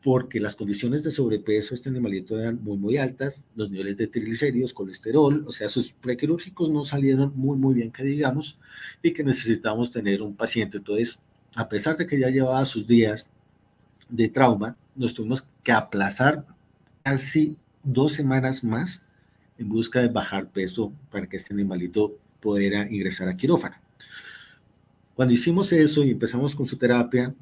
porque 0.02 0.40
las 0.40 0.56
condiciones 0.56 1.02
de 1.02 1.10
sobrepeso 1.10 1.70
de 1.70 1.74
este 1.76 1.88
animalito 1.88 2.38
eran 2.38 2.62
muy, 2.62 2.76
muy 2.76 2.96
altas, 2.96 3.44
los 3.54 3.70
niveles 3.70 3.96
de 3.96 4.08
triglicéridos, 4.08 4.74
colesterol, 4.74 5.44
o 5.46 5.52
sea, 5.52 5.68
sus 5.68 5.92
prequirúrgicos 5.92 6.70
no 6.70 6.84
salieron 6.84 7.32
muy, 7.36 7.56
muy 7.56 7.74
bien, 7.74 7.92
que 7.92 8.02
digamos, 8.02 8.58
y 9.02 9.12
que 9.12 9.22
necesitamos 9.22 9.92
tener 9.92 10.20
un 10.22 10.34
paciente. 10.34 10.78
Entonces, 10.78 11.20
a 11.54 11.68
pesar 11.68 11.96
de 11.96 12.06
que 12.06 12.18
ya 12.18 12.30
llevaba 12.30 12.64
sus 12.64 12.86
días 12.86 13.28
de 14.08 14.28
trauma, 14.28 14.76
nos 14.96 15.14
tuvimos 15.14 15.46
que 15.62 15.72
aplazar 15.72 16.44
casi 17.04 17.56
dos 17.84 18.12
semanas 18.12 18.64
más 18.64 19.02
en 19.58 19.68
busca 19.68 20.00
de 20.00 20.08
bajar 20.08 20.50
peso 20.50 20.92
para 21.10 21.28
que 21.28 21.36
este 21.36 21.54
animalito 21.54 22.18
pudiera 22.40 22.90
ingresar 22.90 23.28
a 23.28 23.36
quirófano. 23.36 23.76
Cuando 25.14 25.34
hicimos 25.34 25.72
eso 25.72 26.02
y 26.02 26.10
empezamos 26.10 26.56
con 26.56 26.66
su 26.66 26.76
terapia, 26.76 27.34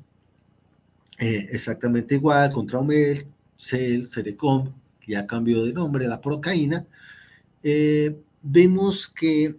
eh, 1.20 1.48
exactamente 1.52 2.14
igual, 2.16 2.50
contra 2.52 2.78
Traumel, 2.78 3.26
Cel, 3.56 4.08
Cerecom, 4.10 4.72
que 5.00 5.12
ya 5.12 5.26
cambió 5.26 5.64
de 5.64 5.72
nombre, 5.72 6.08
la 6.08 6.20
procaína, 6.20 6.86
eh, 7.62 8.16
vemos 8.42 9.06
que 9.08 9.54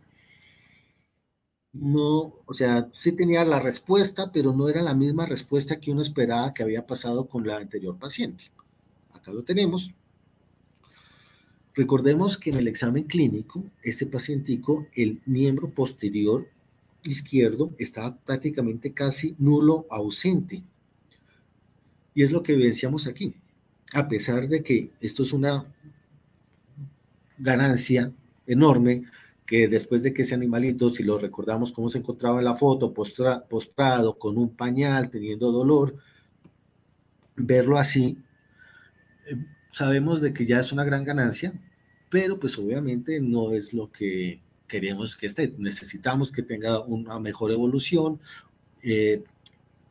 no, 1.73 2.33
o 2.45 2.53
sea, 2.53 2.89
sí 2.91 3.13
tenía 3.13 3.45
la 3.45 3.59
respuesta, 3.59 4.31
pero 4.31 4.53
no 4.53 4.67
era 4.69 4.81
la 4.81 4.95
misma 4.95 5.25
respuesta 5.25 5.79
que 5.79 5.91
uno 5.91 6.01
esperaba 6.01 6.53
que 6.53 6.63
había 6.63 6.85
pasado 6.85 7.27
con 7.27 7.47
la 7.47 7.57
anterior 7.57 7.97
paciente. 7.97 8.45
Acá 9.13 9.31
lo 9.31 9.43
tenemos. 9.43 9.93
Recordemos 11.73 12.37
que 12.37 12.49
en 12.49 12.57
el 12.57 12.67
examen 12.67 13.03
clínico, 13.03 13.63
este 13.83 14.05
pacientico, 14.05 14.87
el 14.93 15.21
miembro 15.25 15.69
posterior 15.69 16.47
izquierdo 17.03 17.71
estaba 17.77 18.17
prácticamente 18.17 18.93
casi 18.93 19.35
nulo 19.37 19.85
ausente. 19.89 20.63
Y 22.13 22.23
es 22.23 22.31
lo 22.31 22.43
que 22.43 22.53
evidenciamos 22.53 23.07
aquí. 23.07 23.35
A 23.93 24.07
pesar 24.07 24.47
de 24.47 24.63
que 24.63 24.89
esto 24.99 25.23
es 25.23 25.33
una 25.33 25.65
ganancia 27.37 28.11
enorme, 28.45 29.03
que 29.45 29.67
después 29.67 30.03
de 30.03 30.13
que 30.13 30.21
ese 30.21 30.35
animalito, 30.35 30.89
si 30.89 31.03
lo 31.03 31.17
recordamos 31.17 31.71
cómo 31.71 31.89
se 31.89 31.97
encontraba 31.97 32.39
en 32.39 32.45
la 32.45 32.55
foto, 32.55 32.93
postrado 32.93 34.17
con 34.17 34.37
un 34.37 34.55
pañal, 34.55 35.09
teniendo 35.09 35.51
dolor, 35.51 35.97
verlo 37.35 37.77
así, 37.77 38.17
eh, 39.29 39.35
sabemos 39.71 40.21
de 40.21 40.33
que 40.33 40.45
ya 40.45 40.59
es 40.59 40.71
una 40.71 40.83
gran 40.83 41.03
ganancia, 41.03 41.53
pero 42.09 42.39
pues 42.39 42.57
obviamente 42.57 43.19
no 43.19 43.53
es 43.53 43.73
lo 43.73 43.91
que 43.91 44.41
queremos 44.67 45.17
que 45.17 45.27
esté. 45.27 45.53
Necesitamos 45.57 46.31
que 46.31 46.43
tenga 46.43 46.79
una 46.79 47.19
mejor 47.19 47.51
evolución. 47.51 48.19
Eh, 48.81 49.23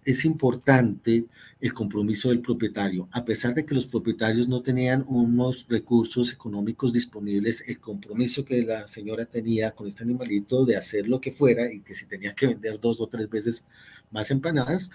es 0.05 0.25
importante 0.25 1.27
el 1.61 1.75
compromiso 1.75 2.31
del 2.31 2.41
propietario. 2.41 3.09
A 3.13 3.25
pesar 3.25 3.55
de 3.55 3.67
que 3.67 3.75
los 3.75 3.87
propietarios 3.87 4.49
no 4.49 4.63
tenían 4.63 5.05
unos 5.07 5.67
recursos 5.69 6.33
económicos 6.33 6.93
disponibles, 6.93 7.69
el 7.69 7.79
compromiso 7.81 8.45
que 8.45 8.63
la 8.63 8.89
señora 8.89 9.27
tenía 9.27 9.73
con 9.73 9.87
este 9.87 10.03
animalito 10.03 10.65
de 10.65 10.77
hacer 10.77 11.07
lo 11.07 11.21
que 11.21 11.33
fuera 11.33 11.71
y 11.73 11.81
que 11.81 11.95
si 11.95 12.07
tenía 12.07 12.35
que 12.35 12.47
vender 12.47 12.81
dos 12.81 13.01
o 13.01 13.07
tres 13.07 13.29
veces 13.29 13.63
más 14.11 14.31
empanadas, 14.31 14.91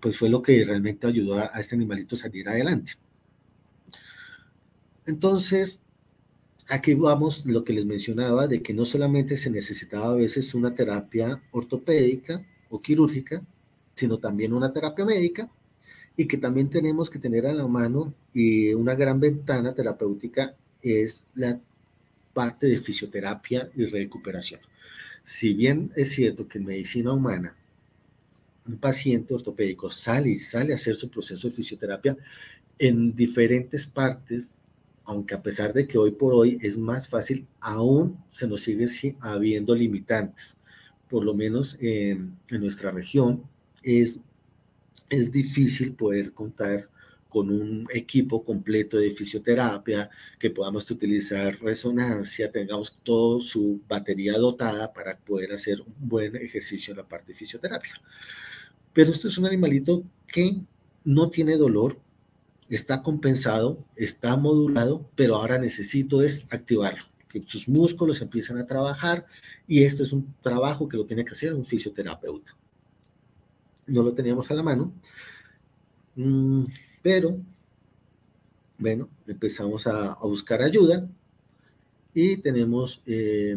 pues 0.00 0.16
fue 0.16 0.28
lo 0.28 0.42
que 0.42 0.64
realmente 0.64 1.06
ayudó 1.06 1.38
a, 1.38 1.46
este 1.60 1.76
animalito 1.76 2.16
a 2.16 2.18
salir 2.18 2.48
adelante. 2.48 2.94
Entonces, 5.06 5.80
aquí 6.68 6.94
vamos 6.94 7.44
lo 7.46 7.64
que 7.64 7.72
les 7.72 7.86
mencionaba 7.86 8.48
de 8.48 8.62
que 8.62 8.74
no 8.74 8.84
solamente 8.84 9.36
se 9.36 9.50
necesitaba 9.50 10.10
a 10.10 10.14
veces 10.14 10.54
una 10.54 10.74
terapia 10.74 11.40
ortopédica 11.52 12.44
o 12.70 12.80
quirúrgica, 12.80 13.44
sino 13.94 14.18
también 14.18 14.52
una 14.52 14.72
terapia 14.72 15.04
médica 15.04 15.50
y 16.16 16.26
que 16.26 16.38
también 16.38 16.68
tenemos 16.68 17.10
que 17.10 17.18
tener 17.18 17.46
a 17.46 17.54
la 17.54 17.66
mano 17.66 18.14
y 18.32 18.74
una 18.74 18.94
gran 18.94 19.20
ventana 19.20 19.74
terapéutica 19.74 20.54
es 20.82 21.24
la 21.34 21.60
parte 22.32 22.66
de 22.66 22.78
fisioterapia 22.78 23.70
y 23.74 23.86
recuperación. 23.86 24.60
Si 25.22 25.54
bien 25.54 25.92
es 25.96 26.10
cierto 26.10 26.48
que 26.48 26.58
en 26.58 26.66
medicina 26.66 27.12
humana 27.12 27.56
un 28.66 28.78
paciente 28.78 29.34
ortopédico 29.34 29.90
sale 29.90 30.30
y 30.30 30.36
sale 30.36 30.72
a 30.72 30.76
hacer 30.76 30.94
su 30.94 31.10
proceso 31.10 31.48
de 31.48 31.54
fisioterapia 31.54 32.16
en 32.78 33.14
diferentes 33.14 33.86
partes, 33.86 34.54
aunque 35.04 35.34
a 35.34 35.42
pesar 35.42 35.72
de 35.72 35.86
que 35.86 35.98
hoy 35.98 36.12
por 36.12 36.32
hoy 36.32 36.58
es 36.62 36.76
más 36.76 37.08
fácil, 37.08 37.46
aún 37.60 38.18
se 38.28 38.46
nos 38.46 38.62
sigue 38.62 39.16
habiendo 39.20 39.74
limitantes. 39.74 40.56
Por 41.08 41.24
lo 41.24 41.34
menos 41.34 41.76
en, 41.80 42.36
en 42.48 42.60
nuestra 42.60 42.90
región 42.90 43.42
es, 43.82 44.18
es 45.08 45.30
difícil 45.30 45.94
poder 45.94 46.32
contar 46.32 46.88
con 47.32 47.48
un 47.48 47.86
equipo 47.90 48.44
completo 48.44 48.98
de 48.98 49.10
fisioterapia, 49.10 50.10
que 50.38 50.50
podamos 50.50 50.90
utilizar 50.90 51.58
resonancia, 51.62 52.52
tengamos 52.52 53.00
toda 53.02 53.40
su 53.40 53.80
batería 53.88 54.34
dotada 54.34 54.92
para 54.92 55.16
poder 55.16 55.54
hacer 55.54 55.80
un 55.80 55.94
buen 55.98 56.36
ejercicio 56.36 56.92
en 56.92 56.98
la 56.98 57.08
parte 57.08 57.32
de 57.32 57.38
fisioterapia. 57.38 57.94
Pero 58.92 59.10
esto 59.10 59.28
es 59.28 59.38
un 59.38 59.46
animalito 59.46 60.04
que 60.26 60.58
no 61.04 61.30
tiene 61.30 61.56
dolor, 61.56 61.98
está 62.68 63.02
compensado, 63.02 63.82
está 63.96 64.36
modulado, 64.36 65.08
pero 65.16 65.36
ahora 65.36 65.58
necesito 65.58 66.20
es 66.20 66.44
activarlo, 66.50 67.04
que 67.30 67.42
sus 67.46 67.66
músculos 67.66 68.20
empiecen 68.20 68.58
a 68.58 68.66
trabajar 68.66 69.24
y 69.66 69.84
esto 69.84 70.02
es 70.02 70.12
un 70.12 70.34
trabajo 70.42 70.86
que 70.86 70.98
lo 70.98 71.06
tiene 71.06 71.24
que 71.24 71.32
hacer 71.32 71.54
un 71.54 71.64
fisioterapeuta. 71.64 72.54
No 73.86 74.02
lo 74.02 74.12
teníamos 74.12 74.50
a 74.50 74.54
la 74.54 74.62
mano, 74.62 74.92
mm, 76.16 76.64
pero 77.02 77.38
bueno, 78.78 79.08
empezamos 79.26 79.86
a, 79.86 80.14
buscar 80.22 80.62
ayuda 80.62 81.06
y 82.14 82.36
tenemos 82.38 83.00
eh, 83.06 83.56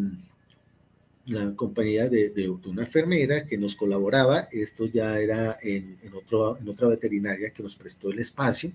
la 1.26 1.56
compañía 1.56 2.08
de, 2.08 2.50
una 2.66 2.84
enfermera 2.84 3.46
que 3.46 3.58
nos 3.58 3.76
colaboraba, 3.76 4.48
esto 4.52 4.86
ya 4.86 5.20
era 5.20 5.58
en, 5.62 5.98
otro, 6.14 6.58
otra 6.68 6.88
veterinaria 6.88 7.50
que 7.50 7.64
nos 7.64 7.76
prestó 7.76 8.12
el 8.12 8.20
espacio 8.20 8.72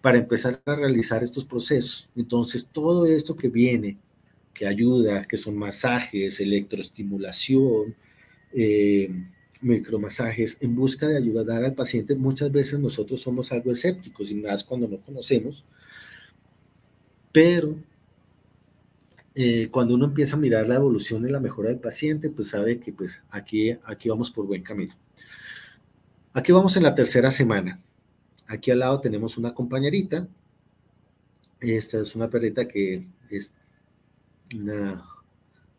para 0.00 0.18
empezar 0.18 0.62
a 0.64 0.74
realizar 0.74 1.22
estos 1.22 1.44
procesos. 1.44 2.08
Entonces, 2.16 2.66
todo 2.66 3.06
esto 3.06 3.36
que 3.36 3.48
viene, 3.48 3.98
que 4.54 4.66
ayuda, 4.66 5.24
que 5.24 5.36
son 5.36 5.56
masajes, 5.56 6.40
electroestimulación, 6.40 7.94
eh, 8.54 9.10
micromasajes, 9.60 10.56
en 10.60 10.74
busca 10.74 11.08
de 11.08 11.16
ayudar 11.16 11.64
al 11.64 11.74
paciente, 11.74 12.14
muchas 12.14 12.52
veces 12.52 12.78
nosotros 12.78 13.20
somos 13.20 13.50
algo 13.52 13.72
escépticos 13.72 14.30
y 14.30 14.34
más 14.34 14.64
cuando 14.64 14.88
no 14.88 14.98
conocemos, 15.00 15.64
pero 17.32 17.76
eh, 19.34 19.68
cuando 19.70 19.94
uno 19.94 20.06
empieza 20.06 20.36
a 20.36 20.38
mirar 20.38 20.68
la 20.68 20.76
evolución 20.76 21.24
y 21.26 21.30
la 21.30 21.40
mejora 21.40 21.68
del 21.68 21.78
paciente, 21.78 22.30
pues 22.30 22.48
sabe 22.48 22.80
que 22.80 22.92
pues 22.92 23.22
aquí, 23.30 23.70
aquí 23.84 24.08
vamos 24.08 24.30
por 24.30 24.46
buen 24.46 24.62
camino. 24.62 24.96
Aquí 26.32 26.52
vamos 26.52 26.76
en 26.76 26.82
la 26.82 26.94
tercera 26.94 27.30
semana. 27.30 27.80
Aquí 28.46 28.70
al 28.70 28.80
lado 28.80 29.00
tenemos 29.00 29.36
una 29.38 29.54
compañerita. 29.54 30.26
Esta 31.60 32.00
es 32.00 32.14
una 32.16 32.28
perrita 32.28 32.66
que 32.66 33.06
es 33.30 33.52
una 34.54 35.04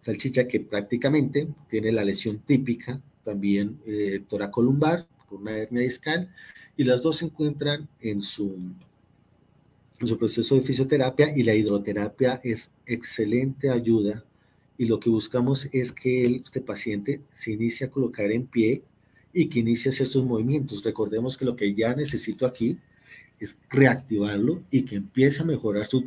salchicha 0.02 0.48
que 0.48 0.60
prácticamente 0.62 1.48
tiene 1.70 1.92
la 1.92 2.04
lesión 2.04 2.40
típica, 2.40 3.02
también 3.24 3.80
eh, 3.86 4.24
toracolumbar, 4.28 5.08
con 5.28 5.42
una 5.42 5.58
hernia 5.58 5.84
discal, 5.84 6.30
y 6.76 6.84
las 6.84 7.04
dos 7.04 7.18
se 7.18 7.26
encuentran 7.26 7.88
en 8.02 8.22
su 8.22 8.58
en 10.00 10.08
su 10.08 10.18
proceso 10.18 10.56
de 10.56 10.62
fisioterapia 10.62 11.36
y 11.36 11.44
la 11.44 11.54
hidroterapia 11.54 12.40
es 12.44 12.72
excelente 12.86 13.70
ayuda 13.70 14.24
y 14.78 14.86
lo 14.86 14.98
que 14.98 15.10
buscamos 15.10 15.68
es 15.74 15.92
que 15.92 16.26
este 16.26 16.62
paciente 16.62 17.22
se 17.34 17.52
inicie 17.52 17.86
a 17.86 17.92
colocar 17.92 18.32
en 18.32 18.48
pie 18.48 18.82
y 19.34 19.48
que 19.48 19.60
inicie 19.60 19.90
a 19.90 19.94
hacer 19.94 20.08
sus 20.08 20.24
movimientos. 20.24 20.84
Recordemos 20.84 21.38
que 21.38 21.44
lo 21.44 21.56
que 21.56 21.74
ya 21.74 21.94
necesito 21.94 22.46
aquí 22.46 22.78
es 23.40 23.58
reactivarlo 23.70 24.64
y 24.72 24.84
que 24.84 24.96
empiece 24.96 25.42
a 25.42 25.46
mejorar 25.46 25.86
su 25.86 26.06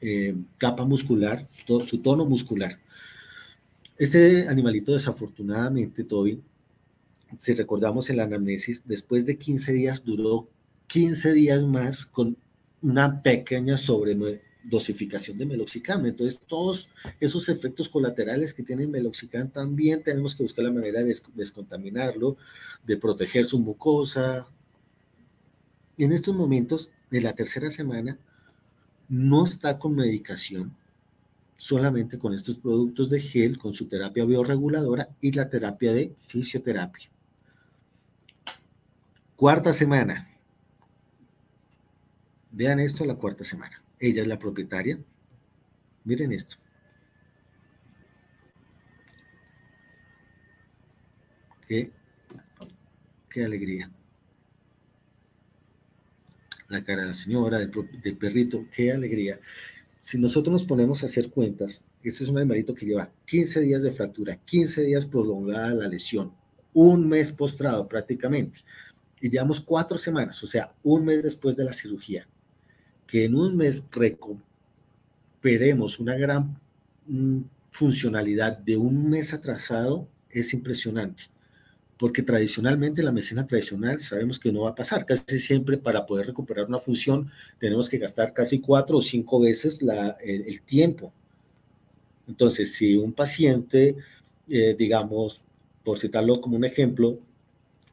eh, 0.00 0.34
capa 0.58 0.84
muscular, 0.84 1.46
su 1.86 1.98
tono 1.98 2.24
muscular. 2.24 2.78
Este 3.96 4.48
animalito 4.48 4.92
desafortunadamente, 4.92 6.02
Toby, 6.02 6.42
si 7.38 7.54
recordamos 7.54 8.10
en 8.10 8.16
la 8.16 8.24
anamnesis, 8.24 8.82
después 8.84 9.24
de 9.24 9.38
15 9.38 9.72
días 9.72 10.04
duró 10.04 10.48
15 10.88 11.32
días 11.32 11.62
más 11.62 12.04
con 12.04 12.36
una 12.82 13.22
pequeña 13.22 13.76
sobredosificación 13.76 15.38
de 15.38 15.46
meloxicam. 15.46 16.04
Entonces, 16.06 16.40
todos 16.46 16.90
esos 17.20 17.48
efectos 17.48 17.88
colaterales 17.88 18.52
que 18.52 18.62
tiene 18.62 18.86
meloxicam 18.86 19.48
también 19.48 20.02
tenemos 20.02 20.34
que 20.34 20.42
buscar 20.42 20.64
la 20.64 20.72
manera 20.72 21.02
de 21.02 21.16
descontaminarlo, 21.34 22.36
de 22.84 22.96
proteger 22.96 23.46
su 23.46 23.58
mucosa. 23.58 24.46
En 25.96 26.12
estos 26.12 26.34
momentos, 26.34 26.90
de 27.10 27.20
la 27.20 27.32
tercera 27.32 27.70
semana, 27.70 28.18
no 29.08 29.44
está 29.44 29.78
con 29.78 29.94
medicación, 29.94 30.74
solamente 31.64 32.18
con 32.18 32.34
estos 32.34 32.56
productos 32.56 33.08
de 33.08 33.18
gel, 33.18 33.56
con 33.56 33.72
su 33.72 33.86
terapia 33.86 34.26
bioreguladora 34.26 35.08
y 35.22 35.32
la 35.32 35.48
terapia 35.48 35.94
de 35.94 36.14
fisioterapia. 36.26 37.08
Cuarta 39.34 39.72
semana, 39.72 40.28
Vean 42.50 42.80
esto 42.80 43.06
la 43.06 43.14
cuarta 43.14 43.44
semana. 43.44 43.82
Ella 43.98 44.20
es 44.20 44.28
la 44.28 44.38
propietaria. 44.38 44.98
Miren 46.04 46.32
esto. 46.32 46.56
Qué, 51.66 51.90
qué 53.30 53.44
alegría. 53.44 53.90
La 56.68 56.84
cara 56.84 57.02
de 57.02 57.08
la 57.08 57.14
señora, 57.14 57.58
del, 57.58 57.72
del, 58.02 58.16
perrito, 58.18 58.66
qué 58.70 58.92
alegría. 58.92 59.40
Si 60.04 60.18
nosotros 60.18 60.52
nos 60.52 60.64
ponemos 60.64 61.02
a 61.02 61.06
hacer 61.06 61.30
cuentas, 61.30 61.82
este 62.02 62.24
es 62.24 62.28
un 62.28 62.36
animalito 62.36 62.74
que 62.74 62.84
lleva 62.84 63.10
15 63.24 63.62
días 63.62 63.82
de 63.82 63.90
fractura, 63.90 64.36
15 64.36 64.82
días 64.82 65.06
prolongada 65.06 65.72
la 65.72 65.88
lesión, 65.88 66.30
un 66.74 67.08
mes 67.08 67.32
postrado 67.32 67.88
prácticamente, 67.88 68.60
y 69.18 69.30
llevamos 69.30 69.62
cuatro 69.62 69.96
semanas, 69.96 70.44
o 70.44 70.46
sea, 70.46 70.74
un 70.82 71.06
mes 71.06 71.22
después 71.22 71.56
de 71.56 71.64
la 71.64 71.72
cirugía 71.72 72.28
que 73.06 73.24
en 73.24 73.34
un 73.34 73.56
mes 73.56 73.86
recuperemos 75.40 75.98
una 75.98 76.16
gran 76.16 76.60
mm, 77.06 77.40
funcionalidad 77.70 78.58
de 78.58 78.76
un 78.76 79.08
mes 79.08 79.32
atrasado 79.32 80.06
es 80.28 80.52
impresionante, 80.52 81.30
porque 82.04 82.22
tradicionalmente 82.22 83.02
la 83.02 83.12
medicina 83.12 83.46
tradicional 83.46 83.98
sabemos 83.98 84.38
que 84.38 84.52
no 84.52 84.64
va 84.64 84.72
a 84.72 84.74
pasar, 84.74 85.06
casi 85.06 85.38
siempre 85.38 85.78
para 85.78 86.04
poder 86.04 86.26
recuperar 86.26 86.66
una 86.66 86.78
función 86.78 87.30
tenemos 87.58 87.88
que 87.88 87.96
gastar 87.96 88.34
casi 88.34 88.60
cuatro 88.60 88.98
o 88.98 89.00
cinco 89.00 89.40
veces 89.40 89.80
la, 89.80 90.10
el, 90.22 90.60
tiempo. 90.60 91.14
Entonces, 92.28 92.74
si 92.74 92.94
un 92.94 93.14
paciente, 93.14 93.96
eh, 94.50 94.76
digamos, 94.78 95.40
por 95.82 95.98
citarlo 95.98 96.42
como 96.42 96.58
un 96.58 96.66
ejemplo, 96.66 97.20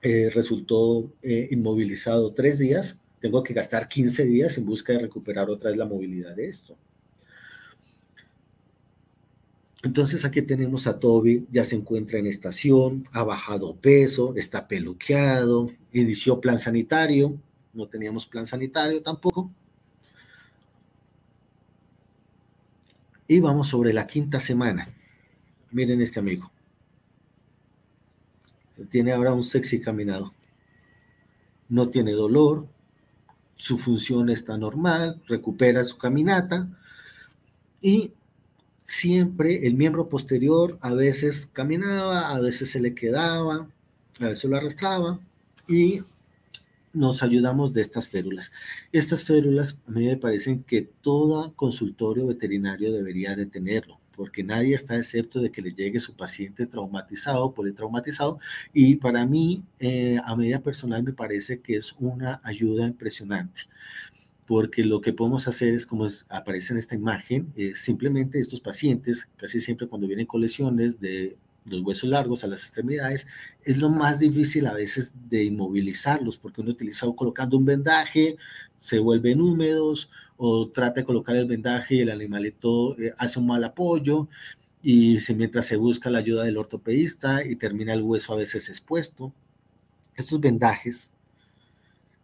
eh, 0.01 0.29
resultó 0.29 1.09
eh, 1.23 1.47
inmovilizado 1.49 2.33
tres 2.33 2.59
días, 2.59 2.97
tengo 3.21 3.41
que 3.41 3.53
gastar 3.53 3.87
15 3.87 4.25
días 4.25 4.57
en 4.57 4.65
busca 4.65 4.91
de 4.91 4.99
recuperar 4.99 5.49
otra 5.49 5.69
vez 5.69 5.77
la 5.77 5.85
movilidad 5.85 6.35
de 6.35 6.49
esto. 6.49 6.75
Entonces 9.83 10.25
aquí 10.25 10.43
tenemos 10.43 10.85
a 10.85 10.99
Toby, 10.99 11.47
ya 11.51 11.63
se 11.63 11.75
encuentra 11.75 12.19
en 12.19 12.27
estación, 12.27 13.07
ha 13.11 13.23
bajado 13.23 13.75
peso, 13.75 14.33
está 14.35 14.67
peluqueado, 14.67 15.71
inició 15.91 16.39
plan 16.39 16.59
sanitario, 16.59 17.39
no 17.73 17.87
teníamos 17.87 18.27
plan 18.27 18.45
sanitario 18.45 19.01
tampoco. 19.01 19.49
Y 23.27 23.39
vamos 23.39 23.69
sobre 23.69 23.93
la 23.93 24.05
quinta 24.05 24.39
semana. 24.39 24.93
Miren 25.71 26.01
este 26.01 26.19
amigo. 26.19 26.51
Tiene 28.89 29.13
ahora 29.13 29.33
un 29.33 29.43
sexy 29.43 29.79
caminado. 29.79 30.33
No 31.69 31.89
tiene 31.89 32.11
dolor, 32.11 32.67
su 33.55 33.77
función 33.77 34.29
está 34.29 34.57
normal, 34.57 35.21
recupera 35.27 35.83
su 35.85 35.97
caminata 35.97 36.67
y 37.81 38.11
siempre 38.83 39.67
el 39.67 39.75
miembro 39.75 40.09
posterior 40.09 40.77
a 40.81 40.93
veces 40.93 41.47
caminaba, 41.51 42.29
a 42.29 42.39
veces 42.39 42.71
se 42.71 42.79
le 42.79 42.93
quedaba, 42.93 43.67
a 44.19 44.27
veces 44.27 44.49
lo 44.49 44.57
arrastraba 44.57 45.19
y 45.67 46.03
nos 46.93 47.23
ayudamos 47.23 47.73
de 47.73 47.81
estas 47.81 48.07
férulas. 48.07 48.51
Estas 48.91 49.23
férulas 49.23 49.77
a 49.87 49.91
mí 49.91 50.05
me 50.05 50.17
parecen 50.17 50.63
que 50.63 50.81
todo 51.01 51.53
consultorio 51.55 52.27
veterinario 52.27 52.91
debería 52.91 53.35
de 53.35 53.45
tenerlo 53.45 54.01
porque 54.15 54.43
nadie 54.43 54.75
está 54.75 54.97
excepto 54.97 55.41
de 55.41 55.51
que 55.51 55.61
le 55.63 55.73
llegue 55.73 55.99
su 55.99 56.15
paciente 56.15 56.67
traumatizado, 56.67 57.53
politraumatizado, 57.53 58.39
y 58.73 58.97
para 58.97 59.25
mí, 59.25 59.63
eh, 59.79 60.19
a 60.23 60.35
medida 60.35 60.59
personal, 60.59 61.03
me 61.03 61.13
parece 61.13 61.59
que 61.59 61.77
es 61.77 61.95
una 61.99 62.39
ayuda 62.43 62.85
impresionante, 62.85 63.63
porque 64.51 64.83
lo 64.83 64.99
que 64.99 65.13
podemos 65.13 65.47
hacer 65.47 65.73
es, 65.73 65.85
como 65.85 66.09
aparece 66.27 66.73
en 66.73 66.79
esta 66.79 66.93
imagen, 66.93 67.53
simplemente 67.73 68.37
estos 68.37 68.59
pacientes, 68.59 69.29
casi 69.37 69.61
siempre 69.61 69.87
cuando 69.87 70.07
vienen 70.07 70.25
con 70.25 70.41
lesiones 70.41 70.99
de 70.99 71.37
los 71.63 71.81
huesos 71.83 72.09
largos 72.09 72.43
a 72.43 72.47
las 72.47 72.59
extremidades, 72.59 73.27
es 73.63 73.77
lo 73.77 73.87
más 73.87 74.19
difícil 74.19 74.67
a 74.67 74.73
veces 74.73 75.13
de 75.29 75.45
inmovilizarlos, 75.45 76.37
porque 76.37 76.59
uno 76.59 76.71
utiliza 76.71 77.07
colocando 77.15 77.57
un 77.57 77.63
vendaje, 77.63 78.35
se 78.77 78.99
vuelven 78.99 79.39
húmedos, 79.39 80.09
o 80.35 80.67
trata 80.67 80.99
de 80.99 81.05
colocar 81.05 81.37
el 81.37 81.45
vendaje 81.45 81.95
y 81.95 81.99
el 82.01 82.11
animalito 82.11 82.99
eh, 82.99 83.13
hace 83.17 83.39
un 83.39 83.47
mal 83.47 83.63
apoyo, 83.63 84.27
y 84.83 85.17
mientras 85.33 85.65
se 85.65 85.77
busca 85.77 86.09
la 86.09 86.19
ayuda 86.19 86.43
del 86.43 86.57
ortopedista 86.57 87.45
y 87.45 87.55
termina 87.55 87.93
el 87.93 88.01
hueso 88.01 88.33
a 88.33 88.35
veces 88.35 88.67
expuesto. 88.67 89.31
Estos 90.17 90.41
vendajes 90.41 91.09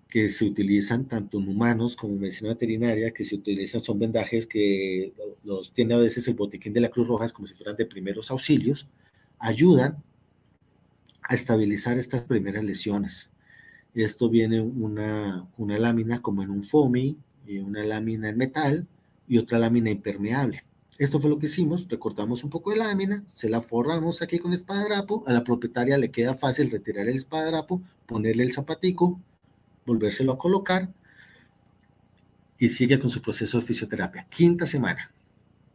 que 0.10 0.30
se 0.30 0.46
utilizan 0.46 1.06
tanto 1.06 1.40
en 1.40 1.50
humanos 1.50 1.96
como 1.96 2.14
en 2.14 2.22
medicina 2.22 2.50
veterinaria, 2.50 3.12
que 3.12 3.26
se 3.26 3.36
utilizan 3.36 3.84
son 3.84 4.00
vendajes 4.00 4.48
que 4.48 5.14
los 5.44 5.74
tiene 5.74 5.94
a 5.94 5.98
veces 5.98 6.28
el 6.28 6.36
botiquín 6.36 6.74
de 6.74 6.82
la 6.82 6.90
Cruz 6.90 7.08
Roja 7.08 7.30
como 7.30 7.48
si 7.48 7.54
fueran 7.54 7.76
de 7.76 7.86
primeros 7.86 8.32
auxilios, 8.32 8.88
ayudan 9.40 10.02
a 11.24 11.36
estabilizar 11.36 11.98
estas 11.98 12.22
primeras 12.22 12.64
lesiones. 12.64 13.30
Esto 13.94 14.30
viene 14.30 14.62
una, 14.62 15.48
una 15.58 15.78
lámina 15.78 16.22
como 16.22 16.44
en 16.44 16.52
un 16.52 16.64
foamy, 16.64 17.18
y 17.48 17.60
una 17.60 17.84
lámina 17.84 18.30
en 18.30 18.38
metal 18.38 18.88
y 19.28 19.38
otra 19.38 19.58
lámina 19.58 19.90
impermeable. 19.90 20.64
Esto 20.98 21.20
fue 21.20 21.30
lo 21.30 21.40
que 21.40 21.46
hicimos, 21.46 21.88
recortamos 21.88 22.44
un 22.44 22.50
poco 22.50 22.72
de 22.72 22.78
lámina, 22.78 23.24
se 23.28 23.50
la 23.50 23.62
forramos 23.62 24.22
aquí 24.22 24.40
con 24.40 24.52
espadrapo, 24.52 25.24
a 25.28 25.34
la 25.34 25.44
propietaria 25.44 25.98
le 25.98 26.12
queda 26.12 26.36
fácil 26.36 26.72
retirar 26.72 27.08
el 27.08 27.16
espadrapo, 27.16 27.82
ponerle 28.06 28.44
el 28.44 28.52
zapatico, 28.52 29.20
volvérselo 29.88 30.34
a 30.34 30.38
colocar 30.38 30.90
y 32.60 32.70
sigue 32.70 33.00
con 33.00 33.10
su 33.10 33.22
proceso 33.22 33.60
de 33.60 33.66
fisioterapia. 33.66 34.28
Quinta 34.30 34.68
semana, 34.68 35.12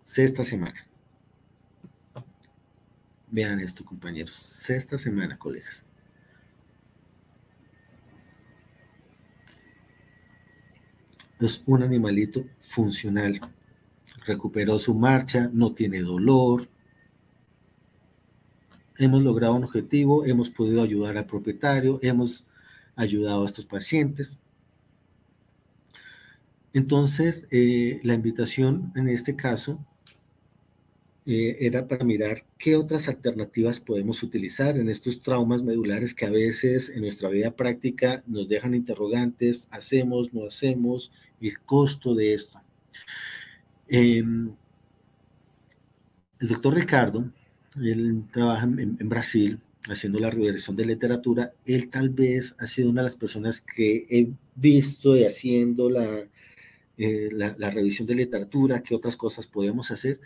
sexta 0.02 0.44
semana. 0.44 0.86
Vean 3.30 3.60
esto, 3.60 3.84
compañeros. 3.84 4.36
Sexta 4.36 4.98
semana, 4.98 5.38
colegas. 5.38 5.82
Es 11.40 11.62
un 11.66 11.82
animalito 11.82 12.44
funcional. 12.60 13.40
Recuperó 14.26 14.78
su 14.78 14.94
marcha, 14.94 15.48
no 15.52 15.72
tiene 15.72 16.02
dolor. 16.02 16.68
Hemos 18.98 19.22
logrado 19.22 19.54
un 19.54 19.64
objetivo, 19.64 20.26
hemos 20.26 20.50
podido 20.50 20.82
ayudar 20.82 21.16
al 21.16 21.24
propietario, 21.24 21.98
hemos 22.02 22.44
ayudado 22.96 23.42
a 23.42 23.46
estos 23.46 23.66
pacientes. 23.66 24.38
Entonces, 26.72 27.46
eh, 27.50 28.00
la 28.02 28.14
invitación 28.14 28.92
en 28.96 29.08
este 29.08 29.36
caso 29.36 29.84
eh, 31.24 31.58
era 31.60 31.86
para 31.86 32.04
mirar 32.04 32.44
qué 32.58 32.74
otras 32.74 33.06
alternativas 33.08 33.78
podemos 33.78 34.22
utilizar 34.24 34.76
en 34.76 34.88
estos 34.88 35.20
traumas 35.20 35.62
medulares 35.62 36.14
que 36.14 36.26
a 36.26 36.30
veces 36.30 36.90
en 36.90 37.02
nuestra 37.02 37.28
vida 37.28 37.54
práctica 37.54 38.24
nos 38.26 38.48
dejan 38.48 38.74
interrogantes, 38.74 39.68
hacemos, 39.70 40.34
no 40.34 40.46
hacemos, 40.46 41.12
el 41.40 41.60
costo 41.60 42.14
de 42.16 42.34
esto. 42.34 42.60
Em, 43.86 44.52
el 46.40 46.48
doctor 46.48 46.74
Ricardo, 46.74 47.30
él 47.76 48.24
trabaja 48.32 48.64
en, 48.64 49.08
Brasil 49.08 49.60
haciendo 49.88 50.20
la 50.20 50.30
reversión 50.30 50.76
de 50.76 50.86
literatura, 50.86 51.52
él 51.64 51.90
tal 51.90 52.10
vez 52.10 52.54
ha 52.58 52.66
sido 52.66 52.90
una 52.90 53.02
de 53.02 53.06
las 53.06 53.16
personas 53.16 53.60
que 53.60 54.06
he 54.08 54.32
visto 54.54 55.16
y 55.16 55.24
haciendo 55.24 55.90
la, 55.90 56.26
eh, 56.98 57.28
la, 57.32 57.54
la, 57.58 57.70
revisión 57.70 58.06
de 58.06 58.14
literatura, 58.14 58.82
qué 58.82 58.94
otras 58.94 59.16
cosas 59.16 59.46
podemos 59.46 59.90
hacer, 59.90 60.20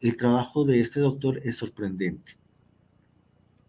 el 0.00 0.16
trabajo 0.16 0.64
de 0.64 0.80
este 0.80 1.00
doctor 1.00 1.40
es 1.44 1.56
sorprendente. 1.56 2.36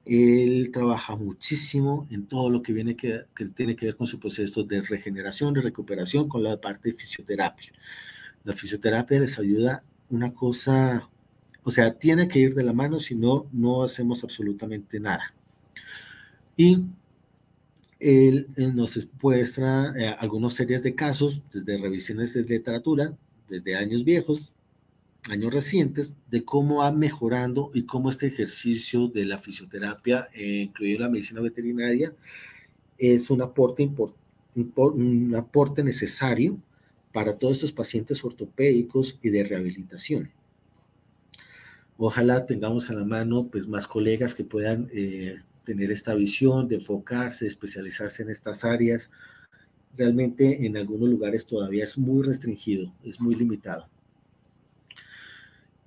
Él 0.05 0.69
trabaja 0.71 1.15
muchísimo 1.15 2.07
en 2.11 2.27
todo 2.27 2.49
lo 2.51 2.61
que, 2.61 2.73
viene 2.73 2.95
que, 2.95 3.25
tiene 3.55 3.75
que 3.75 3.87
ver 3.87 3.95
con 3.95 4.05
su 4.05 4.19
proceso 4.19 4.63
de 4.63 4.81
regeneración, 4.81 5.53
de 5.53 5.61
recuperación, 5.61 6.29
con 6.29 6.43
la 6.43 6.61
parte 6.61 6.89
de 6.89 6.95
fisioterapia. 6.95 7.71
La 8.43 8.53
fisioterapia 8.53 9.19
les 9.19 9.39
ayuda 9.39 9.83
una 10.09 10.33
cosa, 10.33 11.09
o 11.67 11.71
sea, 11.71 11.95
tiene 11.95 12.27
que 12.27 12.37
ir 12.37 12.53
de 12.53 12.63
la 12.63 12.73
mano, 12.73 12.99
si 12.99 13.15
no, 13.15 13.47
no 13.51 13.83
hacemos 13.83 14.23
absolutamente 14.23 14.99
nada. 14.99 15.33
Y 16.55 16.83
él, 17.99 18.47
nos 18.75 19.07
muestra 19.19 19.91
eh, 19.97 20.15
algunas 20.19 20.53
series 20.53 20.83
de 20.83 20.93
casos, 20.93 21.41
desde 21.51 21.79
revisiones 21.79 22.35
de 22.35 22.43
literatura, 22.43 23.17
desde 23.49 23.75
años 23.75 24.03
viejos, 24.03 24.53
años 25.23 25.51
recientes 25.51 26.13
de 26.29 26.45
cómo 26.45 26.77
va 26.77 26.91
mejorando 26.91 27.71
y 27.73 27.87
cómo 27.87 28.11
este 28.11 28.27
ejercicio 28.27 29.07
de 29.07 29.25
la 29.25 29.39
fisioterapia, 29.39 30.29
eh, 30.35 30.67
incluido 30.67 30.99
la 30.99 31.09
medicina 31.09 31.41
veterinaria, 31.41 32.13
es 32.99 33.31
un 33.31 33.41
aporte, 33.41 33.89
un 34.75 35.35
aporte 35.35 35.83
necesario 35.83 36.59
para 37.11 37.39
todos 37.39 37.55
estos 37.55 37.71
pacientes 37.71 38.23
ortopédicos 38.23 39.17
y 39.23 39.29
de 39.29 39.43
rehabilitación. 39.45 40.34
Ojalá 41.97 42.45
tengamos 42.45 42.89
a 42.89 42.93
la 42.93 43.05
mano 43.05 43.47
pues, 43.47 43.67
más 43.67 43.87
colegas 43.87 44.35
que 44.35 44.43
puedan 44.43 44.89
eh, 44.93 45.39
tener 45.63 45.91
esta 45.91 46.13
visión 46.15 46.67
de 46.67 46.75
enfocarse, 46.75 47.47
especializarse 47.47 48.23
en 48.23 48.29
estas 48.29 48.65
áreas. 48.65 49.09
Realmente 49.97 50.65
en 50.65 50.75
algunos 50.75 51.09
lugares 51.09 51.45
todavía 51.45 51.83
es 51.83 51.97
muy 51.97 52.23
restringido, 52.23 52.93
es 53.03 53.19
muy 53.19 53.35
limitado. 53.35 53.87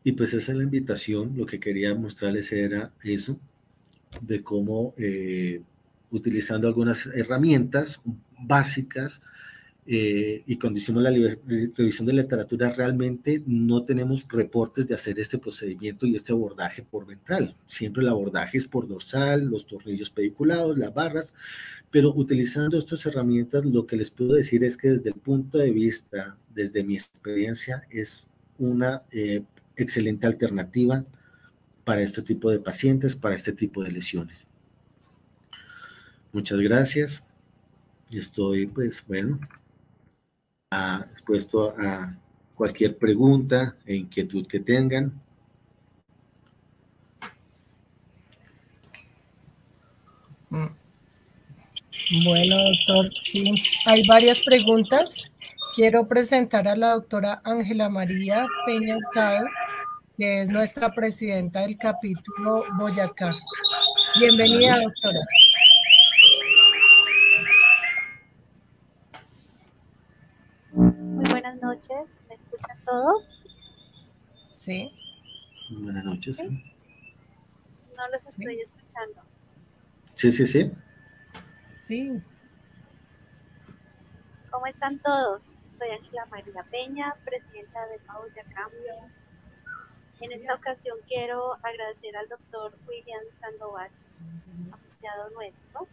Y 0.03 0.13
pues 0.13 0.33
esa 0.33 0.53
es 0.53 0.59
la 0.59 0.65
invitación, 0.65 1.37
lo 1.37 1.45
que 1.45 1.61
quería 1.61 1.95
mostrarles 1.95 2.51
era 2.53 2.95
eso, 3.03 3.39
de 4.23 4.43
cómo 4.43 4.95
eh, 4.97 5.61
utilizando 6.11 6.67
algunas 6.67 7.07
herramientas 7.07 8.01
básicas 8.39 9.21
eh, 9.91 10.43
y 10.47 10.59
cuando 10.59 10.79
hicimos 10.79 11.03
la 11.03 11.11
revisión 11.11 12.07
de 12.07 12.13
literatura 12.13 12.71
realmente 12.71 13.43
no 13.47 13.85
tenemos 13.85 14.29
reportes 14.29 14.87
de 14.87 14.95
hacer 14.95 15.19
este 15.19 15.39
procedimiento 15.39 16.05
y 16.05 16.15
este 16.15 16.33
abordaje 16.33 16.83
por 16.83 17.07
ventral. 17.07 17.57
Siempre 17.65 18.03
el 18.03 18.11
abordaje 18.11 18.59
es 18.59 18.69
por 18.69 18.87
dorsal, 18.87 19.47
los 19.47 19.67
tornillos 19.67 20.11
pediculados, 20.11 20.77
las 20.77 20.93
barras, 20.93 21.33
pero 21.91 22.13
utilizando 22.15 22.77
estas 22.77 23.07
herramientas 23.07 23.65
lo 23.65 23.87
que 23.87 23.97
les 23.97 24.11
puedo 24.11 24.35
decir 24.35 24.63
es 24.63 24.77
que 24.77 24.91
desde 24.91 25.09
el 25.09 25.15
punto 25.15 25.57
de 25.57 25.71
vista, 25.71 26.37
desde 26.55 26.85
mi 26.85 26.95
experiencia, 26.97 27.85
es 27.89 28.29
una 28.59 29.05
eh, 29.11 29.43
excelente 29.75 30.27
alternativa 30.27 31.07
para 31.85 32.03
este 32.03 32.21
tipo 32.21 32.51
de 32.51 32.61
pacientes, 32.61 33.17
para 33.17 33.35
este 33.35 33.53
tipo 33.55 33.83
de 33.83 33.93
lesiones. 33.93 34.47
Muchas 36.31 36.61
gracias. 36.61 37.25
Y 38.11 38.19
estoy, 38.19 38.67
pues, 38.67 39.03
bueno, 39.07 39.41
dispuesto 41.11 41.75
a 41.79 42.15
cualquier 42.55 42.99
pregunta 42.99 43.77
e 43.87 43.95
inquietud 43.97 44.47
que 44.47 44.61
tengan. 44.61 45.13
Bueno, 52.25 52.57
doctor, 52.57 53.11
sí, 53.21 53.55
hay 53.85 54.07
varias 54.07 54.41
preguntas. 54.41 55.31
Quiero 55.75 56.09
presentar 56.09 56.67
a 56.67 56.77
la 56.77 56.95
doctora 56.95 57.41
Ángela 57.45 57.89
María 57.89 58.47
Peña 58.67 58.97
Hurtado, 58.97 59.47
que 60.17 60.43
es 60.43 60.49
nuestra 60.49 60.93
presidenta 60.93 61.61
del 61.61 61.77
capítulo 61.77 62.65
Boyacá. 62.79 63.35
Bienvenida, 64.19 64.81
doctora. 64.83 65.21
Buenas 71.41 71.63
noches, 71.63 71.97
¿me 72.29 72.35
escuchan 72.35 72.85
todos? 72.85 73.43
Sí. 74.57 74.93
Buenas 75.71 76.05
noches. 76.05 76.43
No 76.43 78.09
los 78.11 78.27
estoy 78.27 78.61
escuchando. 78.61 79.23
Sí, 80.15 80.33
sí, 80.33 80.47
sí. 80.49 80.73
Sí. 81.85 82.23
¿Cómo 84.51 84.67
están 84.67 84.99
todos? 84.99 85.41
Soy 85.79 85.91
Ángela 85.91 86.27
María 86.27 86.65
Peña, 86.73 87.15
presidenta 87.25 87.87
de 87.87 87.99
Boyacá. 87.99 88.69
En 90.21 90.33
esta 90.33 90.55
ocasión 90.55 90.99
quiero 91.07 91.55
agradecer 91.63 92.17
al 92.17 92.29
doctor 92.29 92.77
William 92.89 93.23
Sandoval, 93.41 93.91
asociado 94.73 95.31
nuestro, 95.31 95.87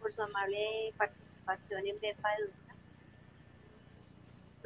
por 0.00 0.12
su 0.12 0.20
amable 0.20 0.92
participación 0.98 1.86
en 1.86 1.96
BEPA 1.98 2.34
Educa. 2.34 2.65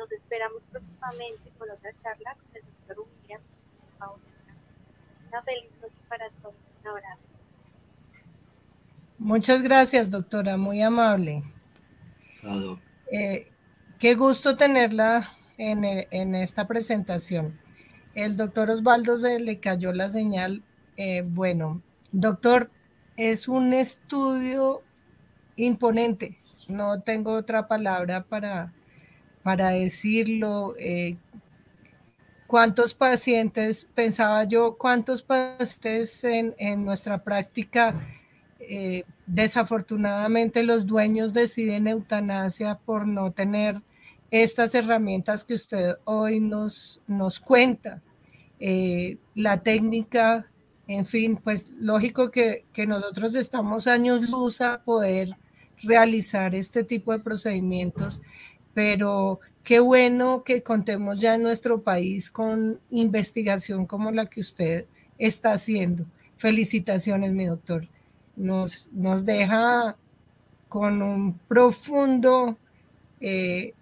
Nos 0.01 0.11
esperamos 0.13 0.65
próximamente 0.65 1.51
con 1.59 1.71
otra 1.71 1.91
charla 1.99 2.35
con 2.35 2.57
el 2.57 2.63
doctor 2.63 3.07
William. 3.23 3.41
Una 5.29 5.43
feliz 5.43 5.71
noche 5.83 6.01
para 6.09 6.31
todos. 6.43 6.55
Un 6.81 6.89
abrazo. 6.89 7.21
Muchas 9.19 9.63
gracias, 9.63 10.11
doctora, 10.11 10.57
muy 10.57 10.81
amable. 10.81 11.43
Eh, 13.13 13.47
Qué 13.99 14.15
gusto 14.15 14.57
tenerla 14.57 15.37
en, 15.59 15.85
en 15.85 16.35
esta 16.35 16.67
presentación. 16.67 17.61
El 18.15 18.39
doctor 18.39 18.71
Osvaldo 18.71 19.19
se 19.19 19.39
le 19.39 19.61
cayó 19.61 19.93
la 19.93 20.09
señal. 20.09 20.63
Eh, 20.97 21.23
bueno, 21.27 21.83
doctor, 22.11 22.71
es 23.19 23.49
un 23.49 23.75
estudio 23.75 24.81
imponente. 25.57 26.39
No 26.69 27.03
tengo 27.03 27.33
otra 27.35 27.69
palabra 27.69 28.23
para, 28.23 28.73
para 29.43 29.71
decirlo. 29.71 30.75
Eh, 30.79 31.17
¿Cuántos 32.47 32.95
pacientes, 32.95 33.89
pensaba 33.95 34.45
yo, 34.45 34.77
cuántos 34.77 35.23
pacientes 35.23 36.25
en, 36.25 36.55
en 36.59 36.85
nuestra 36.85 37.23
práctica, 37.23 37.95
eh, 38.59 39.05
desafortunadamente 39.27 40.63
los 40.63 40.87
dueños 40.87 41.33
deciden 41.33 41.87
eutanasia 41.89 42.77
por 42.77 43.07
no 43.07 43.33
tener 43.33 43.81
estas 44.31 44.75
herramientas 44.75 45.45
que 45.45 45.55
usted 45.55 45.95
hoy 46.05 46.41
nos, 46.41 47.01
nos 47.07 47.41
cuenta, 47.41 48.01
eh, 48.61 49.17
la 49.35 49.63
técnica, 49.63 50.47
en 50.87 51.07
fin, 51.07 51.37
pues 51.37 51.69
lógico 51.81 52.31
que, 52.31 52.65
que, 52.73 52.87
nosotros 52.87 53.35
estamos 53.35 53.87
años 53.87 54.23
luz 54.29 54.61
a 54.61 54.83
poder 54.83 55.37
realizar 55.83 56.55
este 56.55 56.85
tipo 56.85 57.13
de 57.13 57.19
procedimientos, 57.19 58.21
pero 58.75 59.41
qué 59.65 59.81
bueno 59.81 60.43
que 60.45 60.63
contemos 60.63 61.21
ya 61.21 61.35
en 61.35 61.43
nuestro 61.43 61.83
país 61.83 62.31
con 62.31 62.81
investigación 62.91 63.87
como 63.87 64.11
la 64.11 64.27
que 64.27 64.41
usted 64.41 64.87
está 65.19 65.53
haciendo. 65.53 66.07
Felicitaciones, 66.37 67.33
mi 67.33 67.47
doctor. 67.47 67.87
Nos, 68.37 68.89
nos 68.93 69.25
deja 69.25 69.97
con 70.69 71.03
un 71.03 71.39
profundo 71.49 72.57
eh, 73.21 73.75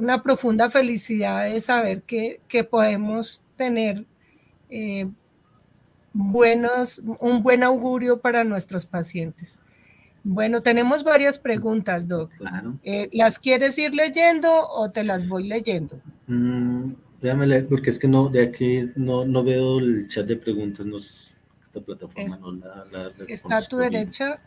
una 0.00 0.22
profunda 0.22 0.70
felicidad 0.70 1.44
de 1.44 1.60
saber 1.60 2.02
que, 2.02 2.40
podemos 2.68 3.42
tener 3.56 4.06
eh, 4.70 5.06
buenos, 6.12 7.00
un 7.20 7.42
buen 7.42 7.62
augurio 7.62 8.18
para 8.20 8.42
nuestros 8.42 8.86
pacientes. 8.86 9.60
Bueno, 10.22 10.62
tenemos 10.62 11.02
varias 11.02 11.38
preguntas, 11.38 12.06
Doc. 12.06 12.30
Claro. 12.36 12.78
Eh, 12.82 13.08
¿Las 13.12 13.38
quieres 13.38 13.78
ir 13.78 13.94
leyendo 13.94 14.68
o 14.68 14.90
te 14.90 15.02
las 15.02 15.26
voy 15.26 15.48
leyendo? 15.48 16.00
Mm, 16.26 16.92
déjame 17.20 17.46
leer, 17.46 17.68
porque 17.68 17.90
es 17.90 17.98
que 17.98 18.08
no, 18.08 18.28
de 18.28 18.42
aquí 18.42 18.90
no, 18.96 19.24
no 19.24 19.42
veo 19.42 19.78
el 19.78 20.08
chat 20.08 20.26
de 20.26 20.36
preguntas, 20.36 20.84
no, 20.84 20.98
esta 20.98 21.80
plataforma 21.84 22.38
no 22.38 22.52
la, 22.52 23.12
Está 23.28 23.58
a 23.58 23.62
tu 23.62 23.78
derecha, 23.78 24.40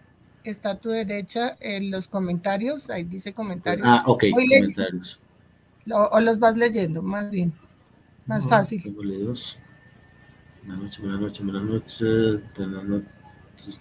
está 0.43 0.71
a 0.71 0.79
tu 0.79 0.89
derecha 0.89 1.57
en 1.59 1.89
los 1.89 2.07
comentarios, 2.07 2.89
ahí 2.89 3.03
dice 3.03 3.33
comentarios. 3.33 3.85
Ah, 3.87 4.03
ok, 4.05 4.25
comentarios. 4.31 5.19
O, 5.91 6.19
los 6.19 6.39
vas 6.39 6.55
leyendo, 6.55 7.01
más 7.01 7.29
bien. 7.29 7.51
Más 8.25 8.47
fácil. 8.47 8.81
Buenas 8.95 9.57
noches, 10.65 11.01
buenas 11.01 11.19
noches, 11.19 11.43
buenas 11.43 11.63
noches. 11.63 12.39
Buenas 12.55 12.85
noches. 12.85 13.79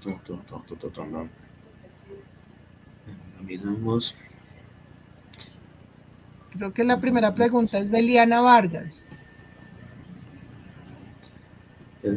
Creo 6.57 6.73
que 6.73 6.85
la 6.85 7.01
primera 7.01 7.35
pregunta 7.35 7.79
es 7.79 7.91
de 7.91 8.03
Liana 8.03 8.41
Vargas. 8.41 9.05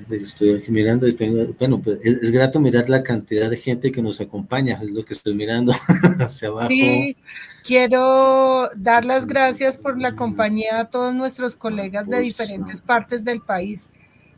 Estoy 0.10 0.56
aquí 0.56 0.72
mirando 0.72 1.08
y 1.08 1.14
tengo, 1.14 1.54
bueno, 1.60 1.80
pues 1.80 2.04
es, 2.04 2.32
grato 2.32 2.60
mirar 2.60 2.90
la 2.90 3.04
cantidad 3.04 3.52
de 3.52 3.58
gente 3.58 3.92
que 3.92 4.02
nos 4.02 4.20
acompaña, 4.20 4.80
es 4.82 4.90
lo 4.90 5.06
que 5.06 5.14
estoy 5.14 5.36
mirando 5.36 5.74
hacia 6.20 6.48
abajo. 6.48 6.70
Sí, 6.70 7.16
quiero 7.64 8.72
dar 8.76 9.06
las 9.06 9.28
gracias 9.28 9.78
por 9.78 10.02
la 10.02 10.16
compañía 10.16 10.80
a 10.80 10.90
todos 10.90 11.14
nuestros 11.14 11.56
colegas 11.56 12.10
de 12.10 12.20
diferentes 12.20 12.82
partes 12.82 13.24
del 13.24 13.42
país. 13.42 13.90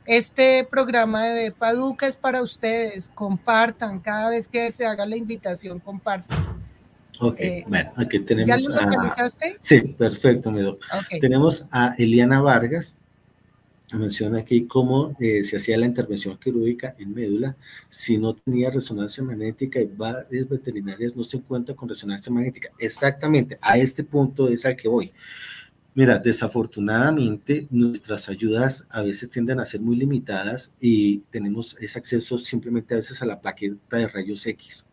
Este 0.06 0.68
programa 0.70 1.24
de 1.24 1.44
Bepaduca 1.44 2.08
es 2.08 2.18
para 2.18 2.42
ustedes, 2.42 3.10
compartan, 3.16 4.00
cada 4.00 4.30
vez 4.30 4.50
que 4.50 4.70
se 4.72 4.86
haga 4.86 5.06
la 5.06 5.16
invitación, 5.16 5.80
compartan. 5.80 6.67
Ok, 7.20 7.40
eh, 7.40 7.64
bueno, 7.68 7.92
aquí 7.96 8.20
tenemos. 8.20 8.48
¿Ya 8.48 8.58
lo 8.58 8.76
localizaste? 8.76 9.58
sí, 9.62 9.80
perfecto, 9.82 10.52
mi 10.52 10.62
Tenemos 11.20 11.66
a 11.72 11.96
Eliana 11.98 12.42
Vargas, 12.42 12.96
menciona 13.94 14.40
aquí 14.40 14.66
cómo 14.68 15.16
eh, 15.20 15.44
se 15.44 15.58
hacía 15.58 15.78
la 15.78 15.86
intervención 15.86 16.38
quirúrgica 16.38 16.96
en 17.00 17.14
médula 17.14 17.56
si 17.90 18.18
no 18.18 18.36
tenía 18.36 18.70
resonancia 18.70 19.24
magnética 19.24 19.80
y 19.80 19.86
varias 19.86 20.50
veterinarias 20.50 21.16
no 21.16 21.24
se 21.24 21.38
encuentran 21.38 21.76
con 21.78 21.88
resonancia 21.88 22.32
magnética. 22.32 22.70
Exactamente, 22.78 23.58
a 23.62 23.78
este 23.78 24.04
punto 24.04 24.50
es 24.50 24.66
al 24.66 24.76
que 24.76 24.88
voy. 24.88 25.14
Mira, 25.98 26.20
desafortunadamente 26.20 27.66
nuestras 27.72 28.30
ayudas 28.30 28.86
a 28.90 29.02
veces 29.02 29.32
tienden 29.32 29.60
a 29.60 29.66
ser 29.66 29.82
muy 29.82 29.96
limitadas 29.96 30.72
y 30.80 31.20
tenemos 31.32 31.76
ese 31.80 31.98
acceso 31.98 32.38
simplemente 32.38 32.94
a 32.94 32.98
veces 32.98 33.20
a 33.24 33.26
la 33.26 33.42
plaqueta 33.42 33.98
de 33.98 34.08
rayos 34.08 34.46
X. 34.46 34.87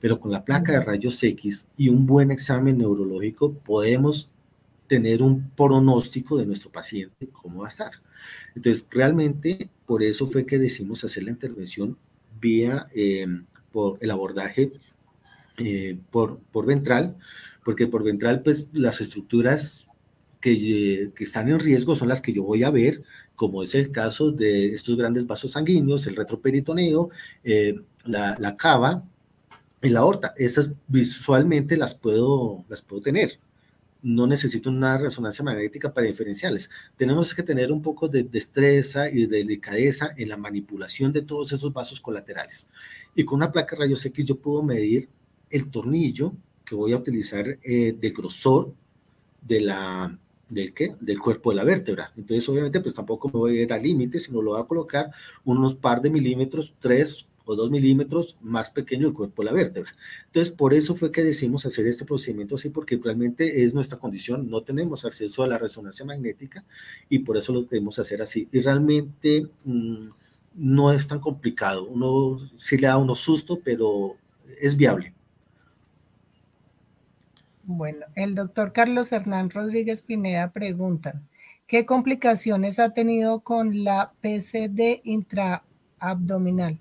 Pero 0.00 0.20
con 0.20 0.30
la 0.30 0.44
placa 0.44 0.72
de 0.72 0.84
rayos 0.84 1.22
X 1.22 1.66
y 1.76 1.88
un 1.88 2.06
buen 2.06 2.30
examen 2.30 2.78
neurológico 2.78 3.52
podemos 3.52 4.28
tener 4.86 5.22
un 5.22 5.50
pronóstico 5.50 6.36
de 6.38 6.46
nuestro 6.46 6.70
paciente, 6.70 7.28
cómo 7.28 7.60
va 7.60 7.66
a 7.66 7.70
estar. 7.70 7.90
Entonces, 8.54 8.86
realmente 8.90 9.70
por 9.86 10.02
eso 10.02 10.26
fue 10.26 10.46
que 10.46 10.58
decidimos 10.58 11.04
hacer 11.04 11.22
la 11.22 11.30
intervención 11.30 11.96
vía 12.40 12.88
em, 12.94 13.44
por 13.72 13.98
el 14.00 14.10
abordaje 14.10 14.72
eh, 15.58 15.98
por, 16.10 16.38
por 16.52 16.66
ventral, 16.66 17.16
porque 17.64 17.86
por 17.86 18.04
ventral, 18.04 18.42
pues 18.42 18.68
las 18.72 19.00
estructuras 19.00 19.86
que, 20.40 21.10
que, 21.14 21.24
están 21.24 21.48
en 21.48 21.58
riesgo 21.58 21.96
son 21.96 22.08
las 22.08 22.20
que 22.20 22.32
yo 22.32 22.44
voy 22.44 22.62
a 22.62 22.70
ver, 22.70 23.02
como 23.34 23.62
es 23.62 23.74
el 23.74 23.90
caso 23.90 24.30
de 24.30 24.72
estos 24.72 24.96
grandes 24.96 25.26
vasos 25.26 25.52
sanguíneos, 25.52 26.06
el 26.06 26.16
retroperitoneo, 26.16 27.10
eh, 27.42 27.80
la, 28.04 28.36
la 28.38 28.56
cava 28.56 29.04
y 29.82 29.88
la 29.88 30.00
aorta. 30.00 30.34
Esas 30.36 30.70
visualmente 30.86 31.76
las 31.76 31.94
puedo, 31.94 32.64
las 32.68 32.82
puedo 32.82 33.02
tener 33.02 33.38
no 34.02 34.26
necesito 34.26 34.70
una 34.70 34.96
resonancia 34.98 35.44
magnética 35.44 35.92
para 35.92 36.06
diferenciales. 36.06 36.70
Tenemos 36.96 37.34
que 37.34 37.42
tener 37.42 37.72
un 37.72 37.82
poco 37.82 38.08
de 38.08 38.22
destreza 38.22 39.10
y 39.10 39.26
de 39.26 39.38
delicadeza 39.38 40.10
en 40.16 40.28
la 40.28 40.36
manipulación 40.36 41.12
de 41.12 41.22
todos 41.22 41.52
esos 41.52 41.72
vasos 41.72 42.00
colaterales. 42.00 42.68
Y 43.14 43.24
con 43.24 43.38
una 43.38 43.50
placa 43.52 43.76
rayos 43.76 44.04
X 44.04 44.24
yo 44.24 44.36
puedo 44.38 44.62
medir 44.62 45.08
el 45.50 45.70
tornillo 45.70 46.32
que 46.64 46.74
voy 46.74 46.92
a 46.92 46.98
utilizar 46.98 47.58
eh, 47.62 47.96
del 47.98 48.12
grosor 48.12 48.72
de 49.40 49.60
la, 49.60 50.16
del, 50.48 50.72
¿qué? 50.74 50.94
del 51.00 51.18
cuerpo 51.18 51.50
de 51.50 51.56
la 51.56 51.64
vértebra. 51.64 52.12
Entonces, 52.16 52.48
obviamente, 52.48 52.80
pues 52.80 52.94
tampoco 52.94 53.28
me 53.28 53.38
voy 53.38 53.58
a 53.58 53.62
ir 53.62 53.72
al 53.72 53.82
límite, 53.82 54.20
sino 54.20 54.42
lo 54.42 54.52
voy 54.52 54.60
a 54.60 54.66
colocar 54.66 55.10
unos 55.44 55.74
par 55.74 56.02
de 56.02 56.10
milímetros, 56.10 56.74
tres 56.78 57.26
o 57.48 57.56
dos 57.56 57.70
milímetros 57.70 58.36
más 58.42 58.70
pequeño 58.70 59.08
el 59.08 59.14
cuerpo 59.14 59.42
de 59.42 59.46
la 59.46 59.54
vértebra. 59.54 59.90
Entonces, 60.26 60.52
por 60.52 60.74
eso 60.74 60.94
fue 60.94 61.10
que 61.10 61.24
decidimos 61.24 61.64
hacer 61.64 61.86
este 61.86 62.04
procedimiento 62.04 62.56
así, 62.56 62.68
porque 62.68 63.00
realmente 63.02 63.64
es 63.64 63.72
nuestra 63.72 63.98
condición, 63.98 64.50
no 64.50 64.62
tenemos 64.62 65.06
acceso 65.06 65.42
a 65.42 65.46
la 65.46 65.56
resonancia 65.56 66.04
magnética 66.04 66.64
y 67.08 67.20
por 67.20 67.38
eso 67.38 67.54
lo 67.54 67.62
debemos 67.62 67.98
hacer 67.98 68.20
así. 68.20 68.48
Y 68.52 68.60
realmente 68.60 69.46
mm, 69.64 70.08
no 70.56 70.92
es 70.92 71.08
tan 71.08 71.20
complicado, 71.20 71.86
uno 71.86 72.38
sí 72.56 72.76
le 72.76 72.88
da 72.88 72.98
uno 72.98 73.14
susto, 73.14 73.58
pero 73.64 74.16
es 74.60 74.76
viable. 74.76 75.14
Bueno, 77.64 78.06
el 78.14 78.34
doctor 78.34 78.72
Carlos 78.72 79.10
Hernán 79.12 79.48
Rodríguez 79.48 80.02
Pineda 80.02 80.50
pregunta, 80.52 81.22
¿qué 81.66 81.86
complicaciones 81.86 82.78
ha 82.78 82.92
tenido 82.92 83.40
con 83.40 83.84
la 83.84 84.12
PCD 84.20 85.00
intraabdominal? 85.04 86.78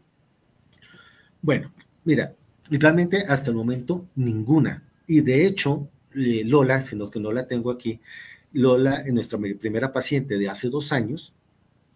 Bueno, 1.41 1.71
mira, 2.03 2.35
realmente 2.69 3.23
hasta 3.27 3.49
el 3.49 3.55
momento 3.55 4.07
ninguna. 4.15 4.83
Y 5.07 5.21
de 5.21 5.45
hecho, 5.45 5.89
eh, 6.15 6.43
Lola, 6.45 6.81
sino 6.81 7.09
que 7.09 7.19
no 7.19 7.31
la 7.31 7.47
tengo 7.47 7.71
aquí, 7.71 7.99
Lola, 8.53 9.01
en 9.05 9.15
nuestra 9.15 9.39
primera 9.39 9.91
paciente 9.91 10.37
de 10.37 10.49
hace 10.49 10.69
dos 10.69 10.91
años, 10.91 11.33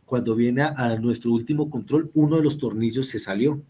cuando 0.06 0.36
viene 0.36 0.62
a, 0.62 0.96
nuestro 0.98 1.32
último 1.32 1.70
control, 1.70 2.12
uno 2.14 2.38
de 2.38 2.44
los 2.44 2.58
tornillos 2.58 3.08
se 3.08 3.20
salió. 3.20 3.62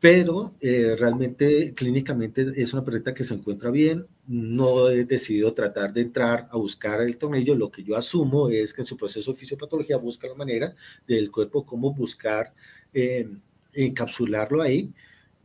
Pero 0.00 0.54
eh, 0.60 0.96
realmente 0.98 1.72
clínicamente 1.74 2.46
es 2.56 2.72
una 2.74 2.84
perrita 2.84 3.14
que 3.14 3.24
se 3.24 3.34
encuentra 3.34 3.70
bien. 3.70 4.06
No 4.26 4.88
he 4.88 5.04
decidido 5.04 5.52
tratar 5.54 5.92
de 5.92 6.02
entrar 6.02 6.46
a 6.50 6.56
buscar 6.56 7.00
el 7.00 7.16
tornillo. 7.16 7.54
Lo 7.54 7.70
que 7.70 7.82
yo 7.82 7.96
asumo 7.96 8.48
es 8.50 8.74
que 8.74 8.82
en 8.82 8.86
su 8.86 8.96
proceso 8.96 9.32
de 9.32 9.38
fisiopatología 9.38 9.96
busca 9.96 10.28
la 10.28 10.34
manera 10.34 10.74
del 11.06 11.30
cuerpo 11.30 11.64
cómo 11.64 11.94
buscar 11.94 12.54
eh, 12.94 13.28
encapsularlo 13.72 14.62
ahí 14.62 14.92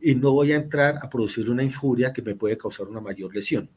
y 0.00 0.14
no 0.14 0.32
voy 0.32 0.52
a 0.52 0.56
entrar 0.56 0.96
a 1.02 1.10
producir 1.10 1.50
una 1.50 1.62
injuria 1.62 2.12
que 2.12 2.22
me 2.22 2.34
puede 2.34 2.56
causar 2.56 2.88
una 2.88 3.00
mayor 3.00 3.34
lesión. 3.34 3.68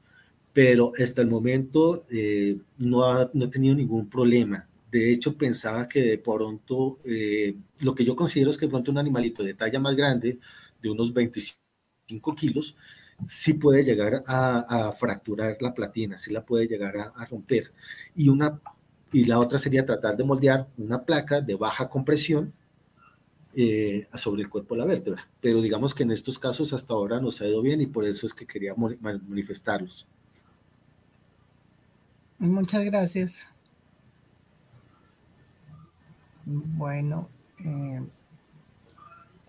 Pero 0.54 0.92
hasta 1.02 1.22
el 1.22 1.30
momento 1.30 2.06
eh, 2.10 2.58
no, 2.78 3.30
no 3.34 3.46
he 3.46 3.48
tenido 3.50 3.76
ningún 3.76 4.10
problema. 4.10 4.68
De 4.92 5.12
hecho, 5.12 5.36
pensaba 5.36 5.88
que 5.90 6.04
de 6.04 6.18
pronto, 6.20 7.00
eh, 7.04 7.56
lo 7.80 7.96
que 7.96 8.06
yo 8.06 8.16
considero 8.16 8.52
es 8.52 8.58
que 8.58 8.68
de 8.68 8.70
pronto 8.70 8.92
un 8.92 9.00
animalito 9.00 9.44
de 9.44 9.56
talla 9.56 9.80
más 9.80 9.96
grande, 9.96 10.40
de 10.82 10.90
unos 10.90 11.12
25 11.12 12.36
kilos, 12.36 12.76
sí 13.28 13.54
puede 13.54 13.84
llegar 13.84 14.24
a, 14.28 14.94
fracturar 14.98 15.58
la 15.62 15.74
platina, 15.74 16.18
sí 16.18 16.32
la 16.32 16.46
puede 16.46 16.68
llegar 16.68 16.96
a, 16.98 17.26
romper. 17.26 17.72
Y, 18.16 18.30
una, 18.30 18.62
y 19.12 19.26
la 19.26 19.40
otra 19.40 19.58
sería 19.58 19.86
tratar 19.86 20.16
de 20.16 20.24
moldear 20.24 20.68
una 20.78 21.04
placa 21.04 21.42
de 21.42 21.56
baja 21.56 21.90
compresión 21.90 22.54
eh, 23.56 24.08
sobre 24.16 24.42
el 24.42 24.50
cuerpo 24.50 24.76
de 24.76 24.82
la 24.82 24.88
vértebra. 24.88 25.28
Pero 25.42 25.62
digamos 25.62 25.94
que 25.94 26.04
en 26.04 26.12
estos 26.12 26.40
casos 26.40 26.74
hasta 26.74 26.94
ahora 26.94 27.20
nos 27.20 27.42
ha 27.42 27.48
ido 27.48 27.62
bien 27.62 27.82
y 27.82 27.88
por 27.88 28.06
eso 28.06 28.26
es 28.26 28.34
que 28.34 28.46
quería 28.46 28.74
manifestarlos. 28.76 30.08
Muchas 32.40 32.84
gracias. 32.84 33.48
Bueno, 36.46 37.30
eh, 37.64 38.02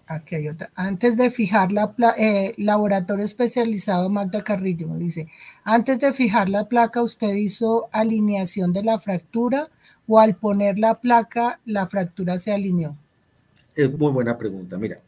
Aquí 0.06 0.34
hay 0.34 0.48
otra. 0.48 0.70
Antes 0.74 1.16
de 1.16 1.30
fijar 1.30 1.72
la 1.72 1.94
eh, 2.18 2.54
laboratorio 2.58 3.24
especializado 3.24 4.10
Magda 4.10 4.44
Carrillo, 4.44 4.88
dice, 4.98 5.28
antes 5.64 5.98
de 5.98 6.12
fijar 6.12 6.50
la 6.50 6.68
placa, 6.68 7.02
¿usted 7.02 7.34
hizo 7.34 7.88
alineación 7.90 8.72
de 8.74 8.82
la 8.82 8.98
fractura 8.98 9.70
o 10.06 10.20
al 10.20 10.36
poner 10.36 10.78
la 10.78 10.96
placa, 11.00 11.58
la 11.64 11.86
fractura 11.86 12.38
se 12.38 12.52
alineó? 12.52 12.96
Es 13.74 13.92
muy 13.92 14.12
buena 14.12 14.38
pregunta. 14.38 14.78
Mira, 14.78 15.02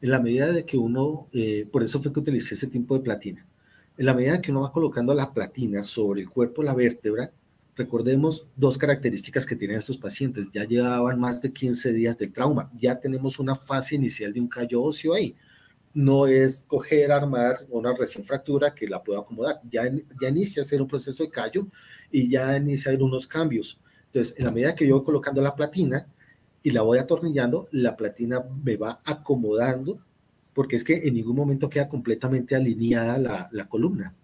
en 0.00 0.10
la 0.10 0.20
medida 0.20 0.52
de 0.52 0.64
que 0.64 0.76
uno, 0.76 1.28
eh, 1.32 1.66
por 1.70 1.82
eso 1.82 2.00
fue 2.02 2.12
que 2.12 2.20
utilicé 2.20 2.54
ese 2.54 2.66
tipo 2.68 2.96
de 2.96 3.04
platina, 3.04 3.46
en 3.96 4.06
la 4.06 4.14
medida 4.14 4.40
que 4.40 4.50
uno 4.50 4.62
va 4.62 4.72
colocando 4.72 5.14
la 5.14 5.32
platina 5.32 5.82
sobre 5.82 6.22
el 6.22 6.30
cuerpo, 6.30 6.62
la 6.62 6.74
vértebra, 6.74 7.32
Recordemos 7.74 8.46
dos 8.54 8.76
características 8.76 9.46
que 9.46 9.56
tienen 9.56 9.78
estos 9.78 9.96
pacientes. 9.96 10.50
Ya 10.50 10.64
llevaban 10.64 11.18
más 11.18 11.40
de 11.40 11.52
15 11.52 11.92
días 11.92 12.18
del 12.18 12.32
trauma. 12.32 12.70
Ya 12.76 13.00
tenemos 13.00 13.38
una 13.38 13.54
fase 13.54 13.94
inicial 13.94 14.32
de 14.32 14.40
un 14.40 14.48
callo 14.48 14.82
óseo 14.82 15.14
ahí. 15.14 15.34
No 15.94 16.26
es 16.26 16.64
coger, 16.66 17.10
armar 17.12 17.56
una 17.70 17.94
recién 17.94 18.24
fractura 18.24 18.74
que 18.74 18.86
la 18.86 19.02
pueda 19.02 19.20
acomodar. 19.20 19.60
Ya, 19.70 19.90
ya 20.20 20.28
inicia 20.28 20.62
a 20.62 20.66
ser 20.66 20.82
un 20.82 20.88
proceso 20.88 21.22
de 21.22 21.30
callo 21.30 21.66
y 22.10 22.28
ya 22.28 22.56
inicia 22.56 22.90
a 22.90 22.94
ir 22.94 23.02
unos 23.02 23.26
cambios. 23.26 23.80
Entonces, 24.06 24.34
en 24.36 24.44
la 24.44 24.50
medida 24.50 24.74
que 24.74 24.86
yo 24.86 24.96
voy 24.96 25.04
colocando 25.04 25.40
la 25.40 25.56
platina 25.56 26.06
y 26.62 26.70
la 26.70 26.82
voy 26.82 26.98
atornillando, 26.98 27.68
la 27.72 27.96
platina 27.96 28.44
me 28.62 28.76
va 28.76 29.00
acomodando 29.04 29.98
porque 30.54 30.76
es 30.76 30.84
que 30.84 31.08
en 31.08 31.14
ningún 31.14 31.36
momento 31.36 31.70
queda 31.70 31.88
completamente 31.88 32.54
alineada 32.54 33.18
la, 33.18 33.48
la 33.52 33.68
columna. 33.68 34.14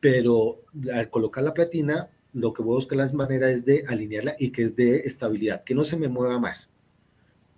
Pero 0.00 0.62
al 0.92 1.10
colocar 1.10 1.44
la 1.44 1.52
platina, 1.52 2.08
lo 2.32 2.52
que 2.52 2.62
voy 2.62 2.72
a 2.72 2.76
buscar 2.76 2.98
la 2.98 3.12
manera 3.12 3.50
es 3.50 3.64
de 3.64 3.84
alinearla 3.86 4.36
y 4.38 4.50
que 4.50 4.64
es 4.64 4.76
de 4.76 5.00
estabilidad, 5.00 5.62
que 5.64 5.74
no 5.74 5.84
se 5.84 5.96
me 5.96 6.08
mueva 6.08 6.38
más, 6.38 6.70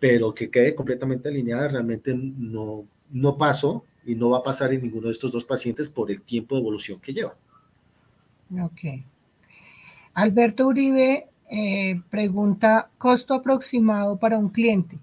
pero 0.01 0.35
que 0.35 0.51
quede 0.51 0.75
completamente 0.75 1.29
alineada, 1.29 1.69
realmente 1.69 2.13
no, 2.15 2.85
no 3.11 3.39
pasó 3.39 3.85
y 4.05 4.15
no 4.15 4.31
va 4.31 4.39
a 4.39 4.43
pasar 4.43 4.73
en 4.73 4.83
ninguno 4.83 5.07
de 5.07 5.13
estos 5.13 5.31
dos 5.31 5.45
pacientes 5.45 5.89
por 5.89 6.11
el 6.11 6.23
tiempo 6.23 6.57
de 6.57 6.61
evolución 6.61 7.01
que 7.01 7.13
lleva. 7.13 7.37
Ok. 8.61 9.05
Alberto 10.15 10.67
Uribe 10.67 11.29
eh, 11.53 12.01
pregunta, 12.11 12.91
costo 12.99 13.35
aproximado 13.35 14.19
para 14.19 14.39
un 14.39 14.49
cliente. 14.49 14.99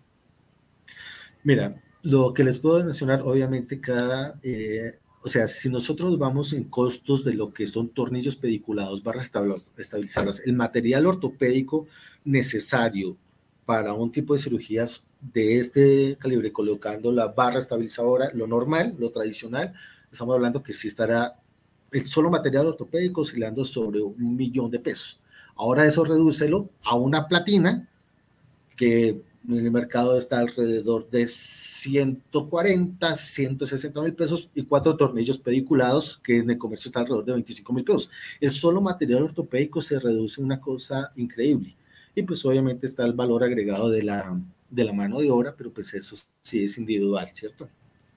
Mira, 1.44 1.82
lo 2.02 2.34
que 2.34 2.44
les 2.44 2.60
puedo 2.60 2.84
mencionar, 2.84 3.22
obviamente 3.22 3.80
cada 3.80 4.40
eh, 4.44 5.00
o 5.22 5.30
sea, 5.30 5.48
si 5.48 5.70
nosotros 5.70 6.18
vamos 6.18 6.54
en 6.54 6.64
costos 6.66 7.26
de 7.26 7.34
lo 7.34 7.54
que 7.54 7.68
son 7.68 7.90
tornillos 7.90 8.38
pediculados, 8.38 9.04
barras 9.04 9.30
estabilizadas, 9.78 10.42
el 10.46 10.54
material 10.54 11.06
ortopédico 11.08 11.88
necesario 12.24 13.18
para 13.66 13.94
un 13.94 14.12
tipo 14.12 14.34
de 14.34 14.40
cirugías 14.40 15.04
de 15.22 15.60
este 15.60 16.18
calibre, 16.18 16.54
colocando 16.54 17.12
la 17.12 17.28
barra 17.28 17.60
estabilizadora, 17.60 18.32
lo 18.34 18.48
normal, 18.48 18.96
lo 18.98 19.12
tradicional, 19.12 19.74
estamos 20.10 20.36
hablando 20.36 20.64
que 20.64 20.72
sí 20.72 20.88
estará 20.88 21.38
el 21.92 22.06
solo 22.06 22.30
material 22.30 22.68
ortopédico 22.68 23.22
oscilando 23.22 23.66
sobre 23.66 24.02
un 24.02 24.36
millón 24.38 24.72
de 24.72 24.80
pesos. 24.80 25.20
Ahora 25.60 25.86
eso 25.86 26.06
redúcelo 26.06 26.70
a 26.86 26.96
una 26.96 27.28
platina 27.28 27.90
que 28.78 29.10
en 29.10 29.58
el 29.58 29.70
mercado 29.72 30.18
está 30.18 30.40
alrededor 30.40 31.10
de 31.10 31.28
140, 31.28 33.18
160 33.18 34.02
mil 34.02 34.14
pesos 34.14 34.50
y 34.56 34.64
cuatro 34.64 34.96
tornillos 34.96 35.38
pediculados 35.38 36.22
que 36.24 36.38
en 36.38 36.50
el 36.50 36.58
comercio 36.58 36.88
está 36.88 37.02
alrededor 37.02 37.26
de 37.26 37.34
25 37.34 37.74
mil 37.74 37.84
pesos. 37.84 38.10
El 38.40 38.52
solo 38.52 38.80
material 38.80 39.24
ortopédico 39.24 39.82
se 39.82 40.00
reduce 40.00 40.42
una 40.42 40.62
cosa 40.62 41.12
increíble. 41.18 41.76
Y 42.16 42.24
pues 42.24 42.46
obviamente 42.46 42.88
está 42.88 43.04
el 43.04 43.12
valor 43.12 43.44
agregado 43.44 43.90
de 43.90 44.04
la, 44.04 44.42
de 44.70 44.84
la 44.86 44.94
mano 44.94 45.20
de 45.20 45.30
obra, 45.30 45.56
pero 45.58 45.74
pues 45.74 45.94
eso 45.94 46.16
sí 46.42 46.64
es 46.64 46.78
individual, 46.78 47.28
¿cierto? 47.34 47.68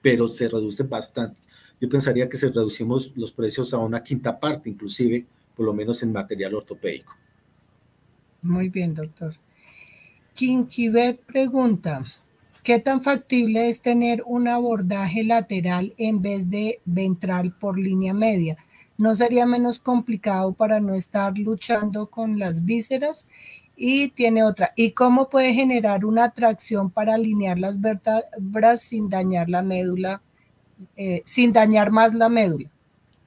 Pero 0.01 0.29
se 0.29 0.47
reduce 0.47 0.83
bastante. 0.83 1.41
Yo 1.81 1.89
pensaría 1.89 2.29
que 2.29 2.37
si 2.37 2.47
reducimos 2.47 3.11
los 3.17 3.33
precios 3.33 3.73
a 3.73 3.79
una 3.79 4.01
quinta 4.01 4.39
parte, 4.39 4.69
inclusive, 4.69 5.25
por 5.57 5.65
lo 5.65 5.73
menos 5.73 6.01
en 6.03 6.13
material 6.13 6.55
ortopédico. 6.55 7.13
Muy 8.43 8.69
bien, 8.69 8.93
doctor. 8.93 9.33
Chinquibet 10.33 11.21
pregunta, 11.21 12.05
¿Qué 12.63 12.79
tan 12.79 13.01
factible 13.01 13.67
es 13.67 13.81
tener 13.81 14.23
un 14.25 14.47
abordaje 14.47 15.25
lateral 15.25 15.93
en 15.97 16.21
vez 16.21 16.49
de 16.49 16.79
ventral 16.85 17.51
por 17.51 17.77
línea 17.77 18.13
media? 18.13 18.55
¿No 18.97 19.13
sería 19.15 19.45
menos 19.45 19.79
complicado 19.79 20.53
para 20.53 20.79
no 20.79 20.95
estar 20.95 21.37
luchando 21.37 22.07
con 22.09 22.39
las 22.39 22.63
vísceras? 22.63 23.25
Y 23.75 24.11
tiene 24.11 24.45
otra. 24.45 24.71
¿Y 24.77 24.91
cómo 24.91 25.29
puede 25.29 25.53
generar 25.53 26.05
una 26.05 26.29
tracción 26.31 26.89
para 26.89 27.15
alinear 27.15 27.59
las 27.59 27.81
vértebras 27.81 28.81
sin 28.81 29.09
dañar 29.09 29.49
la 29.49 29.61
médula, 29.61 30.21
eh, 30.95 31.21
sin 31.25 31.51
dañar 31.51 31.91
más 31.91 32.13
la 32.13 32.29
médula? 32.29 32.69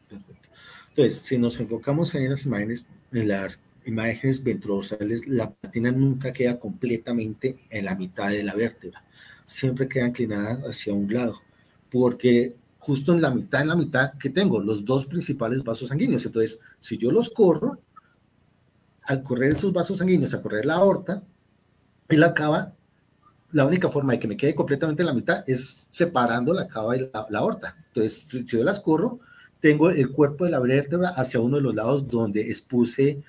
Perfecto. 0.08 0.48
Entonces, 0.90 1.20
si 1.20 1.36
nos 1.36 1.60
enfocamos 1.60 2.14
en 2.14 2.30
las 2.30 2.46
imágenes, 2.46 2.86
en 3.12 3.28
las 3.28 3.60
imágenes 3.86 4.42
ventrosales, 4.42 5.26
la 5.26 5.52
patina 5.54 5.90
nunca 5.90 6.32
queda 6.32 6.58
completamente 6.58 7.58
en 7.70 7.84
la 7.84 7.96
mitad 7.96 8.30
de 8.30 8.42
la 8.42 8.54
vértebra 8.54 9.06
siempre 9.46 9.88
queda 9.88 10.08
inclinada 10.08 10.68
hacia 10.68 10.92
un 10.92 11.10
lado, 11.12 11.40
porque 11.90 12.54
justo 12.78 13.14
en 13.14 13.22
la 13.22 13.30
mitad, 13.30 13.62
en 13.62 13.68
la 13.68 13.76
mitad 13.76 14.12
que 14.18 14.28
tengo 14.28 14.60
los 14.60 14.84
dos 14.84 15.06
principales 15.06 15.64
vasos 15.64 15.88
sanguíneos. 15.88 16.26
Entonces, 16.26 16.58
si 16.78 16.98
yo 16.98 17.10
los 17.10 17.30
corro, 17.30 17.78
al 19.02 19.22
correr 19.22 19.52
esos 19.52 19.72
vasos 19.72 19.98
sanguíneos, 19.98 20.34
a 20.34 20.42
correr 20.42 20.66
la 20.66 20.74
aorta, 20.74 21.22
él 22.08 22.22
acaba, 22.22 22.74
la 23.52 23.64
única 23.64 23.88
forma 23.88 24.12
de 24.12 24.18
que 24.18 24.28
me 24.28 24.36
quede 24.36 24.54
completamente 24.54 25.02
en 25.02 25.06
la 25.06 25.14
mitad 25.14 25.44
es 25.46 25.86
separando 25.90 26.52
la 26.52 26.66
cava 26.66 26.96
y 26.96 27.08
la, 27.12 27.26
la 27.30 27.38
aorta. 27.38 27.76
Entonces, 27.88 28.26
si, 28.28 28.40
si 28.40 28.56
yo 28.56 28.64
las 28.64 28.80
corro, 28.80 29.20
tengo 29.60 29.90
el 29.90 30.10
cuerpo 30.10 30.44
de 30.44 30.50
la 30.50 30.60
vértebra 30.60 31.10
hacia 31.10 31.40
uno 31.40 31.56
de 31.56 31.62
los 31.62 31.74
lados 31.74 32.06
donde 32.08 32.42
expuse 32.42 33.22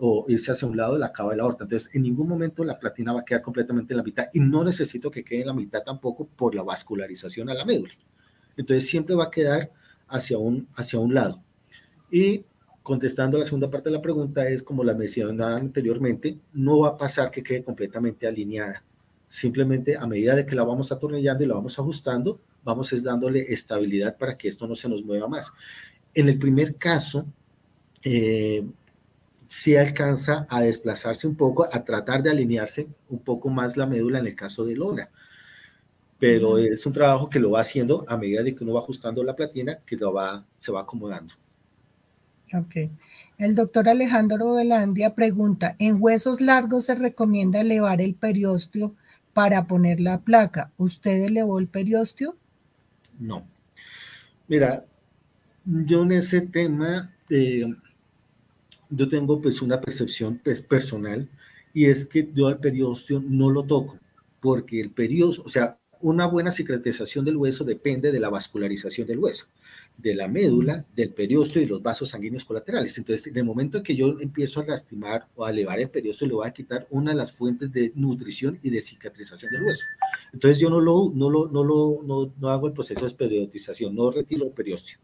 o 0.00 0.24
irse 0.28 0.52
hacia 0.52 0.68
un 0.68 0.76
lado 0.76 0.98
la 0.98 1.12
cava 1.12 1.30
de 1.30 1.36
la 1.36 1.44
aorta. 1.44 1.64
Entonces, 1.64 1.94
en 1.94 2.02
ningún 2.02 2.28
momento 2.28 2.64
la 2.64 2.78
platina 2.78 3.12
va 3.12 3.20
a 3.20 3.24
quedar 3.24 3.42
completamente 3.42 3.92
en 3.92 3.98
la 3.98 4.02
mitad 4.02 4.26
y 4.32 4.40
no 4.40 4.64
necesito 4.64 5.10
que 5.10 5.24
quede 5.24 5.42
en 5.42 5.48
la 5.48 5.54
mitad 5.54 5.82
tampoco 5.82 6.26
por 6.26 6.54
la 6.54 6.62
vascularización 6.62 7.48
a 7.50 7.54
la 7.54 7.64
médula. 7.64 7.94
Entonces, 8.56 8.88
siempre 8.88 9.14
va 9.14 9.24
a 9.24 9.30
quedar 9.30 9.70
hacia 10.08 10.38
un, 10.38 10.68
hacia 10.74 10.98
un 10.98 11.14
lado. 11.14 11.42
Y 12.10 12.44
contestando 12.82 13.38
la 13.38 13.44
segunda 13.44 13.70
parte 13.70 13.88
de 13.88 13.96
la 13.96 14.02
pregunta 14.02 14.46
es, 14.48 14.62
como 14.62 14.84
la 14.84 14.94
mencionaba 14.94 15.56
anteriormente, 15.56 16.38
no 16.52 16.80
va 16.80 16.90
a 16.90 16.96
pasar 16.96 17.30
que 17.30 17.42
quede 17.42 17.64
completamente 17.64 18.26
alineada. 18.26 18.84
Simplemente 19.28 19.96
a 19.96 20.06
medida 20.06 20.34
de 20.34 20.46
que 20.46 20.54
la 20.54 20.64
vamos 20.64 20.92
atornillando 20.92 21.42
y 21.42 21.46
la 21.46 21.54
vamos 21.54 21.78
ajustando, 21.78 22.40
vamos 22.62 22.92
es 22.92 23.02
dándole 23.02 23.40
estabilidad 23.40 24.16
para 24.16 24.36
que 24.36 24.48
esto 24.48 24.66
no 24.66 24.74
se 24.74 24.88
nos 24.88 25.02
mueva 25.02 25.28
más. 25.28 25.52
En 26.14 26.28
el 26.28 26.38
primer 26.38 26.76
caso, 26.76 27.26
eh, 28.02 28.64
si 29.54 29.76
alcanza 29.76 30.48
a 30.50 30.62
desplazarse 30.62 31.28
un 31.28 31.36
poco, 31.36 31.68
a 31.72 31.84
tratar 31.84 32.24
de 32.24 32.30
alinearse 32.30 32.88
un 33.08 33.20
poco 33.20 33.48
más 33.48 33.76
la 33.76 33.86
médula 33.86 34.18
en 34.18 34.26
el 34.26 34.34
caso 34.34 34.64
de 34.64 34.74
Lona. 34.74 35.10
Pero 36.18 36.58
es 36.58 36.84
un 36.86 36.92
trabajo 36.92 37.30
que 37.30 37.38
lo 37.38 37.52
va 37.52 37.60
haciendo 37.60 38.04
a 38.08 38.16
medida 38.16 38.42
de 38.42 38.52
que 38.52 38.64
uno 38.64 38.72
va 38.74 38.80
ajustando 38.80 39.22
la 39.22 39.36
platina, 39.36 39.78
que 39.86 39.94
lo 39.94 40.12
va, 40.12 40.44
se 40.58 40.72
va 40.72 40.80
acomodando. 40.80 41.34
Ok. 42.52 42.90
El 43.38 43.54
doctor 43.54 43.88
Alejandro 43.88 44.54
Velandia 44.54 45.14
pregunta, 45.14 45.76
¿en 45.78 45.98
huesos 46.00 46.40
largos 46.40 46.86
se 46.86 46.96
recomienda 46.96 47.60
elevar 47.60 48.00
el 48.00 48.16
periósteo 48.16 48.96
para 49.34 49.68
poner 49.68 50.00
la 50.00 50.18
placa? 50.18 50.72
¿Usted 50.78 51.26
elevó 51.26 51.60
el 51.60 51.68
periósteo? 51.68 52.34
No. 53.20 53.46
Mira, 54.48 54.84
yo 55.64 56.02
en 56.02 56.10
ese 56.10 56.40
tema... 56.40 57.12
Eh, 57.30 57.72
yo 58.96 59.08
tengo 59.08 59.40
pues 59.40 59.62
una 59.62 59.80
percepción 59.80 60.40
pues, 60.42 60.62
personal 60.62 61.28
y 61.72 61.86
es 61.86 62.06
que 62.06 62.28
yo 62.32 62.46
al 62.46 62.60
periósteo 62.60 63.20
no 63.20 63.50
lo 63.50 63.64
toco, 63.64 63.98
porque 64.40 64.80
el 64.80 64.90
periósteo, 64.90 65.44
o 65.44 65.48
sea, 65.48 65.78
una 66.00 66.26
buena 66.26 66.50
cicatrización 66.50 67.24
del 67.24 67.36
hueso 67.36 67.64
depende 67.64 68.12
de 68.12 68.20
la 68.20 68.28
vascularización 68.28 69.06
del 69.06 69.18
hueso, 69.18 69.46
de 69.96 70.14
la 70.14 70.28
médula, 70.28 70.84
del 70.94 71.10
periósteo 71.10 71.62
y 71.62 71.66
los 71.66 71.82
vasos 71.82 72.10
sanguíneos 72.10 72.44
colaterales. 72.44 72.96
Entonces, 72.98 73.26
en 73.26 73.36
el 73.38 73.44
momento 73.44 73.82
que 73.82 73.96
yo 73.96 74.18
empiezo 74.20 74.60
a 74.60 74.66
lastimar 74.66 75.26
o 75.34 75.44
a 75.44 75.50
elevar 75.50 75.80
el 75.80 75.88
periósteo, 75.88 76.28
le 76.28 76.34
voy 76.34 76.46
a 76.46 76.52
quitar 76.52 76.86
una 76.90 77.12
de 77.12 77.16
las 77.16 77.32
fuentes 77.32 77.72
de 77.72 77.90
nutrición 77.94 78.58
y 78.62 78.70
de 78.70 78.82
cicatrización 78.82 79.50
del 79.50 79.64
hueso. 79.64 79.82
Entonces, 80.32 80.60
yo 80.60 80.68
no 80.68 80.78
lo, 80.78 81.10
no 81.14 81.30
lo, 81.30 81.48
no 81.48 81.64
lo, 81.64 82.02
no, 82.04 82.32
no 82.38 82.48
hago 82.50 82.66
el 82.66 82.74
proceso 82.74 83.08
de 83.08 83.14
periodización, 83.14 83.94
no 83.94 84.10
retiro 84.10 84.44
el 84.44 84.52
periósteo 84.52 84.98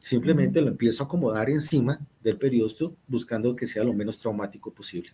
Simplemente 0.00 0.60
lo 0.60 0.68
empiezo 0.68 1.02
a 1.02 1.06
acomodar 1.06 1.50
encima 1.50 2.00
del 2.22 2.38
periósteo 2.38 2.94
buscando 3.06 3.54
que 3.56 3.66
sea 3.66 3.84
lo 3.84 3.92
menos 3.92 4.18
traumático 4.18 4.72
posible. 4.72 5.10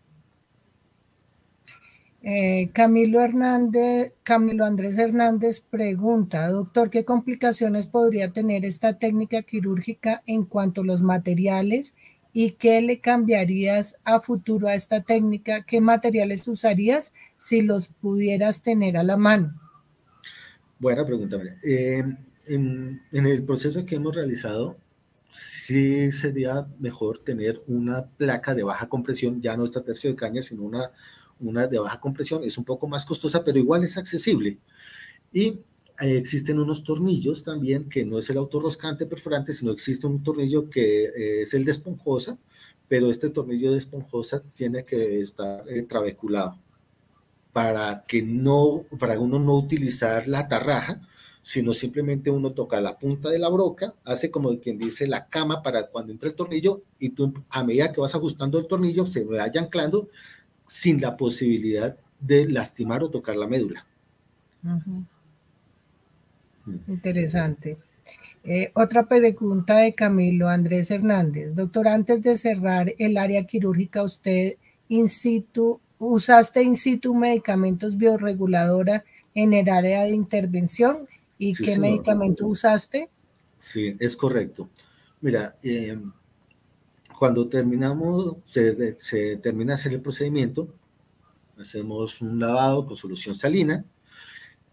Eh, 2.27 2.71
Camilo 2.73 3.21
Hernández, 3.21 4.15
Camilo 4.23 4.65
Andrés 4.65 4.97
Hernández 4.97 5.61
pregunta, 5.61 6.49
doctor, 6.49 6.89
¿qué 6.89 7.05
complicaciones 7.05 7.87
podría 7.87 8.33
tener 8.33 8.65
esta 8.65 8.99
técnica 8.99 9.43
quirúrgica 9.43 10.23
en 10.27 10.45
cuanto 10.45 10.81
a 10.81 10.85
los 10.85 11.03
materiales 11.03 11.95
y 12.33 12.53
qué 12.53 12.81
le 12.81 13.01
cambiarías 13.01 13.97
a 14.05 14.21
futuro 14.21 14.69
a 14.69 14.75
esta 14.75 15.03
técnica? 15.03 15.65
¿Qué 15.65 15.83
materiales 15.83 16.49
usarías 16.49 17.13
si 17.37 17.61
los 17.61 17.89
pudieras 17.89 18.63
tener 18.63 18.97
a 18.97 19.03
la 19.03 19.19
mano? 19.19 19.61
Buena 20.79 21.05
pregunta, 21.05 21.37
María. 21.37 21.59
Eh, 21.63 22.05
en, 22.47 23.03
en, 23.13 23.27
el 23.27 23.43
proceso 23.45 23.85
que 23.87 23.97
hemos 23.97 24.15
realizado, 24.15 24.77
sí 25.29 26.13
sería 26.13 26.67
mejor 26.79 27.19
tener 27.19 27.63
una 27.67 28.07
placa 28.07 28.55
de 28.55 28.63
baja 28.63 28.89
compresión, 28.89 29.41
ya 29.43 29.57
no 29.57 29.65
esta 29.65 29.83
tercio 29.83 30.11
de 30.11 30.17
caña, 30.17 30.43
sino 30.43 30.63
una 30.63 30.91
una 31.41 31.67
de 31.67 31.79
baja 31.79 32.01
compresión, 32.01 32.45
es 32.45 32.59
un 32.59 32.65
poco 32.65 32.87
más 32.89 33.05
costosa, 33.05 33.45
pero 33.45 33.59
igual 33.59 33.85
es 33.85 33.97
accesible. 33.97 34.59
Y 35.33 35.61
eh, 36.01 36.17
existen 36.17 36.59
unos 36.59 36.85
tornillos 36.85 37.43
también, 37.43 37.89
que 37.89 38.05
no 38.05 38.19
es 38.19 38.29
el 38.31 38.39
autorroscante 38.39 39.07
perforante, 39.07 39.53
sino 39.53 39.73
existe 39.73 40.07
un 40.07 40.23
tornillo 40.23 40.71
que 40.71 41.05
eh, 41.05 41.43
es 41.43 41.55
el 41.55 41.65
de 41.65 41.73
esponjosa, 41.73 42.39
pero 42.89 43.11
este 43.11 43.31
tornillo 43.31 43.73
de 43.73 43.79
esponjosa 43.79 44.43
tiene 44.55 44.85
que 44.85 45.21
estar 45.21 45.69
eh, 45.69 45.83
trabeculado 45.83 46.59
para 47.53 48.05
que 48.07 48.23
no, 48.23 48.85
para 48.99 49.19
uno 49.21 49.39
no 49.39 49.57
utilizar 49.57 50.27
la 50.27 50.49
tarraja, 50.49 51.01
sino 51.45 51.75
simplemente 51.75 52.31
uno 52.31 52.53
toca 52.53 52.81
la 52.81 52.97
punta 52.99 53.29
de 53.29 53.39
la 53.39 53.51
broca, 53.51 53.93
hace 54.03 54.31
como 54.31 54.59
quien 54.59 54.79
dice 54.79 55.07
la 55.07 55.27
cama 55.27 55.63
para 55.63 55.89
cuando 55.89 56.11
entra 56.11 56.31
el 56.31 56.35
tornillo 56.35 56.81
y 56.99 57.11
tú 57.11 57.35
a 57.51 57.63
medida 57.63 57.93
que 57.93 58.01
vas 58.01 58.15
ajustando 58.15 58.59
el 58.59 58.67
tornillo 58.67 59.05
se 59.05 59.25
vaya 59.25 59.61
anclando 59.61 60.09
sin 60.67 61.03
la 61.03 61.19
posibilidad 61.19 61.99
de 62.19 62.49
lastimar 62.49 63.03
o 63.03 63.11
tocar 63.11 63.37
la 63.37 63.47
médula. 63.47 63.87
Interesante. 66.89 67.77
Eh, 68.43 68.71
otra 68.73 69.07
pregunta 69.07 69.77
de 69.77 69.95
Camilo 69.95 70.49
Andrés 70.49 70.91
Hernández. 70.91 71.55
Doctor, 71.55 71.89
antes 71.89 72.23
de 72.23 72.37
cerrar 72.37 72.95
el 72.99 73.19
área 73.19 73.45
quirúrgica, 73.45 74.03
¿usted 74.03 74.55
in 74.89 75.09
situ, 75.09 75.79
usaste 75.99 76.63
in 76.63 76.77
situ 76.77 77.15
medicamentos 77.15 77.99
bioreguladora 77.99 79.05
en 79.35 79.53
el 79.53 79.69
área 79.69 80.05
de 80.05 80.13
intervención? 80.13 81.07
¿Y 81.39 81.55
qué 81.55 81.79
medicamento 81.79 82.47
usaste? 82.47 83.11
Sí, 83.59 83.97
es 83.99 84.17
correcto. 84.17 84.69
Mira, 85.21 85.57
eh, 85.63 85.99
cuando 87.19 87.49
terminamos, 87.49 88.37
se, 88.45 88.97
se 89.01 89.37
termina 89.39 89.75
hacer 89.75 89.93
el 89.93 90.01
procedimiento, 90.01 90.69
hacemos 91.59 92.21
un 92.21 92.39
lavado 92.39 92.87
con 92.87 92.97
solución 92.97 93.35
salina 93.35 93.85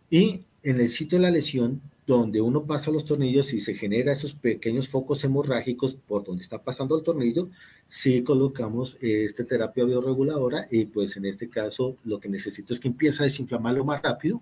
y 0.09 0.45
en 0.63 0.79
el 0.79 0.89
sitio 0.89 1.17
de 1.17 1.23
la 1.23 1.31
lesión, 1.31 1.81
donde 2.05 2.41
uno 2.41 2.65
pasa 2.65 2.91
los 2.91 3.05
tornillos 3.05 3.53
y 3.53 3.59
se 3.59 3.73
genera 3.73 4.11
esos 4.11 4.33
pequeños 4.33 4.89
focos 4.89 5.23
hemorrágicos 5.23 5.95
por 5.95 6.23
donde 6.23 6.41
está 6.41 6.61
pasando 6.61 6.97
el 6.97 7.03
tornillo, 7.03 7.49
sí 7.87 8.23
colocamos 8.23 8.97
esta 8.99 9.45
terapia 9.45 9.85
bioreguladora 9.85 10.67
y 10.69 10.85
pues 10.85 11.15
en 11.15 11.25
este 11.25 11.49
caso 11.49 11.97
lo 12.03 12.19
que 12.19 12.27
necesito 12.27 12.73
es 12.73 12.79
que 12.79 12.89
empiece 12.89 13.21
a 13.21 13.25
desinflamarlo 13.25 13.85
más 13.85 14.01
rápido 14.01 14.41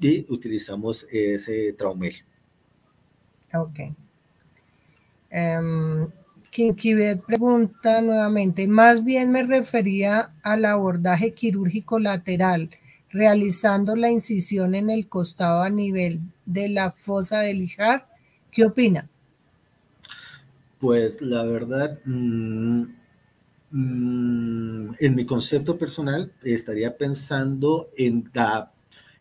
y 0.00 0.26
utilizamos 0.28 1.06
ese 1.10 1.72
traumel. 1.72 2.14
Ok. 3.52 3.80
Um, 5.32 6.10
Kinkibet 6.50 7.22
pregunta 7.22 8.00
nuevamente, 8.00 8.68
más 8.68 9.02
bien 9.02 9.32
me 9.32 9.42
refería 9.42 10.32
al 10.42 10.64
abordaje 10.64 11.32
quirúrgico 11.32 11.98
lateral, 11.98 12.70
realizando 13.10 13.96
la 13.96 14.10
incisión 14.10 14.76
en 14.76 14.88
el 14.88 15.08
costado 15.08 15.62
a 15.62 15.70
nivel 15.70 16.20
de 16.46 16.68
la 16.68 16.92
fosa 16.92 17.40
del 17.40 17.58
lijar. 17.58 18.06
¿Qué 18.52 18.64
opina? 18.64 19.08
Pues 20.78 21.20
la 21.20 21.44
verdad, 21.44 21.98
mm, 22.04 22.82
mm, 23.72 24.94
en 25.00 25.14
mi 25.14 25.26
concepto 25.26 25.76
personal, 25.76 26.30
estaría 26.44 26.96
pensando 26.96 27.88
en 27.96 28.30
la 28.32 28.73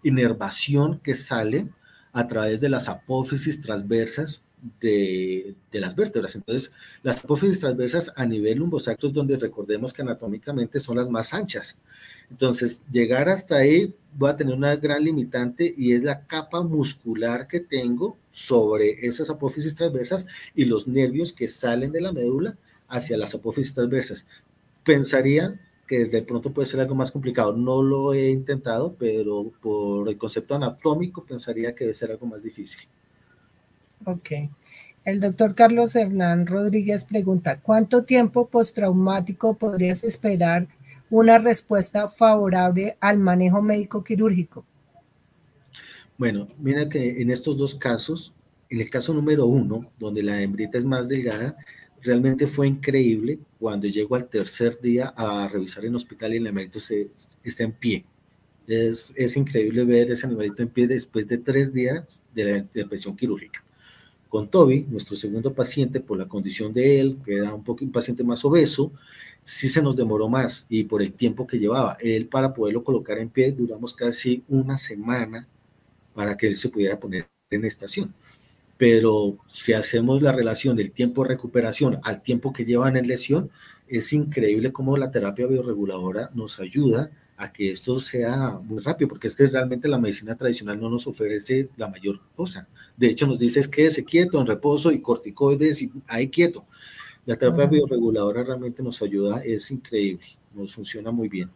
inervación 0.04 1.00
que 1.00 1.16
sale 1.16 1.70
a 2.12 2.28
través 2.28 2.60
de 2.62 2.70
las 2.70 2.88
apófisis 2.88 3.60
transversas 3.62 4.42
de, 4.80 5.56
las 5.72 5.96
vértebras. 5.96 6.36
Entonces, 6.36 6.72
las 7.02 7.24
apófisis 7.24 7.60
transversas 7.60 8.12
a 8.16 8.26
nivel 8.26 8.60
lumbosacro 8.60 9.08
es 9.08 9.14
donde 9.14 9.38
recordemos 9.38 9.92
que 9.92 10.02
anatómicamente 10.02 10.80
son 10.80 10.98
las 10.98 11.10
más 11.10 11.34
anchas. 11.34 11.78
Entonces, 12.30 12.84
llegar 12.92 13.28
hasta 13.30 13.58
ahí 13.58 13.94
voy 14.16 14.30
a 14.30 14.38
tener 14.38 14.56
una 14.56 14.76
gran 14.76 15.04
limitante 15.04 15.74
y 15.78 15.92
es 15.92 16.04
la 16.04 16.26
capa 16.26 16.62
muscular 16.62 17.48
que 17.48 17.60
tengo 17.60 18.18
sobre 18.30 19.06
esas 19.06 19.30
apófisis 19.30 19.76
transversas 19.76 20.26
y 20.56 20.66
los 20.66 20.88
nervios 20.88 21.34
que 21.34 21.48
salen 21.48 21.92
de 21.92 22.02
la 22.02 22.14
médula 22.14 22.56
hacia 22.88 23.18
las 23.18 23.36
apófisis 23.36 23.74
transversas. 23.74 24.26
Pensaría 24.84 25.60
que 25.88 26.06
de 26.06 26.22
pronto 26.22 26.52
puede 26.52 26.68
ser 26.68 26.80
algo 26.80 26.96
más 26.96 27.12
complicado. 27.12 27.54
No 27.54 27.82
lo 27.82 28.14
he 28.14 28.30
intentado, 28.30 28.96
pero 28.98 29.52
por 29.62 30.08
el 30.10 30.18
concepto 30.18 30.56
anatómico 30.56 31.26
pensaría 31.26 31.76
que 31.76 31.84
debe 31.84 31.94
ser 31.94 32.12
algo 32.12 32.26
más 32.26 32.42
difícil. 32.42 32.88
Ok. 34.06 34.32
El 35.06 35.20
doctor 35.20 35.54
Carlos 35.54 35.96
Hernán 35.96 36.48
Rodríguez 36.48 37.04
pregunta, 37.04 37.60
¿cuánto 37.60 38.06
tiempo 38.06 38.48
postraumático 38.48 39.58
podrías 39.58 40.04
esperar 40.04 40.68
una 41.10 41.38
respuesta 41.38 42.08
favorable 42.08 42.98
al 43.02 43.20
manejo 43.20 43.62
médico 43.62 44.04
quirúrgico? 44.04 44.66
Bueno, 46.18 46.48
mira 46.58 46.88
que 46.88 47.22
en 47.22 47.32
estos 47.32 47.58
dos 47.58 47.76
casos, 47.76 48.34
en 48.70 48.80
el 48.80 48.90
caso 48.90 49.14
número 49.14 49.46
uno, 49.46 49.92
donde 50.00 50.24
la 50.24 50.42
hembrita 50.42 50.78
es 50.78 50.86
más 50.86 51.10
delgada, 51.10 51.58
realmente 52.04 52.48
fue 52.48 52.68
increíble 52.68 53.40
cuando 53.60 53.88
llego 53.88 54.16
al 54.16 54.28
tercer 54.28 54.80
día 54.82 55.14
a 55.16 55.48
revisar 55.48 55.86
el 55.86 55.96
hospital 55.96 56.34
y 56.34 56.38
el 56.38 56.48
animalito 56.48 56.80
se, 56.80 57.10
está 57.44 57.64
en 57.64 57.72
pie. 57.72 58.06
Es, 58.68 59.14
es 59.16 59.36
increíble 59.36 59.84
ver 59.86 60.12
ese 60.12 60.26
animalito 60.26 60.62
en 60.62 60.70
pie 60.70 60.88
después 60.88 61.28
de 61.28 61.38
tres 61.38 61.74
días 61.74 62.22
de 62.34 62.44
la 62.44 62.58
intervención 62.58 63.16
quirúrgica. 63.16 63.64
Con 64.30 64.50
Toby, 64.50 64.88
nuestro 64.90 65.16
segundo 65.16 65.54
paciente, 65.54 66.00
por 66.00 66.18
la 66.18 66.28
condición 66.28 66.74
de 66.74 67.00
él, 67.00 67.18
que 67.24 67.38
era 67.38 67.54
un, 67.54 67.64
poco, 67.64 67.86
un 67.86 67.92
paciente 67.92 68.24
más 68.24 68.44
obeso, 68.44 68.92
sí 69.44 69.70
se 69.70 69.82
nos 69.82 69.96
demoró 69.96 70.28
más 70.28 70.66
y 70.70 70.86
por 70.86 71.02
el 71.02 71.14
tiempo 71.14 71.46
que 71.46 71.60
llevaba. 71.60 71.98
Él, 72.02 72.28
para 72.28 72.54
poderlo 72.54 72.84
colocar 72.84 73.20
en 73.20 73.30
pie, 73.30 73.52
duramos 73.52 73.94
casi 73.94 74.44
una 74.48 74.78
semana 74.78 75.48
para 76.14 76.36
que 76.36 76.48
él 76.48 76.58
se 76.58 76.70
pudiera 76.70 77.00
poner 77.00 77.28
en 77.50 77.66
estación. 77.66 78.14
Pero 78.84 79.38
si 79.48 79.72
hacemos 79.72 80.22
la 80.22 80.34
relación 80.34 80.76
del 80.76 80.92
tiempo 80.92 81.24
de 81.24 81.30
recuperación 81.30 82.00
al 82.04 82.22
tiempo 82.22 82.52
que 82.52 82.66
llevan 82.66 82.98
en 82.98 83.08
lesión, 83.08 83.50
es 83.88 84.12
increíble 84.12 84.74
cómo 84.74 84.98
la 84.98 85.10
terapia 85.10 85.48
bioreguladora 85.48 86.32
nos 86.34 86.60
ayuda 86.60 87.10
a 87.38 87.54
que 87.54 87.72
esto 87.72 87.98
sea 88.02 88.60
muy 88.62 88.80
rápido, 88.84 89.08
porque 89.08 89.30
es 89.30 89.38
que 89.38 89.48
realmente 89.48 89.88
la 89.88 89.98
medicina 89.98 90.36
tradicional 90.36 90.82
no 90.82 90.90
nos 90.90 91.08
ofrece 91.08 91.70
la 91.78 91.88
mayor 91.88 92.20
cosa. 92.36 92.68
De 92.98 93.08
hecho, 93.08 93.26
nos 93.26 93.40
dice 93.40 93.62
es 93.62 93.70
quédese 93.70 94.04
quieto, 94.04 94.42
en 94.42 94.48
reposo 94.48 94.92
y 94.92 95.00
corticoides 95.00 95.82
y 95.82 95.90
ahí 96.06 96.28
quieto. 96.28 96.66
La 97.26 97.38
terapia 97.38 97.68
bioreguladora 97.68 98.44
realmente 98.44 98.84
nos 98.84 99.02
ayuda, 99.02 99.42
es 99.46 99.72
increíble, 99.72 100.26
nos 100.54 100.76
funciona 100.76 101.10
muy 101.10 101.30
bien. 101.30 101.50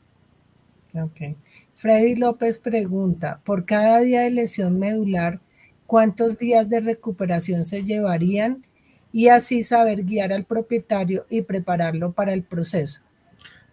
Ok. 0.93 1.35
Freddy 1.73 2.15
López 2.15 2.57
pregunta, 2.57 3.41
por 3.43 3.65
cada 3.65 3.99
día 3.99 4.21
de 4.21 4.31
lesión 4.31 4.79
medular, 4.79 5.41
¿cuántos 5.87 6.37
días 6.37 6.69
de 6.69 6.81
recuperación 6.81 7.65
se 7.65 7.83
llevarían? 7.83 8.63
Y 9.11 9.29
así 9.29 9.63
saber 9.63 10.03
guiar 10.03 10.33
al 10.33 10.45
propietario 10.45 11.25
y 11.29 11.41
prepararlo 11.41 12.11
para 12.11 12.33
el 12.33 12.43
proceso. 12.43 13.01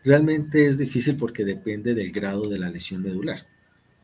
Realmente 0.05 0.66
es 0.66 0.78
difícil 0.78 1.16
porque 1.16 1.45
depende 1.45 1.95
del 1.95 2.12
grado 2.12 2.49
de 2.49 2.59
la 2.59 2.70
lesión 2.70 3.03
medular. 3.03 3.47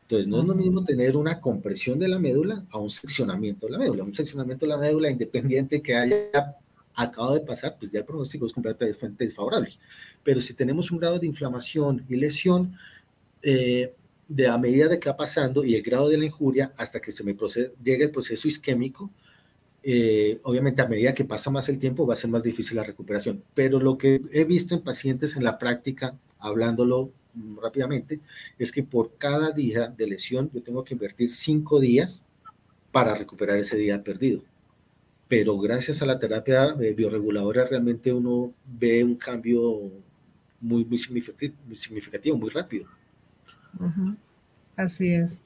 Entonces, 0.01 0.27
no 0.27 0.41
es 0.41 0.45
lo 0.45 0.55
mismo 0.55 0.83
tener 0.83 1.15
una 1.15 1.39
compresión 1.39 1.97
de 1.97 2.09
la 2.09 2.19
médula 2.19 2.65
a 2.69 2.79
un 2.79 2.89
seccionamiento 2.89 3.67
de 3.67 3.71
la 3.71 3.79
médula. 3.79 4.03
Un 4.03 4.13
seccionamiento 4.13 4.65
de 4.65 4.71
la 4.71 4.77
médula 4.77 5.09
independiente 5.09 5.81
que 5.81 5.95
haya 5.95 6.57
acabado 6.95 7.35
de 7.35 7.41
pasar, 7.41 7.77
pues 7.79 7.91
ya 7.91 7.99
el 7.99 8.05
pronóstico 8.05 8.45
es 8.45 8.51
completamente 8.51 9.23
desfavorable. 9.23 9.71
Pero 10.21 10.41
si 10.41 10.53
tenemos 10.53 10.91
un 10.91 10.99
grado 10.99 11.17
de 11.17 11.27
inflamación 11.27 12.05
y 12.09 12.17
lesión, 12.17 12.75
eh, 13.41 13.93
de 14.33 14.47
a 14.47 14.57
medida 14.57 14.87
de 14.87 14.99
que 14.99 15.09
va 15.09 15.17
pasando 15.17 15.63
y 15.65 15.75
el 15.75 15.81
grado 15.81 16.07
de 16.07 16.17
la 16.17 16.25
injuria 16.25 16.71
hasta 16.77 17.01
que 17.01 17.11
se 17.11 17.23
me 17.23 17.35
llegue 17.83 18.05
el 18.05 18.11
proceso 18.11 18.47
isquémico, 18.47 19.11
eh, 19.83 20.39
obviamente 20.43 20.81
a 20.81 20.87
medida 20.87 21.13
que 21.13 21.25
pasa 21.25 21.49
más 21.49 21.67
el 21.67 21.79
tiempo 21.79 22.07
va 22.07 22.13
a 22.13 22.17
ser 22.17 22.29
más 22.29 22.43
difícil 22.43 22.77
la 22.77 22.83
recuperación. 22.83 23.43
Pero 23.53 23.79
lo 23.79 23.97
que 23.97 24.21
he 24.31 24.45
visto 24.45 24.73
en 24.73 24.81
pacientes 24.81 25.35
en 25.35 25.43
la 25.43 25.57
práctica, 25.59 26.17
hablándolo 26.39 27.11
rápidamente, 27.61 28.21
es 28.57 28.71
que 28.71 28.83
por 28.83 29.17
cada 29.17 29.51
día 29.51 29.87
de 29.89 30.07
lesión 30.07 30.49
yo 30.53 30.61
tengo 30.63 30.83
que 30.83 30.93
invertir 30.93 31.29
cinco 31.31 31.79
días 31.81 32.23
para 32.91 33.15
recuperar 33.15 33.57
ese 33.57 33.77
día 33.77 34.03
perdido. 34.03 34.43
pero 35.27 35.57
gracias 35.57 36.01
a 36.01 36.05
la 36.05 36.19
terapia 36.19 36.73
bioreguladora 36.73 37.65
realmente 37.65 38.11
uno 38.11 38.53
ve 38.65 39.03
un 39.03 39.15
cambio 39.15 39.91
muy, 40.59 40.85
muy 40.85 40.97
significativo, 41.77 42.37
muy 42.37 42.49
rápido. 42.49 42.87
Así 44.75 45.13
es. 45.13 45.43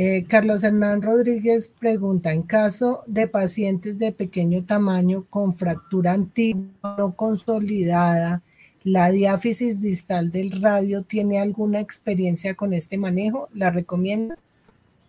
Eh, 0.00 0.26
Carlos 0.28 0.62
Hernán 0.62 1.02
Rodríguez 1.02 1.68
pregunta, 1.68 2.32
en 2.32 2.42
caso 2.44 3.02
de 3.08 3.26
pacientes 3.26 3.98
de 3.98 4.12
pequeño 4.12 4.64
tamaño 4.64 5.24
con 5.28 5.54
fractura 5.54 6.12
antigua 6.12 6.94
no 6.96 7.16
consolidada, 7.16 8.42
¿la 8.84 9.10
diáfisis 9.10 9.80
distal 9.80 10.30
del 10.30 10.62
radio 10.62 11.02
tiene 11.02 11.40
alguna 11.40 11.80
experiencia 11.80 12.54
con 12.54 12.74
este 12.74 12.96
manejo? 12.96 13.48
¿La 13.52 13.70
recomienda? 13.70 14.38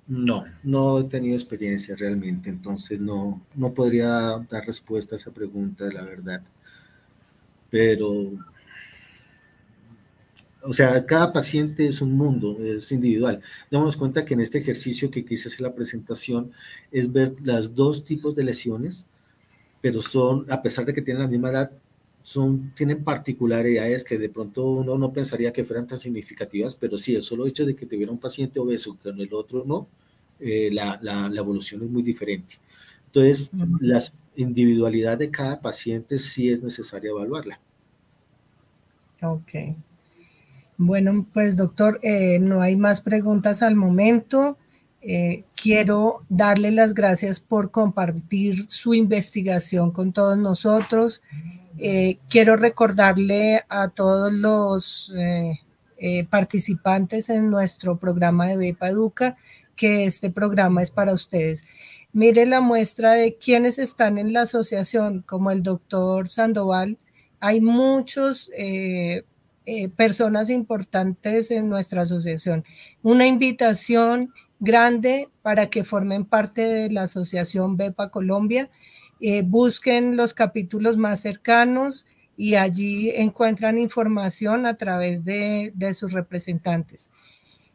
No, 0.08 0.46
no 0.64 1.02
he 1.02 1.04
tenido 1.04 1.36
experiencia 1.36 1.96
realmente, 1.96 2.50
entonces 2.50 3.00
no, 3.00 3.40
no 3.54 3.72
podría 3.72 4.44
dar 4.50 4.66
respuesta 4.66 5.14
a 5.14 5.18
esa 5.18 5.30
pregunta, 5.30 5.86
la 5.94 6.02
verdad. 6.02 6.42
Pero 7.70 8.32
o 10.64 10.73
sea, 10.73 11.06
cada 11.06 11.31
paciente 11.31 11.88
es 11.88 12.02
un 12.02 12.14
mundo, 12.14 12.57
es 12.61 12.91
individual. 12.91 13.41
Démonos 13.72 13.95
cuenta 13.98 14.26
que 14.26 14.34
en 14.34 14.41
este 14.41 14.57
ejercicio 14.57 15.10
que 15.10 15.26
quise 15.26 15.48
hacer 15.48 15.61
la 15.61 15.73
presentación 15.73 16.52
es 16.91 17.11
ver 17.11 17.36
las 17.44 17.76
dos 17.76 18.03
tipos 18.03 18.36
de 18.36 18.44
lesiones, 18.44 19.06
pero 19.81 20.02
son, 20.02 20.45
a 20.52 20.61
pesar 20.61 20.86
de 20.86 20.94
que 20.94 21.02
tienen 21.02 21.23
la 21.23 21.30
misma 21.30 21.49
edad, 21.52 21.72
son, 22.23 22.73
tienen 22.76 23.03
particularidades 23.03 24.03
que 24.03 24.18
de 24.18 24.30
pronto 24.30 24.65
uno 24.65 24.98
no 24.98 25.14
pensaría 25.14 25.53
que 25.53 25.64
fueran 25.64 25.88
tan 25.88 25.98
significativas, 25.98 26.76
pero 26.76 26.98
sí, 26.98 27.15
el 27.15 27.23
solo 27.23 27.48
hecho 27.48 27.65
de 27.65 27.76
que 27.76 27.86
tuviera 27.86 28.11
un 28.11 28.19
paciente 28.19 28.60
obeso 28.60 28.98
con 29.02 29.19
el 29.19 29.34
otro 29.34 29.64
no, 29.65 29.88
eh, 30.40 30.69
la, 30.72 30.99
la, 31.02 31.30
la, 31.30 31.40
evolución 31.40 31.84
es 31.84 31.90
muy 31.90 32.03
diferente. 32.03 32.56
Entonces, 33.06 33.52
la 33.80 34.03
individualidad 34.36 35.18
de 35.18 35.31
cada 35.31 35.60
paciente 35.60 36.19
sí 36.19 36.52
es 36.52 36.61
necesaria 36.61 37.10
evaluarla. 37.10 37.60
Ok. 39.22 39.76
Bueno, 40.82 41.28
pues 41.34 41.58
doctor, 41.58 42.00
eh, 42.04 42.40
no 42.40 42.62
hay 42.62 42.78
más 42.78 43.02
preguntas 43.02 43.64
al 43.64 43.76
momento. 43.76 44.58
Eh, 45.02 45.44
quiero 45.54 46.24
darle 46.30 46.72
las 46.72 46.94
gracias 46.94 47.42
por 47.42 47.70
compartir 47.70 48.66
su 48.70 48.94
investigación 48.94 49.92
con 49.92 50.14
todos 50.14 50.38
nosotros. 50.38 51.22
Eh, 51.78 52.20
quiero 52.30 52.56
recordarle 52.56 53.66
a 53.68 53.90
todos 53.90 54.32
los 54.32 55.14
participantes 56.30 57.30
en 57.30 57.50
nuestro 57.50 57.98
programa 57.98 58.48
de 58.48 58.56
Bepa 58.56 58.88
Educa 58.88 59.36
que 59.76 60.06
este 60.06 60.30
programa 60.30 60.82
es 60.82 60.92
para 60.92 61.12
ustedes. 61.12 61.66
Mire 62.14 62.46
la 62.46 62.62
muestra 62.62 63.16
de 63.16 63.36
quienes 63.36 63.80
están 63.80 64.18
en 64.18 64.32
la 64.32 64.44
asociación, 64.44 65.24
como 65.24 65.52
el 65.52 65.62
doctor 65.62 66.30
Sandoval. 66.30 66.98
Hay 67.42 67.60
muchos 67.60 68.50
personas 69.96 70.50
importantes 70.50 71.52
en 71.52 71.70
nuestra 71.70 72.02
asociación. 72.04 72.64
Una 73.04 73.28
invitación 73.28 74.34
grande 74.60 75.30
para 75.41 75.70
que 75.70 75.84
formen 75.84 76.26
parte 76.26 76.62
de 76.62 76.91
la 76.91 77.04
asociación 77.04 77.78
BEPA 77.78 78.10
Colombia. 78.10 78.70
Eh, 79.22 79.41
busquen 79.41 80.16
los 80.16 80.34
capítulos 80.34 80.98
más 80.98 81.22
cercanos 81.22 82.06
y 82.38 82.56
allí 82.56 83.10
encuentran 83.12 83.78
información 83.78 84.66
a 84.66 84.76
través 84.76 85.26
de, 85.26 85.72
de 85.76 85.94
sus 85.94 86.14
representantes. 86.14 87.10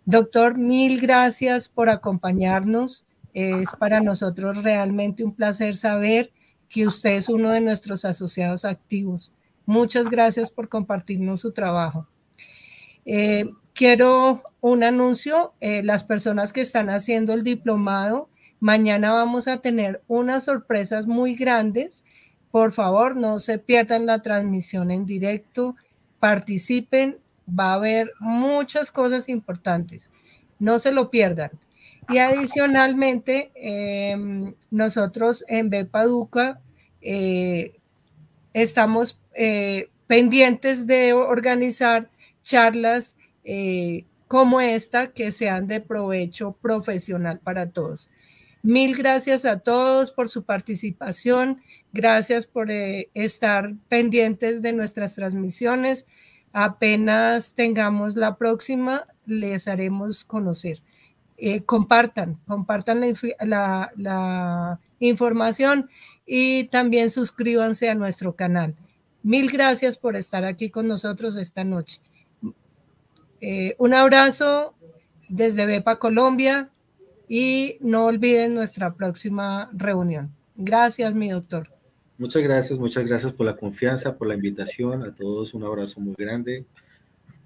Doctor, 0.07 0.57
mil 0.57 1.01
gracias 1.01 1.69
por 1.69 1.89
acompañarnos. 1.89 3.05
Es 3.33 3.71
para 3.79 4.01
nosotros 4.01 4.63
realmente 4.63 5.25
un 5.25 5.35
placer 5.35 5.77
saber 5.77 6.31
que 6.69 6.87
usted 6.87 7.17
es 7.17 7.29
uno 7.29 7.51
de 7.51 7.61
nuestros 7.61 8.05
asociados 8.05 8.65
activos. 8.65 9.33
Muchas 9.67 10.09
gracias 10.11 10.51
por 10.51 10.69
compartirnos 10.69 11.41
su 11.41 11.53
trabajo. 11.53 12.07
Eh, 13.07 13.51
quiero 13.73 14.43
un 14.61 14.83
anuncio. 14.83 15.55
Eh, 15.61 15.83
las 15.83 16.05
personas 16.05 16.53
que 16.53 16.61
están 16.61 16.91
haciendo 16.91 17.33
el 17.33 17.45
diplomado, 17.45 18.29
mañana 18.61 19.13
vamos 19.13 19.49
a 19.49 19.59
tener 19.59 20.03
unas 20.07 20.45
sorpresas 20.45 21.07
muy 21.07 21.35
grandes. 21.35 22.05
Por 22.51 22.73
favor, 22.73 23.17
no 23.17 23.39
se 23.39 23.59
pierdan 23.59 24.07
la 24.07 24.23
transmisión 24.23 24.91
en 24.91 25.07
directo. 25.07 25.77
Participen. 26.21 27.19
Va 27.49 27.73
a 27.73 27.75
haber 27.75 28.13
muchas 28.21 28.91
cosas 28.91 29.29
importantes. 29.29 30.11
No 30.59 30.79
se 30.79 30.93
lo 30.93 31.11
pierdan. 31.11 31.51
Y 32.09 32.19
adicionalmente, 32.19 33.51
em, 33.55 34.55
nosotros 34.71 35.45
en 35.49 35.71
Bepaduca 35.71 36.61
eh, 37.01 37.77
estamos 38.55 39.21
eh, 39.35 39.89
pendientes 40.07 40.87
de 40.87 41.13
organizar 41.13 42.11
charlas 42.43 43.17
eh, 43.45 44.05
como 44.29 44.61
esta 44.61 45.13
que 45.13 45.33
sean 45.33 45.67
de 45.67 45.81
provecho 45.81 46.53
profesional 46.61 47.41
para 47.41 47.71
todos. 47.71 48.11
Mil 48.63 48.97
gracias 48.97 49.45
a 49.45 49.59
todos 49.59 50.11
por 50.11 50.29
su 50.29 50.45
participación. 50.45 51.63
Gracias 51.93 52.47
por 52.47 52.71
eh, 52.71 53.11
estar 53.15 53.75
pendientes 53.89 54.63
de 54.63 54.73
nuestras 54.73 55.15
transmisiones. 55.15 56.07
Apenas 56.53 57.55
tengamos 57.55 58.17
la 58.17 58.37
próxima, 58.37 59.07
les 59.27 59.69
haremos 59.69 60.25
conocer. 60.25 60.83
compartan, 61.67 62.39
compartan 62.47 63.01
la 63.41 64.81
información 65.01 65.91
y 66.27 66.65
también 66.65 67.11
suscríbanse 67.11 67.91
a 67.91 67.95
nuestro 67.95 68.35
canal. 68.35 68.75
Mil 69.25 69.51
gracias 69.51 69.97
por 69.97 70.17
estar 70.17 70.45
aquí 70.45 70.69
con 70.69 70.87
nosotros 70.87 71.37
esta 71.37 71.65
noche. 71.65 71.99
Eh, 73.41 73.75
un 73.79 73.95
abrazo 73.95 74.75
desde 75.31 75.65
Bepa 75.65 75.99
Colombia 75.99 76.69
y 77.27 77.79
no 77.81 78.05
olviden 78.05 78.55
nuestra 78.55 78.93
próxima 78.93 79.71
reunión. 79.73 80.31
Gracias, 80.57 81.15
mi 81.15 81.31
doctor. 81.31 81.71
Muchas 82.19 82.43
gracias, 82.43 82.79
muchas 82.79 83.07
gracias 83.07 83.33
por 83.33 83.47
la 83.47 83.57
confianza, 83.57 84.15
por 84.15 84.29
la 84.29 84.35
invitación. 84.35 85.03
A 85.03 85.15
todos 85.15 85.55
un 85.55 85.65
abrazo 85.65 86.01
muy 86.01 86.15
grande. 86.19 86.67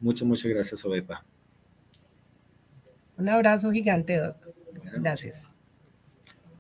Muchas, 0.01 0.27
muchas 0.27 0.51
gracias 0.51 0.85
a 0.85 0.89
Bepa. 0.89 1.25
Un 3.17 3.29
abrazo 3.29 3.71
gigante, 3.71 4.17
doctor. 4.19 4.53
Gracias. 4.95 5.55